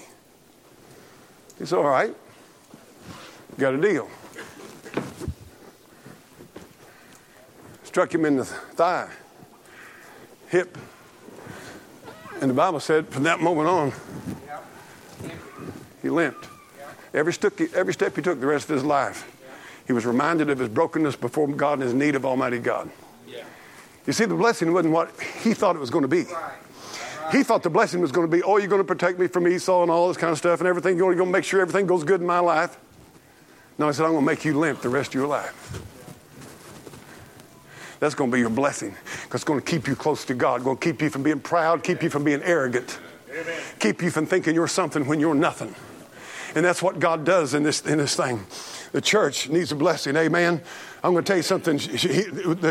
It's 1.60 1.72
all 1.72 1.86
right. 1.86 2.14
Got 3.58 3.76
a 3.76 3.82
deal. 3.82 4.10
Struck 7.96 8.14
him 8.14 8.26
in 8.26 8.36
the 8.36 8.44
thigh, 8.44 9.10
hip. 10.50 10.78
And 12.42 12.50
the 12.50 12.54
Bible 12.54 12.82
said 12.82 13.08
from 13.08 13.24
that 13.24 13.40
moment 13.40 13.70
on, 13.70 13.94
he 16.02 16.10
limped. 16.10 16.50
Every, 17.14 17.32
step, 17.32 17.58
he 17.58 17.68
took 17.68 18.42
the 18.42 18.48
rest 18.48 18.70
of 18.70 18.76
his 18.76 18.84
life, 18.84 19.26
he 19.88 19.94
was 19.94 20.06
reminded 20.06 20.50
of 20.50 20.60
his 20.60 20.68
brokenness 20.68 21.16
before 21.16 21.48
God 21.48 21.76
and 21.76 21.84
his 21.84 21.94
need 21.94 22.16
of 22.16 22.26
Almighty 22.26 22.60
God. 22.60 22.90
You 24.06 24.12
see, 24.12 24.26
the 24.26 24.36
blessing 24.36 24.74
wasn't 24.74 24.94
what 24.94 25.18
he 25.42 25.54
thought 25.54 25.78
it 25.78 25.80
was 25.80 25.90
going 25.90 26.02
to 26.02 26.10
be. 26.10 26.26
He 27.32 27.44
thought 27.44 27.64
the 27.64 27.70
blessing 27.70 28.02
was 28.02 28.12
going 28.12 28.30
to 28.30 28.38
be, 28.38 28.44
oh, 28.44 28.58
you're 28.58 28.68
going 28.68 28.82
to 28.82 28.84
protect 28.84 29.20
me 29.20 29.28
from 29.28 29.48
Esau 29.48 29.84
and 29.84 29.90
all 29.90 30.10
this 30.10 30.18
kind 30.18 30.34
of 30.34 30.38
stuff 30.38 30.60
and 30.60 30.68
everything. 30.68 30.98
You're 30.98 31.16
going 31.16 31.30
to 31.30 31.32
make 31.32 31.46
sure 31.46 31.62
everything 31.62 31.88
goes 31.88 32.04
good 32.04 32.20
in 32.20 32.28
my 32.28 32.40
life. 32.40 32.78
No, 33.78 33.88
he 33.88 33.94
said, 33.94 34.04
I'm 34.04 34.12
going 34.12 34.26
to 34.26 34.32
make 34.32 34.44
you 34.44 34.60
limp 34.60 34.82
the 34.82 34.90
rest 34.90 35.12
of 35.12 35.14
your 35.14 35.28
life. 35.28 35.95
That's 38.00 38.16
going 38.16 38.32
to 38.32 38.36
be 38.36 38.42
your 38.42 38.50
blessing 38.50 38.96
because 39.24 39.42
it's 39.42 39.44
going 39.44 39.60
to 39.60 39.66
keep 39.66 39.88
you 39.88 39.96
close 39.96 40.26
to 40.26 40.34
God, 40.34 40.64
going 40.64 40.78
to 40.78 40.84
keep 40.84 41.02
you 41.02 41.10
from 41.10 41.24
being 41.24 41.40
proud, 41.40 41.84
keep 41.84 42.04
you 42.04 42.10
from 42.10 42.24
being 42.24 42.42
arrogant, 42.44 43.00
Amen. 43.30 43.62
keep 43.80 44.02
you 44.02 44.12
from 44.12 44.26
thinking 44.26 44.54
you're 44.56 44.68
something 44.68 45.06
when 45.06 45.20
you're 45.20 45.36
nothing. 45.36 45.74
And 46.56 46.64
that's 46.64 46.82
what 46.82 47.00
God 47.00 47.26
does 47.26 47.54
in 47.54 47.64
this, 47.64 47.82
in 47.82 47.98
this 47.98 48.16
thing. 48.16 48.46
The 48.94 49.02
church 49.02 49.50
needs 49.50 49.74
a 49.74 49.76
blessing. 49.76 50.16
Amen. 50.16 50.62
I'm 51.06 51.12
going 51.12 51.24
to 51.24 51.28
tell 51.28 51.38
you 51.38 51.44
something. 51.44 51.80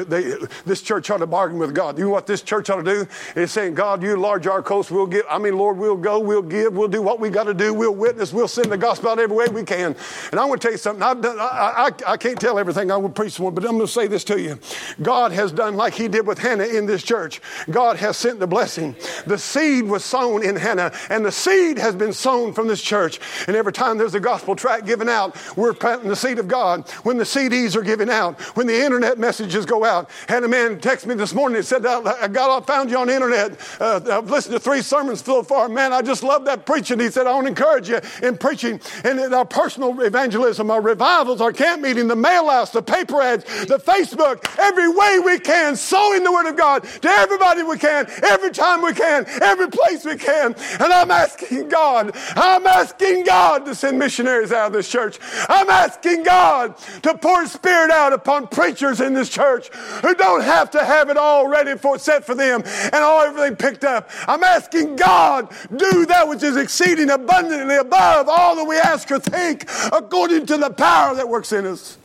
They, 0.05 0.35
this 0.65 0.83
church 0.83 1.11
ought 1.11 1.19
to 1.19 1.27
bargain 1.27 1.59
with 1.59 1.75
God. 1.75 1.99
You 1.99 2.05
know 2.05 2.11
what 2.11 2.27
this 2.27 2.43
church 2.43 2.69
ought 2.69 2.83
to 2.83 2.83
do? 2.83 3.07
It's 3.37 3.53
saying, 3.53 3.75
God, 3.75 4.03
you 4.03 4.13
enlarge 4.13 4.47
our 4.47 4.63
coast. 4.63 4.91
We'll 4.91 5.07
give. 5.07 5.25
I 5.31 5.39
mean, 5.39 5.57
Lord, 5.57 5.79
we'll 5.79 5.97
go. 5.97 6.19
We'll 6.19 6.43
give. 6.43 6.73
We'll 6.75 6.89
do 6.89 7.01
what 7.01 7.21
we 7.21 7.31
got 7.31 7.45
to 7.45 7.55
do. 7.55 7.73
We'll 7.73 7.95
witness. 7.95 8.33
We'll 8.33 8.49
send 8.49 8.73
the 8.73 8.77
gospel 8.77 9.11
out 9.11 9.19
every 9.19 9.37
way 9.37 9.47
we 9.49 9.63
can. 9.63 9.95
And 10.31 10.41
I'm 10.41 10.49
going 10.49 10.59
to 10.59 10.63
tell 10.63 10.73
you 10.73 10.79
something. 10.79 11.03
I've 11.03 11.21
done, 11.21 11.39
I, 11.39 11.91
I, 12.07 12.13
I 12.13 12.17
can't 12.17 12.41
tell 12.41 12.59
everything 12.59 12.91
I 12.91 12.97
would 12.97 13.15
preach 13.15 13.39
one, 13.39 13.55
but 13.55 13.65
I'm 13.65 13.73
going 13.73 13.87
to 13.87 13.93
say 13.93 14.07
this 14.09 14.25
to 14.25 14.41
you. 14.41 14.59
God 15.01 15.33
has 15.33 15.53
done 15.53 15.77
like 15.77 15.95
He 15.95 16.09
did 16.09 16.27
with 16.27 16.39
Hannah 16.39 16.65
in 16.65 16.87
this 16.87 17.03
church. 17.03 17.41
God 17.71 17.97
has 17.99 18.17
sent 18.17 18.41
the 18.41 18.47
blessing. 18.49 18.97
The 19.27 19.39
seed 19.39 19.85
was 19.85 20.05
sown 20.05 20.45
in 20.45 20.57
Hannah, 20.57 20.93
and 21.09 21.25
the 21.25 21.33
seed 21.33 21.79
has 21.79 21.95
been 21.95 22.13
sown 22.13 22.53
from 22.53 22.69
this 22.69 22.83
church. 22.83 23.21
And 23.47 23.57
every 23.57 23.73
time 23.73 23.99
there's 23.99 24.15
a 24.15 24.21
gospel 24.21 24.57
tract 24.57 24.87
given 24.87 25.09
out, 25.09 25.37
we're 25.57 25.75
planting 25.75 26.09
the 26.09 26.17
seed 26.17 26.39
of 26.39 26.49
God. 26.49 26.89
When 27.05 27.17
the 27.17 27.25
CDs 27.25 27.77
are 27.77 27.83
given 27.83 28.11
out, 28.11 28.24
when 28.55 28.67
the 28.67 28.85
internet 28.85 29.19
messages 29.19 29.67
go 29.67 29.85
out. 29.85 30.11
Had 30.29 30.45
a 30.45 30.49
man 30.49 30.81
text 30.81 31.07
me 31.07 31.15
this 31.15 31.35
morning 31.35 31.57
and 31.59 31.67
said, 31.67 31.85
I 31.87 32.29
got 32.29 32.67
found 32.67 32.91
you 32.91 32.99
on 32.99 33.09
the 33.09 33.15
internet. 33.15 33.59
Uh, 33.81 34.01
I've 34.11 34.31
listened 34.31 34.55
to 34.55 34.61
three 34.61 34.83
sermons 34.83 35.23
so 35.23 35.43
far. 35.43 35.69
Man, 35.69 35.93
I 35.93 36.03
just 36.03 36.23
love 36.23 36.45
that 36.47 36.67
preaching. 36.67 36.99
He 36.99 37.11
said, 37.11 37.27
I 37.27 37.35
want 37.35 37.45
to 37.45 37.49
encourage 37.51 37.89
you 37.89 38.01
in 38.23 38.39
preaching 38.39 38.81
and 39.05 39.21
in 39.21 39.35
our 39.35 39.45
personal 39.45 40.01
evangelism, 40.01 40.71
our 40.71 40.81
revivals, 40.81 41.41
our 41.41 41.53
camp 41.53 41.83
meeting, 41.83 42.09
the 42.09 42.17
mail 42.17 42.49
outs, 42.49 42.71
the 42.71 42.83
paper 42.83 43.21
ads, 43.21 43.45
the 43.67 43.79
Facebook, 43.79 44.47
every 44.59 44.89
way 44.89 45.19
we 45.25 45.39
can, 45.39 45.77
sowing 45.77 46.25
the 46.25 46.33
word 46.33 46.49
of 46.49 46.57
God 46.57 46.85
to 46.85 47.09
everybody 47.09 47.63
we 47.63 47.79
can, 47.79 48.07
every 48.25 48.51
time 48.51 48.83
we 48.83 48.95
can, 48.95 49.27
every 49.43 49.69
place 49.69 50.05
we 50.05 50.17
can. 50.17 50.55
And 50.81 50.93
I'm 50.93 51.11
asking 51.11 51.69
God, 51.69 52.13
I'm 52.37 52.67
asking 52.67 53.25
God 53.25 53.67
to 53.67 53.75
send 53.75 53.99
missionaries 53.99 54.53
out 54.53 54.69
of 54.69 54.73
this 54.73 54.89
church. 54.89 55.19
I'm 55.49 55.69
asking 55.69 56.23
God 56.23 56.77
to 57.03 57.17
pour 57.19 57.45
Spirit 57.47 57.91
out 57.91 58.13
upon 58.15 58.47
preachers 58.47 59.01
in 59.01 59.13
this 59.13 59.29
church 59.29 59.69
who 60.03 60.15
don't 60.15 60.43
have 60.43 60.71
to 60.71 60.85
have 60.85 61.11
it 61.11 61.17
all 61.17 61.49
ready 61.49 61.77
for 61.77 61.99
set 61.99 62.25
for 62.25 62.35
them 62.35 62.63
and 62.65 62.95
all 62.95 63.21
everything 63.21 63.57
picked 63.57 63.85
up. 63.85 64.11
I'm 64.27 64.43
asking 64.43 64.97
God, 64.97 65.53
do 65.77 66.07
that 66.07 66.27
which 66.29 66.43
is 66.43 66.57
exceeding 66.57 67.11
abundantly 67.11 67.77
above 67.77 68.29
all 68.29 68.57
that 68.57 68.65
we 68.65 68.77
ask 68.77 69.11
or 69.11 69.19
think, 69.19 69.69
according 69.93 70.47
to 70.47 70.57
the 70.57 70.71
power 70.71 71.15
that 71.15 71.29
works 71.29 71.53
in 71.53 71.67
us. 71.67 71.99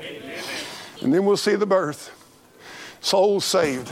Amen. 0.00 0.42
And 1.02 1.12
then 1.12 1.24
we'll 1.24 1.36
see 1.36 1.54
the 1.54 1.66
birth, 1.66 2.10
souls 3.00 3.44
saved. 3.44 3.90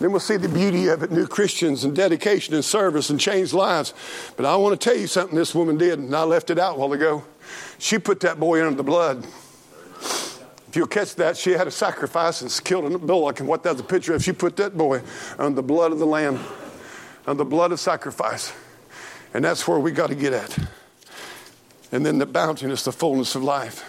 Then 0.00 0.10
we'll 0.10 0.20
see 0.20 0.36
the 0.36 0.48
beauty 0.48 0.88
of 0.88 1.02
it 1.02 1.12
new 1.12 1.26
Christians 1.26 1.84
and 1.84 1.96
dedication 1.96 2.54
and 2.54 2.64
service 2.64 3.08
and 3.10 3.18
changed 3.18 3.52
lives. 3.52 3.94
But 4.36 4.44
I 4.44 4.56
want 4.56 4.78
to 4.78 4.84
tell 4.90 4.98
you 4.98 5.06
something 5.06 5.34
this 5.34 5.54
woman 5.54 5.78
did, 5.78 5.98
and 5.98 6.14
I 6.14 6.24
left 6.24 6.50
it 6.50 6.58
out 6.58 6.76
a 6.76 6.78
while 6.78 6.92
ago. 6.92 7.24
She 7.78 7.98
put 7.98 8.20
that 8.20 8.38
boy 8.38 8.62
under 8.62 8.76
the 8.76 8.82
blood. 8.82 9.26
If 10.74 10.78
you'll 10.78 10.88
catch 10.88 11.14
that, 11.14 11.36
she 11.36 11.52
had 11.52 11.68
a 11.68 11.70
sacrifice 11.70 12.40
and 12.40 12.64
killed 12.64 12.92
a 12.92 12.98
bullock. 12.98 13.38
And 13.38 13.48
what 13.48 13.62
that's 13.62 13.80
a 13.80 13.84
picture 13.84 14.12
of, 14.12 14.24
she 14.24 14.32
put 14.32 14.56
that 14.56 14.76
boy 14.76 15.02
on 15.38 15.54
the 15.54 15.62
blood 15.62 15.92
of 15.92 16.00
the 16.00 16.04
lamb, 16.04 16.40
on 17.28 17.36
the 17.36 17.44
blood 17.44 17.70
of 17.70 17.78
sacrifice. 17.78 18.52
And 19.32 19.44
that's 19.44 19.68
where 19.68 19.78
we 19.78 19.92
got 19.92 20.08
to 20.08 20.16
get 20.16 20.32
at. 20.32 20.58
And 21.92 22.04
then 22.04 22.18
the 22.18 22.26
bountiness, 22.26 22.82
the 22.82 22.90
fullness 22.90 23.36
of 23.36 23.44
life. 23.44 23.84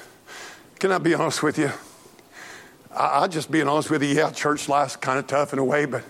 Can 0.77 0.91
I 0.91 0.99
be 0.99 1.15
honest 1.15 1.41
with 1.41 1.57
you? 1.57 1.71
I, 2.95 3.23
I 3.23 3.27
just 3.29 3.49
being 3.49 3.67
honest 3.67 3.89
with 3.89 4.03
you, 4.03 4.09
yeah, 4.09 4.29
church 4.29 4.69
life's 4.69 4.95
kind 4.95 5.17
of 5.17 5.25
tough 5.25 5.53
in 5.53 5.57
a 5.57 5.65
way, 5.65 5.85
but 5.85 6.03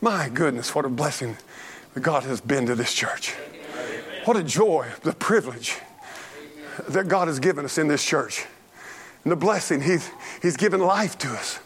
my 0.00 0.28
goodness, 0.28 0.72
what 0.76 0.84
a 0.84 0.88
blessing 0.88 1.38
that 1.94 2.04
God 2.04 2.22
has 2.22 2.40
been 2.40 2.66
to 2.66 2.76
this 2.76 2.94
church. 2.94 3.34
What 4.26 4.36
a 4.36 4.44
joy, 4.44 4.92
the 5.02 5.12
privilege 5.12 5.76
that 6.88 7.08
God 7.08 7.26
has 7.26 7.40
given 7.40 7.64
us 7.64 7.78
in 7.78 7.88
this 7.88 8.04
church. 8.04 8.46
And 9.24 9.32
the 9.32 9.36
blessing, 9.36 9.80
He's, 9.82 10.10
he's 10.40 10.56
given 10.56 10.80
life 10.80 11.18
to 11.18 11.28
us. 11.28 11.58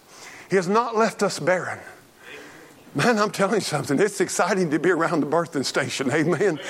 He 0.51 0.57
has 0.57 0.69
not 0.69 0.97
left 0.97 1.23
us 1.23 1.39
barren. 1.39 1.79
Man, 2.97 3.19
I'm 3.19 3.31
telling 3.31 3.57
you 3.57 3.61
something. 3.61 3.99
It's 3.99 4.21
exciting 4.21 4.71
to 4.71 4.79
be 4.79 4.91
around 4.91 5.19
the 5.19 5.27
birthing 5.27 5.65
station. 5.65 6.13
Amen. 6.13 6.61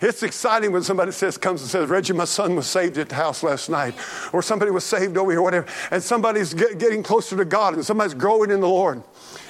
It's 0.00 0.22
exciting 0.22 0.72
when 0.72 0.82
somebody 0.82 1.12
says, 1.12 1.36
comes 1.36 1.60
and 1.60 1.70
says, 1.70 1.90
Reggie, 1.90 2.14
my 2.14 2.24
son 2.24 2.56
was 2.56 2.66
saved 2.66 2.96
at 2.96 3.10
the 3.10 3.14
house 3.14 3.42
last 3.42 3.68
night. 3.68 3.94
Or 4.32 4.40
somebody 4.40 4.70
was 4.70 4.84
saved 4.84 5.18
over 5.18 5.30
here, 5.30 5.42
whatever. 5.42 5.66
And 5.90 6.02
somebody's 6.02 6.54
get, 6.54 6.78
getting 6.78 7.02
closer 7.02 7.36
to 7.36 7.44
God 7.44 7.74
and 7.74 7.84
somebody's 7.84 8.14
growing 8.14 8.50
in 8.50 8.60
the 8.60 8.68
Lord. 8.68 9.02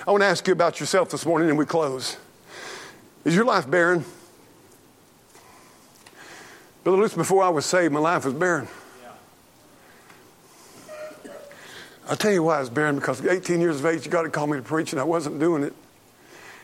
I 0.08 0.10
want 0.10 0.22
to 0.22 0.26
ask 0.26 0.44
you 0.48 0.52
about 0.52 0.80
yourself 0.80 1.10
this 1.10 1.24
morning 1.24 1.50
and 1.50 1.56
we 1.56 1.66
close. 1.66 2.16
Is 3.24 3.36
your 3.36 3.44
life 3.44 3.70
barren? 3.70 4.04
Brother 6.82 6.98
Luce, 6.98 7.14
before 7.14 7.44
I 7.44 7.48
was 7.48 7.64
saved, 7.64 7.92
my 7.92 8.00
life 8.00 8.24
was 8.24 8.34
barren. 8.34 8.66
I'll 12.08 12.16
tell 12.16 12.32
you 12.32 12.42
why 12.42 12.56
I 12.56 12.60
was 12.60 12.70
barren 12.70 12.96
because 12.96 13.24
18 13.24 13.60
years 13.60 13.80
of 13.80 13.86
age, 13.86 14.08
God 14.10 14.24
had 14.24 14.32
called 14.32 14.50
me 14.50 14.58
to 14.58 14.62
preach 14.62 14.92
and 14.92 15.00
I 15.00 15.04
wasn't 15.04 15.40
doing 15.40 15.62
it. 15.62 15.72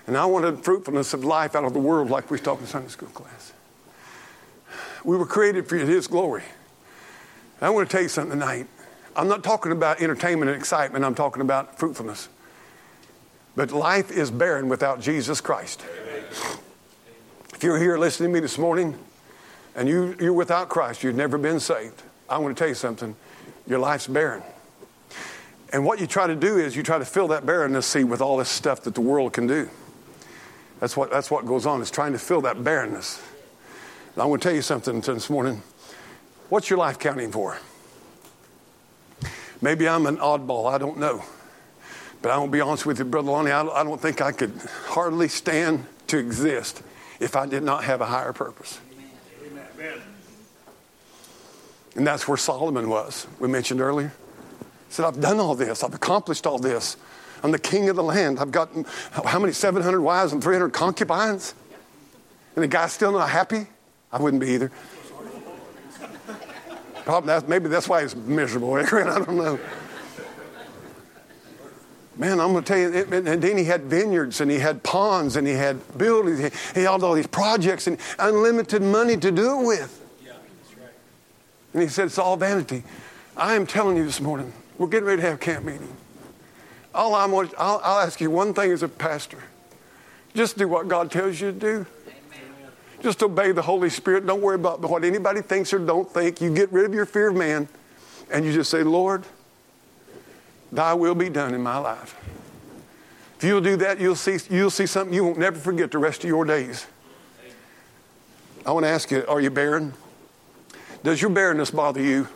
And 0.07 0.17
I 0.17 0.27
wanted 0.27 0.65
fruitfulness 0.65 1.15
of 1.15 1.25
life 1.25 1.55
out 1.55 1.65
of 1.65 1.73
the 1.73 1.79
world, 1.79 2.11
like 2.11 2.31
we 2.31 2.39
taught 2.39 2.61
in 2.61 2.67
Sunday 2.67 2.89
school 2.89 3.09
class. 3.09 3.53
We 5.05 5.17
were 5.17 5.27
created 5.27 5.69
for 5.69 5.77
His 5.77 6.07
glory. 6.07 6.43
And 7.61 7.67
I 7.67 7.71
want 7.71 7.89
to 7.89 7.93
tell 7.93 8.03
you 8.03 8.09
something 8.09 8.39
tonight. 8.39 8.67
I'm 9.17 9.29
not 9.29 9.43
talking 9.43 9.73
about 9.73 10.01
entertainment 10.01 10.51
and 10.51 10.59
excitement, 10.59 11.05
I'm 11.05 11.15
talking 11.15 11.43
about 11.43 11.79
fruitfulness. 11.79 12.29
But 13.57 13.73
life 13.73 14.11
is 14.11 14.31
barren 14.31 14.69
without 14.69 15.01
Jesus 15.01 15.41
Christ. 15.41 15.83
If 17.55 17.63
you're 17.63 17.79
here 17.79 17.99
listening 17.99 18.31
to 18.31 18.35
me 18.35 18.41
this 18.41 18.59
morning 18.59 18.99
and 19.75 19.89
you, 19.89 20.17
you're 20.21 20.33
without 20.33 20.69
Christ, 20.69 21.03
you've 21.03 21.17
never 21.17 21.37
been 21.37 21.61
saved, 21.61 22.03
I 22.29 22.39
want 22.39 22.57
to 22.57 22.59
tell 22.59 22.69
you 22.69 22.75
something. 22.75 23.17
Your 23.67 23.79
life's 23.79 24.07
barren. 24.07 24.43
And 25.73 25.85
what 25.85 26.01
you 26.01 26.07
try 26.07 26.27
to 26.27 26.35
do 26.35 26.59
is 26.59 26.75
you 26.75 26.83
try 26.83 26.99
to 26.99 27.05
fill 27.05 27.29
that 27.29 27.47
barrenness, 27.47 27.87
see, 27.87 28.03
with 28.03 28.21
all 28.21 28.37
this 28.37 28.49
stuff 28.49 28.83
that 28.83 28.95
the 28.95 29.01
world 29.01 29.33
can 29.33 29.47
do. 29.47 29.69
That's 30.81 30.97
what, 30.97 31.11
that's 31.11 31.31
what 31.31 31.47
goes 31.47 31.67
on, 31.67 31.81
is 31.81 31.91
trying 31.91 32.13
to 32.13 32.19
fill 32.19 32.41
that 32.41 32.65
barrenness. 32.65 33.23
And 34.15 34.23
I 34.23 34.27
want 34.27 34.43
to 34.43 34.49
tell 34.49 34.57
you 34.57 34.63
something 34.63 35.01
this 35.01 35.31
morning. 35.31 35.63
What's 36.49 36.69
your 36.71 36.79
life 36.79 36.99
counting 36.99 37.31
for? 37.31 37.59
Maybe 39.63 39.89
I'm 39.89 40.07
an 40.07 40.17
oddball, 40.17 40.73
I 40.73 40.79
don't 40.79 40.99
know. 40.99 41.23
But 42.23 42.33
I 42.33 42.39
won't 42.39 42.51
be 42.51 42.61
honest 42.61 42.85
with 42.85 42.99
you, 42.99 43.05
Brother 43.05 43.31
Lonnie, 43.31 43.53
I, 43.53 43.63
I 43.63 43.85
don't 43.85 44.01
think 44.01 44.21
I 44.21 44.33
could 44.33 44.53
hardly 44.87 45.29
stand 45.29 45.87
to 46.09 46.19
exist 46.19 46.83
if 47.21 47.37
I 47.37 47.47
did 47.47 47.63
not 47.63 47.85
have 47.85 48.01
a 48.01 48.07
higher 48.07 48.33
purpose. 48.33 48.81
Amen. 49.79 50.01
And 51.95 52.07
that's 52.07 52.27
where 52.27 52.37
Solomon 52.37 52.89
was, 52.89 53.27
we 53.39 53.49
mentioned 53.49 53.81
earlier. 53.81 54.13
Said, 54.91 55.07
I've 55.07 55.21
done 55.21 55.41
all 55.41 55.55
this, 55.55 55.83
I've 55.83 55.95
accomplished 55.95 56.47
all 56.47 56.59
this. 56.59 56.97
I'm 57.43 57.53
the 57.53 57.59
king 57.59 57.89
of 57.89 57.97
the 57.97 58.03
land. 58.03 58.39
I've 58.39 58.51
got 58.51 58.71
how 59.25 59.39
many 59.39 59.53
700 59.53 60.01
wives 60.01 60.33
and 60.33 60.43
300 60.43 60.71
concubines? 60.71 61.55
And 62.55 62.63
the 62.63 62.69
guy's 62.69 62.93
still 62.93 63.13
not 63.13 63.31
happy? 63.31 63.67
I 64.13 64.21
wouldn't 64.21 64.43
be 64.43 64.51
either. 64.51 64.71
Probably 67.05 67.29
that's, 67.29 67.49
maybe 67.49 67.69
that's 67.69 67.89
why 67.89 68.03
he's 68.03 68.15
miserable. 68.15 68.75
I 68.75 68.83
don't 68.85 69.37
know. 69.37 69.59
Man, 72.17 72.39
I'm 72.39 72.53
going 72.53 72.63
to 72.65 72.69
tell 72.69 72.79
you, 72.79 72.93
and 73.11 73.43
then 73.43 73.57
he 73.57 73.65
had 73.65 73.85
vineyards 73.85 74.43
and 74.43 74.51
he 74.51 74.59
had 74.59 74.83
ponds 74.83 75.37
and 75.37 75.47
he 75.47 75.55
had 75.55 75.97
buildings. 75.97 76.55
He 76.75 76.81
had 76.81 77.03
all 77.03 77.15
these 77.15 77.27
projects 77.27 77.87
and 77.87 77.97
unlimited 78.19 78.83
money 78.83 79.17
to 79.17 79.31
do 79.31 79.61
it 79.61 79.65
with. 79.65 80.07
Yeah, 80.23 80.33
that's 80.33 80.79
right. 80.79 80.93
And 81.73 81.83
he 81.83 81.89
said, 81.89 82.07
It's 82.07 82.19
all 82.19 82.37
vanity. 82.37 82.83
I 83.37 83.55
am 83.55 83.67
telling 83.67 83.97
you 83.97 84.05
this 84.05 84.21
morning, 84.21 84.53
we're 84.81 84.89
getting 84.89 85.07
ready 85.07 85.21
to 85.21 85.29
have 85.29 85.41
camp 85.41 85.67
meeting. 85.67 85.95
All 86.95 87.15
I'm, 87.15 87.35
I'll, 87.35 87.51
I'll 87.85 88.01
ask 88.01 88.19
you 88.19 88.31
one 88.31 88.55
thing 88.55 88.73
as 88.73 88.83
a 88.83 88.89
pastor 88.89 89.43
just 90.33 90.57
do 90.57 90.69
what 90.69 90.89
God 90.89 91.11
tells 91.11 91.39
you 91.39 91.53
to 91.53 91.59
do. 91.59 91.67
Amen. 91.67 91.87
Just 93.03 93.23
obey 93.23 93.53
the 93.53 93.61
Holy 93.61 93.91
Spirit. 93.91 94.27
Don't 94.27 94.41
worry 94.41 94.55
about 94.55 94.81
what 94.81 95.05
anybody 95.05 95.43
thinks 95.43 95.75
or 95.75 95.79
don't 95.81 96.11
think. 96.11 96.41
You 96.41 96.55
get 96.55 96.73
rid 96.73 96.87
of 96.87 96.95
your 96.95 97.05
fear 97.05 97.29
of 97.29 97.37
man 97.37 97.69
and 98.31 98.45
you 98.45 98.55
just 98.55 98.71
say, 98.71 98.83
Lord, 98.83 99.25
thy 100.73 100.95
will 100.95 101.15
be 101.15 101.29
done 101.29 101.53
in 101.53 101.63
my 101.63 101.77
life. 101.77 102.17
If 103.37 103.45
you'll 103.45 103.61
do 103.61 103.77
that, 103.77 104.01
you'll 104.01 104.17
see, 104.17 104.39
you'll 104.49 104.71
see 104.71 104.87
something 104.87 105.13
you 105.13 105.25
won't 105.25 105.39
never 105.39 105.59
forget 105.59 105.91
the 105.91 105.99
rest 105.99 106.25
of 106.25 106.31
your 106.31 106.47
days. 106.47 106.87
I 108.65 108.73
want 108.73 108.85
to 108.85 108.91
ask 108.91 109.11
you, 109.11 109.27
are 109.27 109.43
you 109.43 109.51
barren? 109.51 109.93
Does 111.03 111.21
your 111.21 111.31
barrenness 111.31 111.71
bother 111.71 112.01
you? 112.01 112.29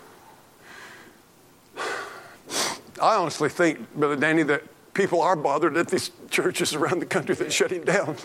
I 3.05 3.17
honestly 3.17 3.51
think, 3.51 3.95
Brother 3.95 4.17
Danny, 4.17 4.45
that 4.45 4.63
people 4.95 5.21
are 5.21 5.37
bothered 5.37 5.77
at 5.77 5.89
these 5.89 6.11
churches 6.31 6.73
around 6.75 7.01
the 7.01 7.07
country 7.07 7.35
that 7.35 7.53
shut 7.53 7.71
him 7.71 7.85
down. 7.85 8.17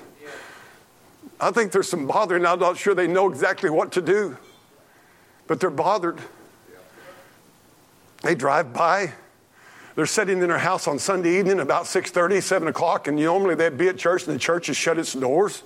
I 1.37 1.51
think 1.51 1.73
there's 1.73 1.89
some 1.89 2.07
bother, 2.07 2.37
and 2.37 2.47
I'm 2.47 2.59
not 2.59 2.77
sure 2.77 2.95
they 2.95 3.05
know 3.05 3.29
exactly 3.29 3.69
what 3.69 3.91
to 3.93 4.01
do, 4.01 4.37
but 5.47 5.59
they're 5.59 5.69
bothered. 5.69 6.19
They 8.23 8.35
drive 8.35 8.71
by. 8.71 9.11
They're 9.95 10.05
sitting 10.05 10.41
in 10.41 10.47
their 10.47 10.57
house 10.57 10.87
on 10.87 10.97
Sunday 10.97 11.39
evening 11.39 11.59
about 11.59 11.83
6.30, 11.83 12.41
7 12.41 12.69
o'clock, 12.69 13.09
and 13.09 13.17
normally 13.17 13.55
they'd 13.55 13.77
be 13.77 13.89
at 13.89 13.97
church 13.97 14.27
and 14.27 14.33
the 14.33 14.39
church 14.39 14.67
has 14.67 14.77
shut 14.77 14.97
its 14.97 15.11
doors. 15.11 15.61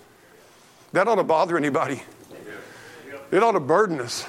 That 0.93 1.07
ought 1.07 1.15
to 1.15 1.23
bother 1.23 1.55
anybody. 1.55 2.01
It 3.29 3.43
ought 3.43 3.51
to 3.51 3.59
burden 3.59 4.01
us. 4.01 4.27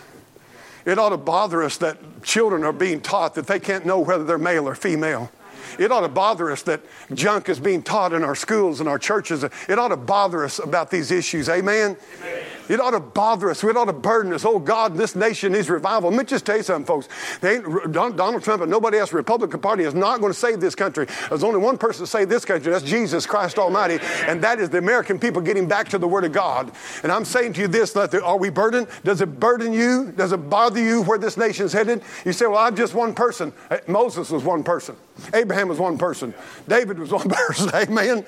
It 0.84 0.98
ought 0.98 1.10
to 1.10 1.16
bother 1.16 1.62
us 1.62 1.78
that 1.78 1.98
children 2.22 2.64
are 2.64 2.72
being 2.72 3.00
taught 3.00 3.34
that 3.34 3.46
they 3.46 3.58
can't 3.58 3.86
know 3.86 4.00
whether 4.00 4.24
they're 4.24 4.38
male 4.38 4.68
or 4.68 4.74
female. 4.74 5.30
It 5.78 5.90
ought 5.90 6.02
to 6.02 6.08
bother 6.08 6.50
us 6.50 6.62
that 6.62 6.80
junk 7.14 7.48
is 7.48 7.58
being 7.58 7.82
taught 7.82 8.12
in 8.12 8.22
our 8.22 8.34
schools 8.34 8.80
and 8.80 8.88
our 8.88 8.98
churches. 8.98 9.42
It 9.42 9.78
ought 9.78 9.88
to 9.88 9.96
bother 9.96 10.44
us 10.44 10.58
about 10.58 10.90
these 10.90 11.10
issues. 11.10 11.48
Amen? 11.48 11.96
Amen. 12.20 12.44
It 12.68 12.80
ought 12.80 12.92
to 12.92 13.00
bother 13.00 13.50
us. 13.50 13.62
It 13.62 13.76
ought 13.76 13.86
to 13.86 13.92
burden 13.92 14.32
us. 14.32 14.44
Oh, 14.44 14.58
God, 14.58 14.96
this 14.96 15.14
nation 15.14 15.52
needs 15.52 15.68
revival. 15.68 16.10
Let 16.10 16.18
me 16.18 16.24
just 16.24 16.46
tell 16.46 16.56
you 16.56 16.62
something, 16.62 16.86
folks. 16.86 17.08
They 17.40 17.56
ain't, 17.56 17.92
Donald 17.92 18.42
Trump 18.42 18.62
and 18.62 18.70
nobody 18.70 18.98
else, 18.98 19.12
Republican 19.12 19.60
Party, 19.60 19.84
is 19.84 19.94
not 19.94 20.20
going 20.20 20.32
to 20.32 20.38
save 20.38 20.60
this 20.60 20.74
country. 20.74 21.06
There's 21.28 21.44
only 21.44 21.58
one 21.58 21.78
person 21.78 22.04
to 22.04 22.10
save 22.10 22.28
this 22.28 22.44
country. 22.44 22.72
That's 22.72 22.84
Jesus 22.84 23.26
Christ 23.26 23.58
Almighty. 23.58 23.98
And 24.26 24.42
that 24.42 24.60
is 24.60 24.70
the 24.70 24.78
American 24.78 25.18
people 25.18 25.42
getting 25.42 25.68
back 25.68 25.88
to 25.90 25.98
the 25.98 26.08
Word 26.08 26.24
of 26.24 26.32
God. 26.32 26.72
And 27.02 27.12
I'm 27.12 27.24
saying 27.24 27.54
to 27.54 27.62
you 27.62 27.68
this, 27.68 27.94
are 27.96 28.38
we 28.38 28.50
burdened? 28.50 28.88
Does 29.04 29.20
it 29.20 29.38
burden 29.38 29.72
you? 29.72 30.12
Does 30.12 30.32
it 30.32 30.48
bother 30.48 30.80
you 30.80 31.02
where 31.02 31.18
this 31.18 31.36
nation's 31.36 31.72
headed? 31.72 32.02
You 32.24 32.32
say, 32.32 32.46
well, 32.46 32.58
I'm 32.58 32.76
just 32.76 32.94
one 32.94 33.14
person. 33.14 33.52
Moses 33.86 34.30
was 34.30 34.42
one 34.44 34.62
person. 34.62 34.96
Abraham 35.32 35.68
was 35.68 35.78
one 35.78 35.98
person. 35.98 36.34
David 36.68 36.98
was 36.98 37.10
one 37.12 37.28
person. 37.28 37.70
Amen. 37.74 38.24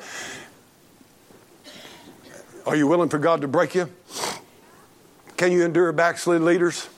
Are 2.66 2.74
you 2.74 2.88
willing 2.88 3.08
for 3.08 3.18
God 3.18 3.42
to 3.42 3.48
break 3.48 3.76
you? 3.76 3.88
Can 5.36 5.52
you 5.52 5.64
endure 5.64 5.92
backslid 5.92 6.42
leaders? 6.42 6.88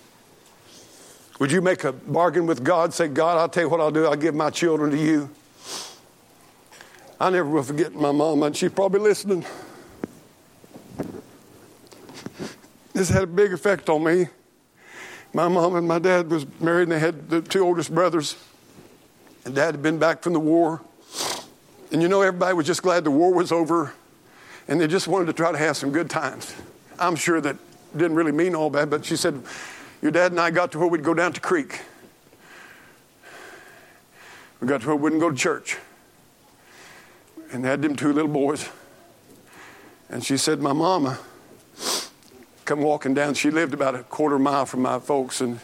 Would 1.40 1.52
you 1.52 1.60
make 1.60 1.84
a 1.84 1.92
bargain 1.92 2.46
with 2.46 2.64
God? 2.64 2.94
Say, 2.94 3.08
God, 3.08 3.36
I'll 3.36 3.50
tell 3.50 3.64
you 3.64 3.68
what 3.68 3.78
I'll 3.78 3.90
do. 3.90 4.06
I'll 4.06 4.16
give 4.16 4.34
my 4.34 4.48
children 4.48 4.90
to 4.92 4.96
you. 4.96 5.28
I 7.20 7.28
never 7.28 7.50
will 7.50 7.62
forget 7.62 7.94
my 7.94 8.12
mom, 8.12 8.44
and 8.44 8.56
she's 8.56 8.72
probably 8.72 9.00
listening. 9.00 9.44
This 12.94 13.10
had 13.10 13.24
a 13.24 13.26
big 13.26 13.52
effect 13.52 13.90
on 13.90 14.02
me. 14.04 14.28
My 15.34 15.48
mom 15.48 15.76
and 15.76 15.86
my 15.86 15.98
dad 15.98 16.30
was 16.30 16.46
married, 16.60 16.84
and 16.84 16.92
they 16.92 16.98
had 16.98 17.28
the 17.28 17.42
two 17.42 17.62
oldest 17.62 17.94
brothers. 17.94 18.36
And 19.44 19.54
dad 19.54 19.74
had 19.74 19.82
been 19.82 19.98
back 19.98 20.22
from 20.22 20.32
the 20.32 20.40
war. 20.40 20.80
And 21.92 22.00
you 22.00 22.08
know, 22.08 22.22
everybody 22.22 22.54
was 22.54 22.66
just 22.66 22.82
glad 22.82 23.04
the 23.04 23.10
war 23.10 23.34
was 23.34 23.52
over 23.52 23.92
and 24.68 24.78
they 24.80 24.86
just 24.86 25.08
wanted 25.08 25.26
to 25.26 25.32
try 25.32 25.50
to 25.50 25.58
have 25.58 25.76
some 25.76 25.90
good 25.90 26.10
times. 26.10 26.54
I'm 26.98 27.16
sure 27.16 27.40
that 27.40 27.56
didn't 27.96 28.14
really 28.14 28.32
mean 28.32 28.54
all 28.54 28.68
bad, 28.70 28.90
but 28.90 29.04
she 29.04 29.16
said, 29.16 29.42
Your 30.02 30.12
dad 30.12 30.32
and 30.32 30.40
I 30.40 30.50
got 30.50 30.72
to 30.72 30.78
where 30.78 30.88
we'd 30.88 31.02
go 31.02 31.14
down 31.14 31.32
to 31.32 31.40
creek. 31.40 31.80
We 34.60 34.68
got 34.68 34.82
to 34.82 34.86
where 34.88 34.96
we 34.96 35.02
wouldn't 35.02 35.20
go 35.20 35.30
to 35.30 35.36
church. 35.36 35.78
And 37.50 37.64
had 37.64 37.80
them 37.80 37.96
two 37.96 38.12
little 38.12 38.30
boys. 38.30 38.68
And 40.10 40.22
she 40.22 40.36
said, 40.36 40.60
My 40.60 40.74
mama 40.74 41.18
come 42.66 42.82
walking 42.82 43.14
down. 43.14 43.32
She 43.32 43.50
lived 43.50 43.72
about 43.72 43.94
a 43.94 44.02
quarter 44.02 44.38
mile 44.38 44.66
from 44.66 44.82
my 44.82 44.98
folks. 44.98 45.40
And 45.40 45.60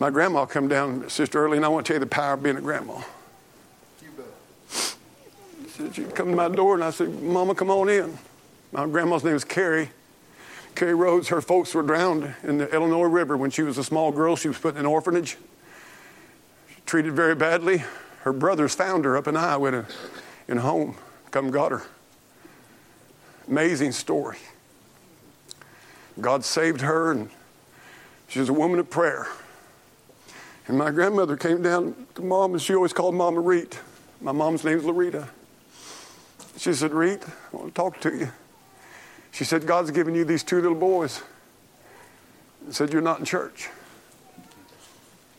my 0.00 0.08
grandma 0.08 0.46
come 0.46 0.68
down, 0.68 1.10
Sister 1.10 1.44
Early, 1.44 1.58
and 1.58 1.66
I 1.66 1.68
want 1.68 1.84
to 1.84 1.92
tell 1.92 1.96
you 1.96 2.04
the 2.04 2.10
power 2.10 2.34
of 2.34 2.42
being 2.42 2.56
a 2.56 2.62
grandma. 2.62 3.02
She 4.00 4.06
said, 5.68 5.94
She'd 5.94 6.14
come 6.14 6.30
to 6.30 6.36
my 6.36 6.48
door, 6.48 6.74
and 6.74 6.84
I 6.84 6.90
said, 6.90 7.22
Mama, 7.22 7.54
come 7.54 7.70
on 7.70 7.90
in. 7.90 8.16
My 8.72 8.86
grandma's 8.86 9.24
name 9.24 9.34
was 9.34 9.44
Carrie. 9.44 9.90
Carrie 10.74 10.94
Rhodes, 10.94 11.28
her 11.28 11.40
folks 11.40 11.74
were 11.74 11.82
drowned 11.82 12.34
in 12.42 12.58
the 12.58 12.68
Illinois 12.74 13.06
River 13.06 13.36
when 13.36 13.50
she 13.50 13.62
was 13.62 13.78
a 13.78 13.84
small 13.84 14.12
girl. 14.12 14.36
She 14.36 14.48
was 14.48 14.58
put 14.58 14.74
in 14.74 14.80
an 14.80 14.86
orphanage, 14.86 15.38
She 16.68 16.80
treated 16.84 17.14
very 17.14 17.34
badly. 17.34 17.82
Her 18.20 18.32
brothers 18.32 18.74
found 18.74 19.04
her 19.04 19.16
up 19.16 19.26
in 19.26 19.36
Iowa 19.36 19.68
in 19.68 19.74
a, 19.74 19.86
in 20.48 20.58
home, 20.58 20.96
come 21.30 21.50
got 21.50 21.70
her. 21.70 21.82
Amazing 23.48 23.92
story. 23.92 24.36
God 26.20 26.44
saved 26.44 26.80
her, 26.80 27.12
and 27.12 27.30
she 28.28 28.40
was 28.40 28.48
a 28.48 28.52
woman 28.52 28.78
of 28.78 28.90
prayer. 28.90 29.28
And 30.66 30.76
my 30.76 30.90
grandmother 30.90 31.36
came 31.36 31.62
down 31.62 31.94
to 32.16 32.22
mom, 32.22 32.52
and 32.52 32.60
she 32.60 32.74
always 32.74 32.92
called 32.92 33.14
mom 33.14 33.36
Reet. 33.36 33.78
My 34.20 34.32
mom's 34.32 34.64
name's 34.64 34.84
Loretta. 34.84 35.28
She 36.56 36.72
said, 36.72 36.92
Reet, 36.92 37.22
I 37.22 37.56
want 37.56 37.68
to 37.68 37.74
talk 37.74 38.00
to 38.00 38.14
you. 38.14 38.28
She 39.36 39.44
said, 39.44 39.66
God's 39.66 39.90
given 39.90 40.14
you 40.14 40.24
these 40.24 40.42
two 40.42 40.62
little 40.62 40.78
boys. 40.78 41.20
Said, 42.70 42.90
You're 42.90 43.02
not 43.02 43.18
in 43.18 43.26
church. 43.26 43.68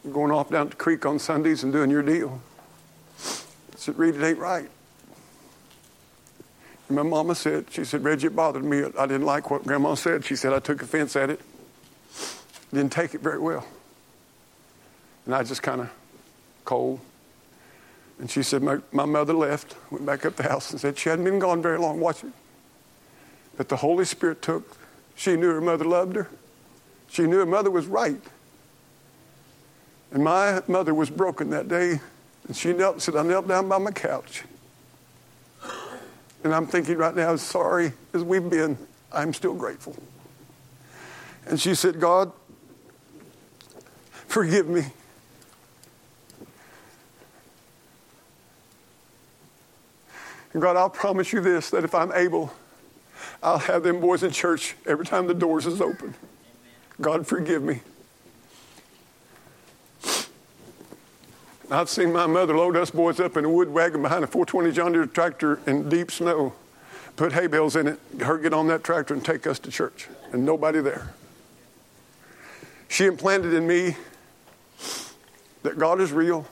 You're 0.04 0.14
going 0.14 0.32
off 0.32 0.52
down 0.52 0.70
the 0.70 0.76
creek 0.76 1.04
on 1.08 1.18
Sundays 1.18 1.64
and 1.64 1.74
doing 1.74 1.90
your 1.90 2.04
deal. 2.04 2.40
I 3.20 3.76
said, 3.76 3.98
Reet, 3.98 4.14
it 4.14 4.24
ain't 4.24 4.38
right. 4.38 4.70
And 6.88 6.96
my 6.96 7.02
mama 7.02 7.34
said, 7.34 7.72
She 7.72 7.84
said, 7.86 8.04
Reggie, 8.04 8.28
it 8.28 8.36
bothered 8.36 8.64
me. 8.64 8.84
I 9.00 9.08
didn't 9.08 9.26
like 9.26 9.50
what 9.50 9.64
Grandma 9.64 9.96
said. 9.96 10.24
She 10.24 10.36
said, 10.36 10.54
I 10.54 10.60
took 10.60 10.84
offense 10.84 11.16
at 11.16 11.32
it. 11.32 11.42
Didn't 12.72 12.92
take 12.92 13.16
it 13.16 13.22
very 13.22 13.40
well. 13.40 13.66
And 15.26 15.34
I 15.34 15.42
just 15.42 15.64
kind 15.64 15.82
of 15.82 15.90
cold. 16.66 17.00
And 18.20 18.30
she 18.30 18.44
said, 18.44 18.62
my, 18.62 18.78
my 18.92 19.06
mother 19.06 19.34
left, 19.34 19.76
went 19.90 20.06
back 20.06 20.24
up 20.24 20.36
the 20.36 20.44
house 20.44 20.70
and 20.70 20.80
said 20.80 21.00
she 21.00 21.10
hadn't 21.10 21.26
been 21.26 21.40
gone 21.40 21.64
very 21.64 21.80
long 21.80 22.00
Watch 22.00 22.18
watching. 22.18 22.34
But 23.58 23.70
the 23.70 23.78
Holy 23.78 24.06
Spirit 24.06 24.42
took, 24.42 24.78
she 25.16 25.36
knew 25.36 25.50
her 25.50 25.62
mother 25.62 25.84
loved 25.84 26.16
her. 26.16 26.30
She 27.10 27.24
knew 27.24 27.40
her 27.40 27.46
mother 27.46 27.72
was 27.72 27.88
right. 27.88 28.22
And 30.12 30.24
my 30.24 30.62
mother 30.68 30.94
was 30.94 31.10
broken 31.10 31.50
that 31.50 31.68
day. 31.68 32.00
And 32.48 32.56
she 32.56 32.72
knelt, 32.72 33.02
said, 33.02 33.16
I 33.16 33.24
knelt 33.24 33.48
down 33.48 33.68
by 33.68 33.78
my 33.80 33.92
couch. 33.92 34.44
And 36.44 36.54
I'm 36.54 36.68
thinking 36.68 36.98
right 36.98 37.16
now, 37.16 37.34
as 37.34 37.42
sorry 37.42 37.94
as 38.14 38.24
we've 38.24 38.48
been, 38.48 38.78
I'm 39.12 39.34
still 39.34 39.56
grateful. 39.56 39.96
And 41.48 41.60
she 41.60 41.76
said, 41.76 42.00
God, 42.00 42.32
forgive 44.28 44.68
me. 44.68 44.86
And 50.54 50.62
God, 50.62 50.78
I'll 50.78 50.90
promise 50.90 51.34
you 51.34 51.42
this 51.42 51.70
that 51.72 51.84
if 51.84 51.94
I'm 51.96 52.12
able, 52.14 52.52
I'll 53.42 53.60
have 53.60 53.84
them 53.84 54.00
boys 54.00 54.24
in 54.24 54.32
church 54.32 54.76
every 54.86 55.06
time 55.06 55.28
the 55.28 55.34
doors 55.34 55.66
is 55.66 55.82
open. 55.82 56.16
God, 57.00 57.28
forgive 57.28 57.62
me. 57.62 57.82
I've 61.70 61.90
seen 61.90 62.14
my 62.14 62.26
mother 62.28 62.56
load 62.56 62.78
us 62.78 62.92
boys 62.92 63.20
up 63.20 63.36
in 63.36 63.44
a 63.44 63.50
wood 63.50 63.70
wagon 63.70 64.02
behind 64.02 64.24
a 64.24 64.28
420 64.28 64.72
John 64.72 64.94
Deere 64.94 65.06
tractor 65.06 65.60
in 65.68 65.90
deep 65.90 66.12
snow, 66.12 66.54
put 67.18 67.34
hay 67.34 67.48
bales 67.48 67.76
in 67.76 67.88
it, 67.88 68.00
her 68.22 68.38
get 68.38 68.54
on 68.54 68.68
that 68.68 68.86
tractor 68.86 69.14
and 69.14 69.24
take 69.24 69.46
us 69.46 69.60
to 69.60 69.72
church, 69.72 70.08
and 70.32 70.46
nobody 70.46 70.80
there. 70.80 71.14
She 72.88 73.06
implanted 73.06 73.54
in 73.54 73.68
me 73.68 73.98
that 75.64 75.78
God 75.78 76.00
is 76.00 76.14
real, 76.14 76.48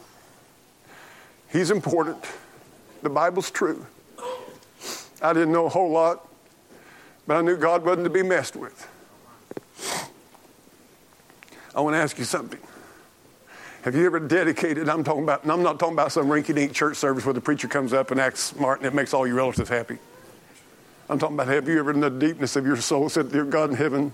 He's 1.50 1.72
important, 1.72 2.26
the 3.02 3.10
Bible's 3.10 3.50
true. 3.50 3.86
I 5.22 5.32
didn't 5.32 5.54
know 5.54 5.68
a 5.68 5.70
whole 5.70 5.92
lot, 5.92 6.28
but 7.28 7.38
I 7.38 7.42
knew 7.42 7.58
God 7.58 7.84
wasn't 7.84 8.06
to 8.06 8.10
be 8.10 8.24
messed 8.24 8.56
with. 8.56 8.88
I 11.76 11.82
want 11.82 11.96
to 11.96 11.98
ask 11.98 12.18
you 12.18 12.24
something. 12.24 12.60
Have 13.84 13.96
you 13.96 14.06
ever 14.06 14.20
dedicated? 14.20 14.90
I'm 14.90 15.04
talking 15.04 15.24
about, 15.24 15.46
I'm 15.48 15.62
not 15.62 15.80
talking 15.80 15.94
about 15.94 16.12
some 16.12 16.28
rinky 16.28 16.56
dink 16.56 16.74
church 16.74 16.98
service 16.98 17.26
where 17.26 17.34
the 17.34 17.42
preacher 17.42 17.68
comes 17.68 17.94
up 17.94 18.12
and 18.12 18.20
acts 18.20 18.40
smart 18.40 18.80
and 18.80 18.88
it 18.88 18.94
makes 18.94 19.14
all 19.14 19.28
your 19.28 19.36
relatives 19.36 19.70
happy. 19.70 19.98
I'm 21.08 21.20
talking 21.20 21.36
about 21.36 21.48
have 21.50 21.68
you 21.68 21.78
ever, 21.78 21.92
in 21.92 22.00
the 22.00 22.10
deepness 22.10 22.56
of 22.56 22.66
your 22.66 22.78
soul, 22.78 23.10
said, 23.10 23.32
Dear 23.32 23.46
God 23.46 23.70
in 23.70 23.76
heaven, 23.76 24.12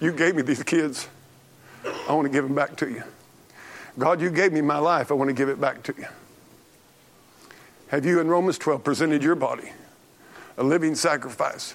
you 0.00 0.12
gave 0.12 0.34
me 0.34 0.42
these 0.42 0.62
kids. 0.62 1.08
I 2.08 2.14
want 2.14 2.26
to 2.26 2.32
give 2.32 2.44
them 2.44 2.54
back 2.54 2.76
to 2.76 2.88
you. 2.88 3.02
God, 3.98 4.20
you 4.20 4.30
gave 4.30 4.52
me 4.52 4.62
my 4.62 4.78
life. 4.78 5.10
I 5.10 5.14
want 5.14 5.28
to 5.28 5.34
give 5.34 5.50
it 5.50 5.60
back 5.60 5.82
to 5.84 5.94
you. 5.98 6.06
Have 7.88 8.06
you 8.06 8.20
in 8.20 8.28
Romans 8.28 8.56
12 8.56 8.82
presented 8.82 9.22
your 9.22 9.34
body 9.34 9.72
a 10.62 10.64
living 10.64 10.94
sacrifice? 10.94 11.74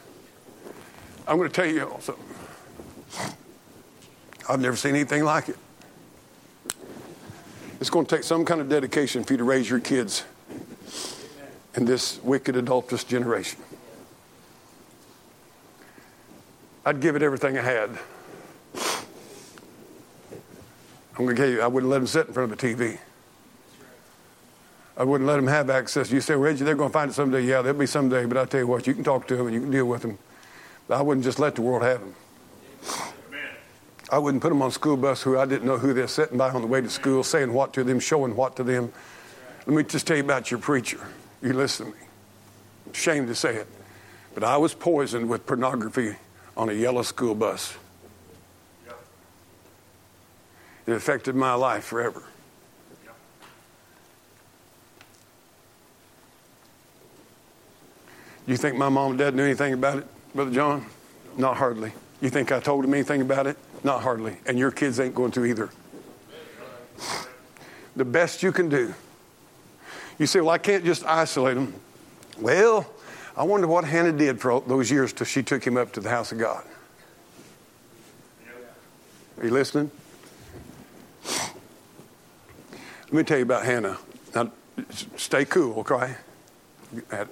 I'm 1.27 1.35
going 1.35 1.49
to 1.49 1.53
tell 1.53 1.65
you 1.65 1.93
something. 1.99 2.23
I've 4.49 4.61
never 4.61 4.77
seen 4.77 4.95
anything 4.95 5.25
like 5.25 5.49
it. 5.49 5.57
It's 7.81 7.89
going 7.89 8.05
to 8.05 8.15
take 8.15 8.23
some 8.23 8.45
kind 8.45 8.61
of 8.61 8.69
dedication 8.69 9.25
for 9.25 9.33
you 9.33 9.37
to 9.37 9.43
raise 9.43 9.69
your 9.69 9.81
kids 9.81 10.23
in 11.75 11.83
this 11.83 12.23
wicked, 12.23 12.55
adulterous 12.55 13.03
generation. 13.03 13.59
I'd 16.85 17.01
give 17.01 17.17
it 17.17 17.21
everything 17.21 17.57
I 17.57 17.61
had. 17.61 17.89
I'm 21.17 21.25
going 21.25 21.35
to 21.35 21.41
tell 21.41 21.51
you, 21.51 21.61
I 21.61 21.67
wouldn't 21.67 21.91
let 21.91 21.97
them 21.97 22.07
sit 22.07 22.27
in 22.27 22.33
front 22.33 22.53
of 22.53 22.57
a 22.57 22.61
TV. 22.61 22.99
I 24.97 25.03
wouldn't 25.03 25.27
let 25.27 25.35
them 25.35 25.47
have 25.47 25.69
access. 25.69 26.11
You 26.11 26.21
say, 26.21 26.35
Reggie, 26.35 26.63
they're 26.63 26.75
going 26.75 26.89
to 26.89 26.93
find 26.93 27.11
it 27.11 27.13
someday. 27.13 27.41
Yeah, 27.41 27.61
there'll 27.61 27.77
be 27.77 27.85
someday, 27.85 28.25
but 28.25 28.35
I 28.35 28.45
tell 28.45 28.61
you 28.61 28.67
what, 28.67 28.87
you 28.87 28.95
can 28.95 29.03
talk 29.03 29.27
to 29.27 29.35
them 29.35 29.45
and 29.45 29.53
you 29.53 29.61
can 29.61 29.71
deal 29.71 29.85
with 29.85 30.01
them. 30.01 30.17
But 30.87 30.97
I 30.97 31.01
wouldn't 31.03 31.23
just 31.23 31.37
let 31.37 31.53
the 31.55 31.61
world 31.61 31.83
have 31.83 31.99
them. 31.99 32.15
I 34.09 34.17
wouldn't 34.17 34.41
put 34.41 34.49
them 34.49 34.61
on 34.61 34.71
school 34.71 34.97
bus 34.97 35.21
who 35.21 35.37
I 35.37 35.45
didn't 35.45 35.67
know 35.67 35.77
who 35.77 35.93
they're 35.93 36.07
sitting 36.07 36.37
by 36.37 36.49
on 36.49 36.61
the 36.61 36.67
way 36.67 36.81
to 36.81 36.89
school, 36.89 37.23
saying 37.23 37.53
what 37.53 37.73
to 37.73 37.83
them, 37.83 37.99
showing 37.99 38.35
what 38.35 38.55
to 38.55 38.63
them. 38.63 38.91
Let 39.65 39.75
me 39.75 39.83
just 39.83 40.07
tell 40.07 40.17
you 40.17 40.23
about 40.23 40.49
your 40.49 40.61
preacher. 40.61 41.05
You 41.41 41.53
listen 41.53 41.87
to 41.87 41.91
me. 41.91 41.97
Shame 42.93 43.27
to 43.27 43.35
say 43.35 43.57
it, 43.57 43.67
but 44.33 44.45
I 44.45 44.55
was 44.55 44.73
poisoned 44.73 45.29
with 45.29 45.45
pornography 45.45 46.15
on 46.55 46.69
a 46.69 46.73
yellow 46.73 47.01
school 47.01 47.35
bus. 47.35 47.75
It 50.87 50.93
affected 50.93 51.35
my 51.35 51.53
life 51.53 51.83
forever. 51.83 52.23
You 58.47 58.55
think 58.55 58.77
my 58.77 58.87
mom 58.87 59.11
and 59.11 59.19
dad 59.19 59.35
knew 59.35 59.43
anything 59.43 59.73
about 59.73 59.99
it, 59.99 60.07
Brother 60.33 60.51
John? 60.51 60.85
Not 61.37 61.57
hardly. 61.57 61.91
You 62.21 62.29
think 62.29 62.51
I 62.51 62.59
told 62.61 62.83
them 62.83 62.93
anything 62.93 63.21
about 63.21 63.45
it? 63.45 63.57
Not 63.83 64.01
hardly. 64.01 64.37
And 64.45 64.57
your 64.57 64.71
kids 64.71 64.99
ain't 64.99 65.13
going 65.13 65.31
to 65.33 65.45
either. 65.45 65.69
The 67.95 68.05
best 68.05 68.41
you 68.41 68.51
can 68.51 68.69
do. 68.69 68.93
You 70.17 70.25
say, 70.25 70.39
well, 70.39 70.49
I 70.49 70.57
can't 70.57 70.85
just 70.85 71.05
isolate 71.05 71.55
them. 71.55 71.73
Well, 72.39 72.89
I 73.35 73.43
wonder 73.43 73.67
what 73.67 73.83
Hannah 73.83 74.13
did 74.13 74.39
for 74.39 74.61
those 74.61 74.89
years 74.89 75.13
till 75.13 75.25
she 75.25 75.43
took 75.43 75.65
him 75.65 75.77
up 75.77 75.91
to 75.93 75.99
the 75.99 76.09
house 76.09 76.31
of 76.31 76.39
God. 76.39 76.63
Are 79.37 79.45
you 79.45 79.51
listening? 79.51 79.91
Let 83.05 83.13
me 83.13 83.23
tell 83.23 83.37
you 83.37 83.43
about 83.43 83.65
Hannah. 83.65 83.97
Now, 84.33 84.51
stay 85.17 85.45
cool, 85.45 85.79
okay? 85.81 86.15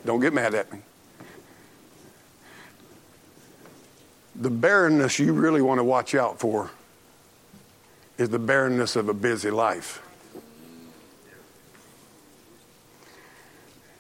Don't 0.06 0.20
get 0.20 0.34
mad 0.34 0.54
at 0.54 0.72
me. 0.72 0.80
The 4.38 4.50
barrenness 4.50 5.18
you 5.18 5.32
really 5.32 5.62
want 5.62 5.80
to 5.80 5.84
watch 5.84 6.14
out 6.14 6.40
for 6.40 6.70
is 8.18 8.30
the 8.30 8.40
barrenness 8.40 8.96
of 8.96 9.08
a 9.08 9.14
busy 9.14 9.50
life. 9.50 10.02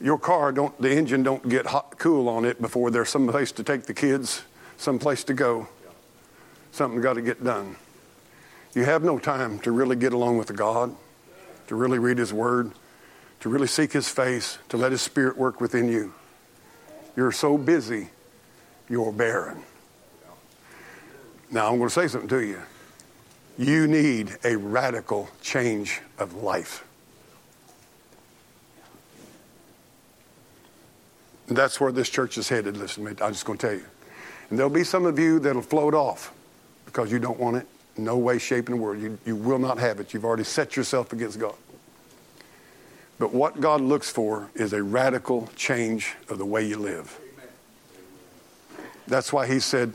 Your 0.01 0.19
car 0.19 0.51
don't 0.51 0.79
the 0.81 0.91
engine 0.91 1.23
don't 1.23 1.47
get 1.47 1.67
hot 1.67 1.97
cool 1.97 2.27
on 2.27 2.43
it 2.43 2.61
before 2.61 2.91
there's 2.91 3.09
some 3.09 3.27
place 3.27 3.51
to 3.53 3.63
take 3.63 3.83
the 3.83 3.93
kids, 3.93 4.43
some 4.77 4.99
place 4.99 5.23
to 5.25 5.33
go. 5.33 5.67
Something 6.71 6.99
got 6.99 7.13
to 7.13 7.21
get 7.21 7.41
done. 7.41 7.77
You 8.73 8.83
have 8.83 9.03
no 9.03 9.17
time 9.17 9.59
to 9.59 9.71
really 9.71 9.95
get 9.95 10.11
along 10.11 10.37
with 10.37 10.53
God, 10.53 10.93
to 11.67 11.75
really 11.75 11.97
read 11.97 12.17
his 12.17 12.33
word, 12.33 12.71
to 13.39 13.47
really 13.47 13.67
seek 13.67 13.93
his 13.93 14.09
face, 14.09 14.57
to 14.67 14.75
let 14.75 14.91
his 14.91 15.01
spirit 15.01 15.37
work 15.37 15.61
within 15.61 15.87
you. 15.87 16.13
You're 17.15 17.31
so 17.31 17.57
busy, 17.57 18.09
you're 18.89 19.13
barren. 19.13 19.63
Now, 21.55 21.71
I'm 21.71 21.77
going 21.77 21.87
to 21.87 21.93
say 21.93 22.09
something 22.09 22.27
to 22.27 22.43
you. 22.43 22.61
You 23.57 23.87
need 23.87 24.35
a 24.43 24.57
radical 24.57 25.29
change 25.41 26.01
of 26.19 26.43
life. 26.43 26.85
And 31.47 31.55
that's 31.55 31.79
where 31.79 31.93
this 31.93 32.09
church 32.09 32.37
is 32.37 32.49
headed, 32.49 32.75
listen 32.75 33.07
I'm 33.07 33.31
just 33.31 33.45
going 33.45 33.57
to 33.57 33.67
tell 33.67 33.75
you. 33.77 33.85
And 34.49 34.59
there'll 34.59 34.69
be 34.69 34.83
some 34.83 35.05
of 35.05 35.17
you 35.17 35.39
that'll 35.39 35.61
float 35.61 35.93
off 35.93 36.33
because 36.87 37.09
you 37.09 37.19
don't 37.19 37.39
want 37.39 37.55
it. 37.55 37.67
No 37.95 38.17
way, 38.17 38.37
shape, 38.37 38.67
and 38.67 38.77
word. 38.77 38.99
You, 38.99 39.17
you 39.25 39.37
will 39.37 39.57
not 39.57 39.77
have 39.77 40.01
it. 40.01 40.13
You've 40.13 40.25
already 40.25 40.43
set 40.43 40.75
yourself 40.75 41.13
against 41.13 41.39
God. 41.39 41.55
But 43.17 43.33
what 43.33 43.61
God 43.61 43.79
looks 43.79 44.09
for 44.09 44.49
is 44.55 44.73
a 44.73 44.83
radical 44.83 45.49
change 45.55 46.15
of 46.27 46.37
the 46.37 46.45
way 46.45 46.67
you 46.67 46.75
live. 46.75 47.17
That's 49.07 49.31
why 49.31 49.47
He 49.47 49.61
said, 49.61 49.93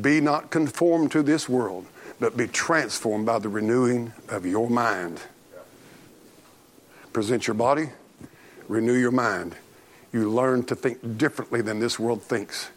be 0.00 0.20
not 0.20 0.50
conformed 0.50 1.12
to 1.12 1.22
this 1.22 1.48
world, 1.48 1.86
but 2.20 2.36
be 2.36 2.46
transformed 2.46 3.26
by 3.26 3.38
the 3.38 3.48
renewing 3.48 4.12
of 4.28 4.44
your 4.44 4.68
mind. 4.68 5.20
Present 7.12 7.46
your 7.46 7.54
body, 7.54 7.88
renew 8.68 8.94
your 8.94 9.10
mind. 9.10 9.54
You 10.12 10.30
learn 10.30 10.64
to 10.64 10.74
think 10.74 11.18
differently 11.18 11.62
than 11.62 11.80
this 11.80 11.98
world 11.98 12.22
thinks 12.22 12.70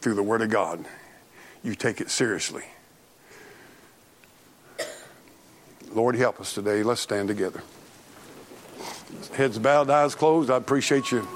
through 0.00 0.14
the 0.14 0.22
Word 0.22 0.42
of 0.42 0.50
God. 0.50 0.84
You 1.62 1.74
take 1.74 2.00
it 2.00 2.10
seriously. 2.10 2.64
Lord, 5.92 6.16
help 6.16 6.40
us 6.40 6.52
today. 6.52 6.82
Let's 6.82 7.00
stand 7.00 7.28
together. 7.28 7.62
Heads 9.34 9.58
bowed, 9.58 9.88
eyes 9.90 10.14
closed. 10.14 10.50
I 10.50 10.56
appreciate 10.56 11.10
you 11.12 11.26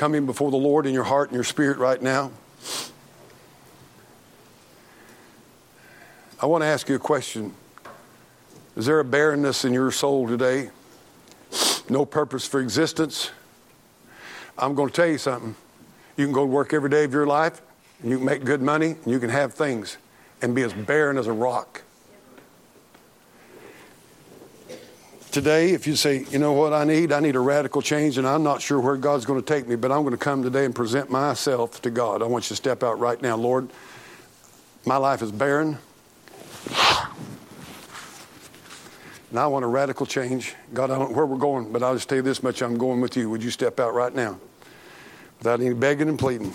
coming 0.00 0.24
before 0.24 0.50
the 0.50 0.56
Lord 0.56 0.86
in 0.86 0.94
your 0.94 1.04
heart 1.04 1.28
and 1.28 1.34
your 1.34 1.44
spirit 1.44 1.76
right 1.76 2.00
now. 2.00 2.30
I 6.40 6.46
want 6.46 6.62
to 6.62 6.66
ask 6.66 6.88
you 6.88 6.94
a 6.94 6.98
question. 6.98 7.52
Is 8.78 8.86
there 8.86 8.98
a 8.98 9.04
barrenness 9.04 9.66
in 9.66 9.74
your 9.74 9.90
soul 9.90 10.26
today? 10.26 10.70
No 11.90 12.06
purpose 12.06 12.46
for 12.46 12.60
existence? 12.60 13.30
I'm 14.56 14.74
going 14.74 14.88
to 14.88 14.94
tell 14.94 15.06
you 15.06 15.18
something. 15.18 15.54
You 16.16 16.24
can 16.24 16.32
go 16.32 16.46
to 16.46 16.50
work 16.50 16.72
every 16.72 16.88
day 16.88 17.04
of 17.04 17.12
your 17.12 17.26
life, 17.26 17.60
and 18.00 18.10
you 18.10 18.16
can 18.16 18.24
make 18.24 18.42
good 18.42 18.62
money, 18.62 18.92
and 19.04 19.06
you 19.06 19.20
can 19.20 19.28
have 19.28 19.52
things, 19.52 19.98
and 20.40 20.54
be 20.54 20.62
as 20.62 20.72
barren 20.72 21.18
as 21.18 21.26
a 21.26 21.32
rock. 21.34 21.82
Today, 25.30 25.70
if 25.70 25.86
you 25.86 25.94
say, 25.94 26.24
you 26.30 26.40
know 26.40 26.52
what 26.52 26.72
I 26.72 26.82
need? 26.82 27.12
I 27.12 27.20
need 27.20 27.36
a 27.36 27.40
radical 27.40 27.80
change, 27.82 28.18
and 28.18 28.26
I'm 28.26 28.42
not 28.42 28.60
sure 28.60 28.80
where 28.80 28.96
God's 28.96 29.24
going 29.24 29.40
to 29.40 29.46
take 29.46 29.68
me, 29.68 29.76
but 29.76 29.92
I'm 29.92 30.02
going 30.02 30.10
to 30.10 30.18
come 30.18 30.42
today 30.42 30.64
and 30.64 30.74
present 30.74 31.08
myself 31.08 31.80
to 31.82 31.90
God. 31.90 32.20
I 32.20 32.26
want 32.26 32.46
you 32.46 32.48
to 32.48 32.56
step 32.56 32.82
out 32.82 32.98
right 32.98 33.20
now. 33.22 33.36
Lord, 33.36 33.68
my 34.84 34.96
life 34.96 35.22
is 35.22 35.30
barren. 35.30 35.78
And 39.30 39.38
I 39.38 39.46
want 39.46 39.64
a 39.64 39.68
radical 39.68 40.04
change. 40.04 40.56
God, 40.74 40.90
I 40.90 40.98
don't 40.98 41.10
know 41.10 41.16
where 41.16 41.26
we're 41.26 41.38
going, 41.38 41.70
but 41.70 41.84
I'll 41.84 41.94
just 41.94 42.08
tell 42.08 42.16
you 42.16 42.22
this 42.22 42.42
much 42.42 42.60
I'm 42.60 42.76
going 42.76 43.00
with 43.00 43.16
you. 43.16 43.30
Would 43.30 43.44
you 43.44 43.50
step 43.50 43.78
out 43.78 43.94
right 43.94 44.12
now? 44.12 44.36
Without 45.38 45.60
any 45.60 45.74
begging 45.74 46.08
and 46.08 46.18
pleading. 46.18 46.52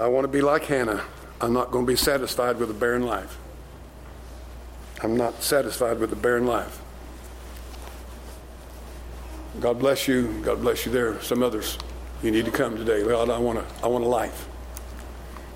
I 0.00 0.08
want 0.08 0.24
to 0.24 0.28
be 0.28 0.42
like 0.42 0.64
Hannah. 0.64 1.04
I'm 1.40 1.52
not 1.52 1.70
going 1.70 1.86
to 1.86 1.92
be 1.92 1.96
satisfied 1.96 2.58
with 2.58 2.70
a 2.70 2.74
barren 2.74 3.04
life. 3.04 3.38
I'm 5.00 5.16
not 5.16 5.44
satisfied 5.44 6.00
with 6.00 6.12
a 6.12 6.16
barren 6.16 6.46
life. 6.46 6.80
God 9.60 9.78
bless 9.78 10.08
you. 10.08 10.40
God 10.42 10.60
bless 10.60 10.84
you. 10.84 10.92
There 10.92 11.20
some 11.22 11.42
others. 11.42 11.78
You 12.22 12.30
need 12.30 12.44
to 12.44 12.50
come 12.50 12.76
today. 12.76 13.04
God, 13.04 13.30
I 13.30 13.38
want, 13.38 13.58
a, 13.58 13.64
I 13.82 13.86
want 13.86 14.04
a 14.04 14.08
life 14.08 14.48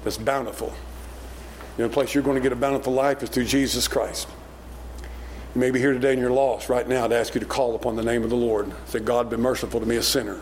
that's 0.04 0.18
bountiful. 0.18 0.72
The 1.76 1.84
only 1.84 1.94
place 1.94 2.14
you're 2.14 2.24
going 2.24 2.36
to 2.36 2.42
get 2.42 2.52
a 2.52 2.56
bountiful 2.56 2.92
life 2.92 3.22
is 3.22 3.30
through 3.30 3.46
Jesus 3.46 3.88
Christ. 3.88 4.28
You 5.54 5.60
may 5.60 5.70
be 5.70 5.78
here 5.78 5.92
today 5.92 6.12
and 6.12 6.20
you're 6.20 6.30
lost 6.30 6.68
right 6.68 6.86
now 6.86 7.06
to 7.06 7.16
ask 7.16 7.34
you 7.34 7.40
to 7.40 7.46
call 7.46 7.74
upon 7.74 7.96
the 7.96 8.02
name 8.02 8.22
of 8.22 8.30
the 8.30 8.36
Lord. 8.36 8.70
Say, 8.86 9.00
God, 9.00 9.30
be 9.30 9.36
merciful 9.36 9.80
to 9.80 9.86
me, 9.86 9.96
a 9.96 10.02
sinner. 10.02 10.40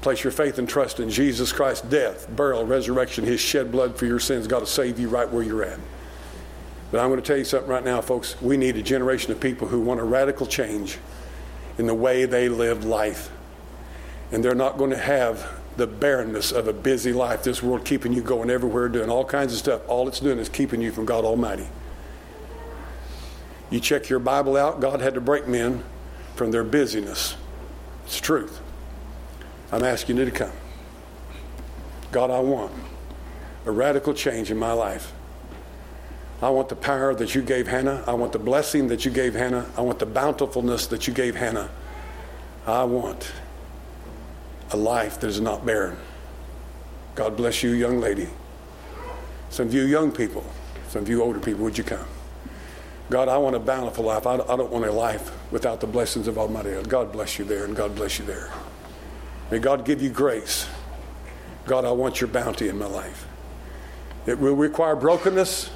Place 0.00 0.22
your 0.24 0.30
faith 0.30 0.58
and 0.58 0.68
trust 0.68 1.00
in 1.00 1.10
Jesus 1.10 1.52
Christ's 1.52 1.88
death, 1.88 2.26
burial, 2.34 2.64
resurrection, 2.64 3.24
his 3.24 3.40
shed 3.40 3.72
blood 3.72 3.96
for 3.96 4.06
your 4.06 4.20
sins. 4.20 4.46
God 4.46 4.60
to 4.60 4.66
save 4.66 4.98
you 4.98 5.08
right 5.08 5.28
where 5.30 5.42
you're 5.42 5.64
at. 5.64 5.78
But 6.90 7.00
I'm 7.00 7.08
going 7.08 7.20
to 7.20 7.26
tell 7.26 7.36
you 7.36 7.44
something 7.44 7.70
right 7.70 7.84
now, 7.84 8.00
folks. 8.00 8.40
We 8.40 8.56
need 8.56 8.76
a 8.76 8.82
generation 8.82 9.32
of 9.32 9.40
people 9.40 9.68
who 9.68 9.80
want 9.80 10.00
a 10.00 10.04
radical 10.04 10.46
change 10.46 10.98
in 11.78 11.86
the 11.86 11.94
way 11.94 12.24
they 12.24 12.48
live 12.48 12.84
life. 12.84 13.30
And 14.32 14.44
they're 14.44 14.54
not 14.54 14.78
going 14.78 14.90
to 14.90 14.98
have 14.98 15.60
the 15.76 15.86
barrenness 15.86 16.52
of 16.52 16.68
a 16.68 16.72
busy 16.72 17.12
life, 17.12 17.42
this 17.42 17.62
world 17.62 17.84
keeping 17.84 18.12
you 18.12 18.22
going 18.22 18.50
everywhere, 18.50 18.88
doing 18.88 19.10
all 19.10 19.24
kinds 19.24 19.52
of 19.52 19.58
stuff. 19.58 19.82
All 19.88 20.08
it's 20.08 20.20
doing 20.20 20.38
is 20.38 20.48
keeping 20.48 20.80
you 20.80 20.90
from 20.90 21.04
God 21.04 21.24
Almighty. 21.24 21.68
You 23.70 23.80
check 23.80 24.08
your 24.08 24.18
Bible 24.18 24.56
out, 24.56 24.80
God 24.80 25.00
had 25.00 25.14
to 25.14 25.20
break 25.20 25.46
men 25.46 25.84
from 26.34 26.50
their 26.50 26.64
busyness. 26.64 27.36
It's 28.04 28.20
truth. 28.20 28.60
I'm 29.72 29.82
asking 29.82 30.16
you 30.16 30.24
to 30.24 30.30
come. 30.30 30.52
God, 32.12 32.30
I 32.30 32.38
want 32.38 32.72
a 33.66 33.70
radical 33.70 34.14
change 34.14 34.50
in 34.50 34.56
my 34.56 34.72
life. 34.72 35.12
I 36.42 36.50
want 36.50 36.68
the 36.68 36.76
power 36.76 37.14
that 37.14 37.34
you 37.34 37.42
gave 37.42 37.66
Hannah. 37.66 38.04
I 38.06 38.12
want 38.12 38.32
the 38.32 38.38
blessing 38.38 38.88
that 38.88 39.04
you 39.04 39.10
gave 39.10 39.34
Hannah. 39.34 39.66
I 39.76 39.80
want 39.80 39.98
the 39.98 40.06
bountifulness 40.06 40.86
that 40.88 41.06
you 41.06 41.14
gave 41.14 41.34
Hannah. 41.34 41.70
I 42.66 42.84
want 42.84 43.32
a 44.70 44.76
life 44.76 45.20
that 45.20 45.28
is 45.28 45.40
not 45.40 45.64
barren. 45.64 45.96
God 47.14 47.36
bless 47.36 47.62
you, 47.62 47.70
young 47.70 48.00
lady. 48.00 48.28
Some 49.48 49.68
of 49.68 49.74
you 49.74 49.84
young 49.84 50.12
people, 50.12 50.44
some 50.88 51.02
of 51.02 51.08
you 51.08 51.22
older 51.22 51.40
people, 51.40 51.64
would 51.64 51.78
you 51.78 51.84
come? 51.84 52.06
God, 53.08 53.28
I 53.28 53.38
want 53.38 53.56
a 53.56 53.60
bountiful 53.60 54.04
life. 54.04 54.26
I 54.26 54.36
don't 54.36 54.70
want 54.70 54.84
a 54.84 54.92
life 54.92 55.30
without 55.52 55.80
the 55.80 55.86
blessings 55.86 56.26
of 56.26 56.36
Almighty 56.36 56.72
God. 56.72 56.88
God 56.88 57.12
bless 57.12 57.38
you 57.38 57.44
there, 57.44 57.64
and 57.64 57.74
God 57.74 57.94
bless 57.94 58.18
you 58.18 58.24
there. 58.24 58.50
May 59.50 59.60
God 59.60 59.84
give 59.84 60.02
you 60.02 60.10
grace. 60.10 60.68
God, 61.66 61.84
I 61.84 61.92
want 61.92 62.20
your 62.20 62.28
bounty 62.28 62.68
in 62.68 62.76
my 62.76 62.86
life. 62.86 63.26
It 64.26 64.38
will 64.38 64.56
require 64.56 64.96
brokenness. 64.96 65.70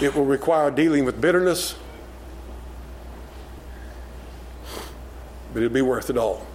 It 0.00 0.14
will 0.14 0.24
require 0.24 0.70
dealing 0.70 1.04
with 1.04 1.20
bitterness, 1.20 1.74
but 5.52 5.62
it'll 5.62 5.74
be 5.74 5.82
worth 5.82 6.08
it 6.08 6.16
all. 6.16 6.46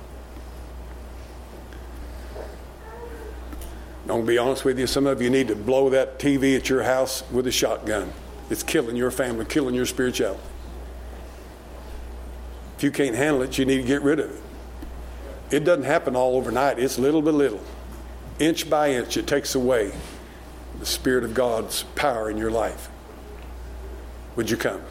I'm 4.04 4.08
going 4.08 4.22
to 4.22 4.28
be 4.28 4.38
honest 4.38 4.64
with 4.64 4.80
you, 4.80 4.88
some 4.88 5.08
of 5.08 5.22
you 5.22 5.30
need 5.30 5.48
to 5.48 5.56
blow 5.56 5.90
that 5.90 6.20
TV 6.20 6.56
at 6.56 6.70
your 6.70 6.84
house 6.84 7.24
with 7.32 7.48
a 7.48 7.52
shotgun. 7.52 8.12
It's 8.50 8.64
killing 8.64 8.96
your 8.96 9.12
family, 9.12 9.46
killing 9.46 9.76
your 9.76 9.86
spirituality. 9.86 10.42
If 12.78 12.84
you 12.84 12.92
can't 12.92 13.16
handle 13.16 13.42
it, 13.42 13.58
you 13.58 13.66
need 13.66 13.78
to 13.78 13.84
get 13.84 14.02
rid 14.02 14.20
of 14.20 14.30
it. 14.30 14.42
It 15.56 15.64
doesn't 15.64 15.86
happen 15.86 16.16
all 16.16 16.36
overnight, 16.36 16.80
it's 16.80 16.98
little 16.98 17.22
by 17.22 17.32
little. 17.32 17.62
Inch 18.40 18.70
by 18.70 18.92
inch, 18.92 19.18
it 19.18 19.28
takes 19.28 19.56
away 19.56 19.94
the 20.80 20.86
Spirit 20.86 21.24
of 21.24 21.34
God's 21.34 21.84
power 21.96 22.30
in 22.30 22.38
your 22.38 22.52
life. 22.52 22.90
Would 24.36 24.50
you 24.50 24.58
come? 24.58 24.82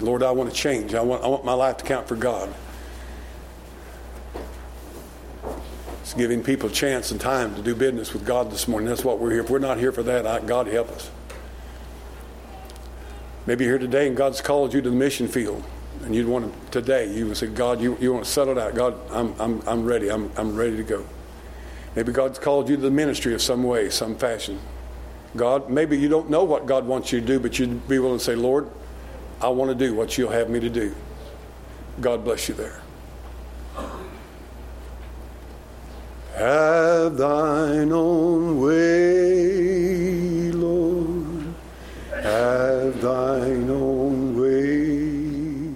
Lord, 0.00 0.22
I 0.22 0.30
want 0.30 0.50
to 0.50 0.56
change. 0.56 0.94
I 0.94 1.00
want, 1.00 1.24
I 1.24 1.26
want 1.26 1.44
my 1.44 1.54
life 1.54 1.78
to 1.78 1.84
count 1.84 2.06
for 2.06 2.16
God. 2.16 2.52
It's 6.02 6.14
giving 6.14 6.42
people 6.42 6.68
chance 6.68 7.10
and 7.10 7.20
time 7.20 7.54
to 7.56 7.62
do 7.62 7.74
business 7.74 8.12
with 8.12 8.24
God 8.24 8.50
this 8.50 8.68
morning. 8.68 8.88
That's 8.88 9.04
what 9.04 9.18
we're 9.18 9.32
here. 9.32 9.40
If 9.40 9.50
we're 9.50 9.58
not 9.58 9.78
here 9.78 9.90
for 9.90 10.02
that, 10.04 10.26
I, 10.26 10.40
God 10.40 10.66
help 10.66 10.88
us. 10.90 11.10
Maybe 13.46 13.64
you're 13.64 13.78
here 13.78 13.86
today 13.86 14.06
and 14.06 14.16
God's 14.16 14.40
called 14.40 14.74
you 14.74 14.82
to 14.82 14.90
the 14.90 14.96
mission 14.96 15.26
field. 15.26 15.64
And 16.04 16.14
you'd 16.14 16.28
want 16.28 16.52
to, 16.52 16.70
today, 16.70 17.12
you 17.12 17.26
would 17.26 17.36
say, 17.36 17.46
God, 17.46 17.80
you, 17.80 17.96
you 18.00 18.12
want 18.12 18.24
to 18.24 18.30
settle 18.30 18.58
out. 18.58 18.74
God, 18.74 18.94
I'm, 19.10 19.34
I'm, 19.40 19.62
I'm 19.66 19.84
ready. 19.84 20.10
I'm, 20.10 20.30
I'm 20.36 20.54
ready 20.54 20.76
to 20.76 20.84
go. 20.84 21.06
Maybe 21.94 22.12
God's 22.12 22.38
called 22.38 22.68
you 22.68 22.76
to 22.76 22.82
the 22.82 22.90
ministry 22.90 23.32
of 23.32 23.40
some 23.40 23.64
way, 23.64 23.88
some 23.88 24.14
fashion. 24.16 24.60
God, 25.36 25.68
maybe 25.70 25.98
you 25.98 26.08
don't 26.08 26.30
know 26.30 26.44
what 26.44 26.66
God 26.66 26.86
wants 26.86 27.12
you 27.12 27.20
to 27.20 27.26
do, 27.26 27.38
but 27.38 27.58
you'd 27.58 27.86
be 27.88 27.98
willing 27.98 28.18
to 28.18 28.24
say, 28.24 28.34
Lord, 28.34 28.68
I 29.40 29.48
want 29.48 29.70
to 29.70 29.74
do 29.74 29.94
what 29.94 30.16
you'll 30.16 30.30
have 30.30 30.48
me 30.48 30.60
to 30.60 30.70
do. 30.70 30.94
God 32.00 32.24
bless 32.24 32.48
you 32.48 32.54
there. 32.54 32.80
Have 36.36 37.16
thine 37.16 37.92
own 37.92 38.60
way, 38.60 40.50
Lord. 40.52 41.54
Have 42.22 43.00
thine 43.00 43.70
own 43.70 44.38
way. 44.38 45.72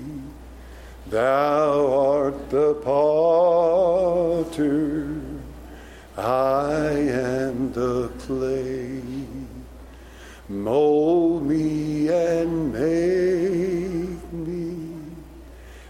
Thou 1.09 1.93
art 1.93 2.51
the 2.51 2.75
potter. 2.75 4.61
I 6.19 6.91
am 6.93 7.73
the 7.73 8.09
clay. 8.19 8.70
Mold 10.51 11.47
me 11.47 12.09
and 12.09 12.73
make 12.73 14.33
me 14.33 14.97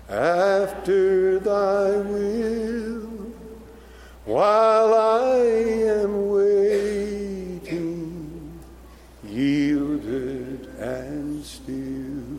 after 0.06 1.38
thy 1.38 1.96
will 1.96 3.00
while 4.26 4.92
I 4.92 5.38
am 5.38 6.28
waiting, 6.28 7.72
yielded 9.24 10.66
and 10.78 11.42
still. 11.42 12.36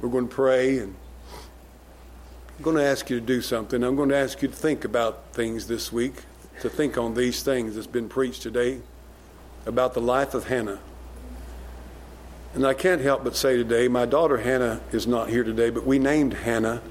We're 0.00 0.10
going 0.10 0.28
to 0.28 0.34
pray 0.34 0.78
and 0.78 0.94
I'm 2.56 2.62
going 2.62 2.76
to 2.76 2.84
ask 2.84 3.10
you 3.10 3.18
to 3.18 3.26
do 3.26 3.42
something. 3.42 3.82
I'm 3.82 3.96
going 3.96 4.10
to 4.10 4.16
ask 4.16 4.40
you 4.42 4.48
to 4.48 4.54
think 4.54 4.84
about 4.84 5.32
things 5.32 5.66
this 5.66 5.92
week 5.92 6.22
to 6.60 6.68
think 6.68 6.98
on 6.98 7.14
these 7.14 7.42
things 7.42 7.74
that's 7.74 7.86
been 7.86 8.08
preached 8.08 8.42
today 8.42 8.80
about 9.66 9.94
the 9.94 10.00
life 10.00 10.34
of 10.34 10.48
Hannah. 10.48 10.80
And 12.54 12.66
I 12.66 12.74
can't 12.74 13.00
help 13.00 13.24
but 13.24 13.36
say 13.36 13.56
today, 13.56 13.88
my 13.88 14.06
daughter 14.06 14.38
Hannah 14.38 14.80
is 14.92 15.06
not 15.06 15.28
here 15.28 15.44
today, 15.44 15.70
but 15.70 15.86
we 15.86 15.98
named 15.98 16.32
Hannah 16.34 16.82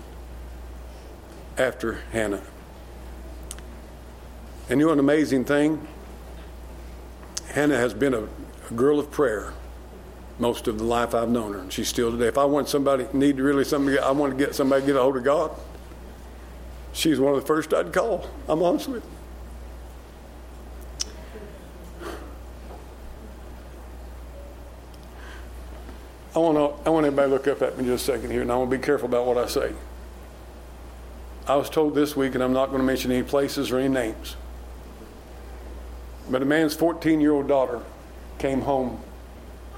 after 1.57 1.93
Hannah. 2.11 2.43
And 4.69 4.79
you 4.79 4.87
know 4.87 4.93
an 4.93 4.99
amazing 4.99 5.45
thing? 5.45 5.85
Hannah 7.49 7.77
has 7.77 7.93
been 7.93 8.13
a, 8.13 8.27
a 8.69 8.73
girl 8.75 8.99
of 8.99 9.09
prayer 9.09 9.53
most 10.39 10.67
of 10.67 10.77
the 10.77 10.83
life 10.83 11.15
I've 11.15 11.29
known 11.29 11.53
her, 11.53 11.59
and 11.59 11.73
she's 11.73 11.87
still 11.87 12.11
today. 12.11 12.27
If 12.27 12.37
I 12.37 12.45
want 12.45 12.69
somebody, 12.69 13.07
need 13.13 13.39
really 13.39 13.63
somebody, 13.63 13.97
I 13.97 14.11
want 14.11 14.37
to 14.37 14.45
get 14.45 14.53
somebody 14.53 14.81
to 14.81 14.87
get 14.87 14.95
a 14.95 15.01
hold 15.01 15.17
of 15.17 15.23
God, 15.23 15.51
she's 16.93 17.19
one 17.19 17.33
of 17.33 17.41
the 17.41 17.47
first 17.47 17.73
I'd 17.73 17.91
call. 17.91 18.29
I'm 18.47 18.61
honest 18.61 18.87
with 18.87 19.03
you. 19.03 19.16
I 26.37 26.39
want, 26.39 26.55
to, 26.55 26.87
I 26.87 26.91
want 26.91 27.03
everybody 27.07 27.29
to 27.29 27.33
look 27.33 27.47
up 27.47 27.63
at 27.63 27.79
me 27.79 27.85
just 27.85 28.07
a 28.07 28.13
second 28.13 28.29
here, 28.29 28.43
and 28.43 28.51
I 28.51 28.57
want 28.57 28.69
to 28.69 28.77
be 28.77 28.83
careful 28.83 29.09
about 29.09 29.25
what 29.25 29.39
I 29.39 29.47
say. 29.47 29.73
I 31.47 31.55
was 31.55 31.67
told 31.67 31.95
this 31.95 32.15
week, 32.15 32.35
and 32.35 32.43
I'm 32.43 32.53
not 32.53 32.67
going 32.67 32.77
to 32.77 32.85
mention 32.85 33.11
any 33.11 33.23
places 33.23 33.71
or 33.71 33.79
any 33.79 33.89
names, 33.89 34.35
but 36.29 36.43
a 36.43 36.45
man's 36.45 36.75
14 36.75 37.19
year 37.21 37.31
old 37.31 37.47
daughter 37.47 37.81
came 38.37 38.61
home 38.61 38.99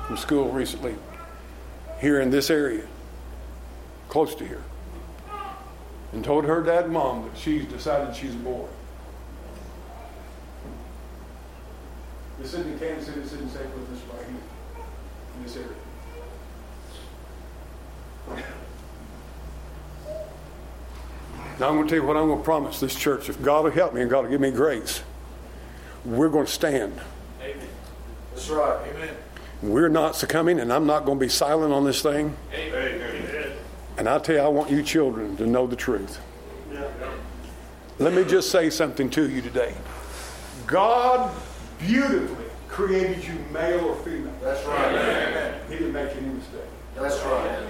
from 0.06 0.18
school 0.18 0.52
recently 0.52 0.96
here 2.02 2.20
in 2.20 2.30
this 2.30 2.50
area, 2.50 2.86
close 4.10 4.36
to 4.36 4.46
here, 4.46 4.64
and 6.12 6.26
told 6.26 6.44
her 6.44 6.62
dad 6.62 6.84
and 6.84 6.94
mom 6.94 7.24
that 7.24 7.38
she's 7.38 7.64
decided 7.68 8.14
she's 8.14 8.36
a 8.36 8.40
boy. 8.40 8.68
This 12.38 12.54
isn't 12.54 12.80
Kansas 12.82 13.06
City, 13.06 13.22
this 13.22 13.32
isn't 13.32 13.50
St. 13.50 13.78
Louis, 13.78 13.86
this 13.92 14.02
right 14.14 14.26
here, 14.26 14.84
in 15.38 15.44
this 15.44 15.56
area. 15.56 15.70
Now 21.60 21.68
I'm 21.68 21.76
going 21.76 21.88
to 21.88 21.90
tell 21.90 22.02
you 22.02 22.08
what 22.08 22.16
I'm 22.16 22.28
going 22.28 22.40
to 22.40 22.46
promise 22.46 22.80
this 22.80 22.96
church. 22.96 23.30
If 23.30 23.42
God 23.42 23.66
will 23.66 23.72
help 23.72 23.94
me 23.94 24.02
and 24.02 24.10
God 24.10 24.24
will 24.24 24.32
give 24.32 24.40
me 24.40 24.52
grace, 24.52 25.04
we're 26.06 26.30
going 26.30 26.46
to 26.46 26.52
stand. 26.52 27.00
Amen. 27.42 27.68
That's 28.34 28.50
right. 28.50 28.88
Amen. 28.90 29.16
We're 29.62 29.90
not 29.90 30.16
succumbing, 30.16 30.62
and 30.62 30.72
I'm 30.72 30.86
not 30.86 31.04
going 31.04 31.20
to 31.20 31.26
be 31.26 31.30
silent 31.30 31.74
on 31.74 31.84
this 31.84 32.02
thing. 32.02 32.38
Amen. 32.54 33.52
And 33.98 34.08
I 34.08 34.18
tell 34.20 34.36
you, 34.36 34.42
I 34.42 34.48
want 34.48 34.72
you 34.72 34.82
children 34.82 35.36
to 35.36 35.46
know 35.46 35.68
the 35.68 35.76
truth. 35.76 36.22
Let 37.98 38.14
me 38.14 38.24
just 38.24 38.50
say 38.50 38.70
something 38.70 39.10
to 39.10 39.30
you 39.30 39.42
today. 39.42 39.76
God 40.66 41.36
beautifully 41.80 42.46
created 42.70 43.26
you 43.26 43.34
male 43.52 43.84
or 43.88 43.96
female. 43.98 44.34
That's 44.42 44.66
right. 44.66 44.96
Amen. 44.96 45.60
He 45.68 45.76
didn't 45.76 45.92
make 45.92 46.16
any 46.16 46.28
mistake. 46.28 46.62
That's 46.96 47.20
right. 47.26 47.68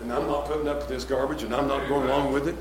And 0.00 0.12
I'm 0.12 0.26
not 0.26 0.46
putting 0.46 0.68
up 0.68 0.78
with 0.78 0.88
this 0.88 1.04
garbage, 1.04 1.42
and 1.42 1.54
I'm 1.54 1.68
not 1.68 1.88
going 1.88 2.08
along 2.08 2.32
with 2.32 2.48
it. 2.48 2.56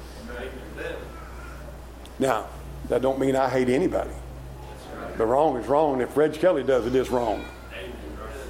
Now, 2.20 2.48
that 2.90 3.02
don't 3.02 3.20
mean 3.20 3.36
I 3.36 3.50
hate 3.50 3.70
anybody. 3.70 4.12
But 5.18 5.26
wrong 5.26 5.58
is 5.58 5.68
wrong. 5.68 6.02
If 6.02 6.16
Reg 6.18 6.34
Kelly 6.34 6.64
does 6.64 6.86
it, 6.86 6.96
it's 6.96 7.10
wrong. 7.10 7.44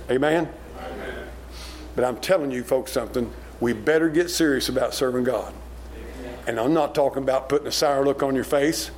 Amen? 0.10 0.50
But 1.96 2.04
I'm 2.04 2.18
telling 2.18 2.52
you 2.52 2.64
folks 2.64 2.92
something. 2.92 3.32
We 3.60 3.74
better 3.74 4.10
get 4.10 4.30
serious 4.30 4.70
about 4.70 4.94
serving 4.94 5.26
God. 5.26 5.54
And 6.48 6.60
I'm 6.60 6.74
not 6.74 6.96
talking 6.96 7.22
about 7.22 7.50
putting 7.50 7.68
a 7.68 7.72
sour 7.72 8.06
look 8.06 8.24
on 8.24 8.34
your 8.34 8.44
face 8.44 8.90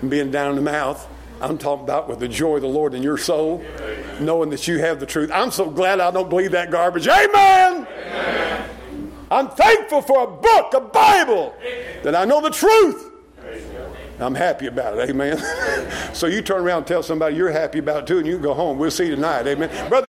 and 0.00 0.10
being 0.10 0.30
down 0.30 0.50
in 0.50 0.56
the 0.56 0.62
mouth. 0.62 1.08
I'm 1.40 1.58
talking 1.58 1.84
about 1.84 2.08
with 2.08 2.20
the 2.20 2.28
joy 2.28 2.56
of 2.56 2.62
the 2.62 2.68
Lord 2.68 2.94
in 2.94 3.02
your 3.02 3.18
soul, 3.18 3.64
knowing 4.20 4.50
that 4.50 4.68
you 4.68 4.78
have 4.78 5.00
the 5.00 5.06
truth. 5.06 5.30
I'm 5.32 5.50
so 5.50 5.68
glad 5.68 5.98
I 5.98 6.10
don't 6.10 6.28
believe 6.28 6.52
that 6.52 6.70
garbage. 6.70 7.08
Amen. 7.08 7.86
I'm 9.34 9.48
thankful 9.48 10.00
for 10.00 10.22
a 10.22 10.26
book, 10.28 10.74
a 10.74 10.80
Bible, 10.80 11.54
that 12.04 12.14
I 12.14 12.24
know 12.24 12.40
the 12.40 12.50
truth. 12.50 13.10
I'm 14.20 14.34
happy 14.34 14.66
about 14.68 14.96
it. 14.96 15.10
Amen. 15.10 15.42
so 16.14 16.28
you 16.28 16.40
turn 16.40 16.62
around 16.62 16.78
and 16.78 16.86
tell 16.86 17.02
somebody 17.02 17.34
you're 17.34 17.50
happy 17.50 17.80
about 17.80 18.04
it 18.04 18.06
too, 18.06 18.18
and 18.18 18.26
you 18.28 18.38
go 18.38 18.54
home. 18.54 18.78
We'll 18.78 18.92
see 18.92 19.06
you 19.06 19.16
tonight. 19.16 19.48
Amen. 19.48 19.88
Brother. 19.88 20.06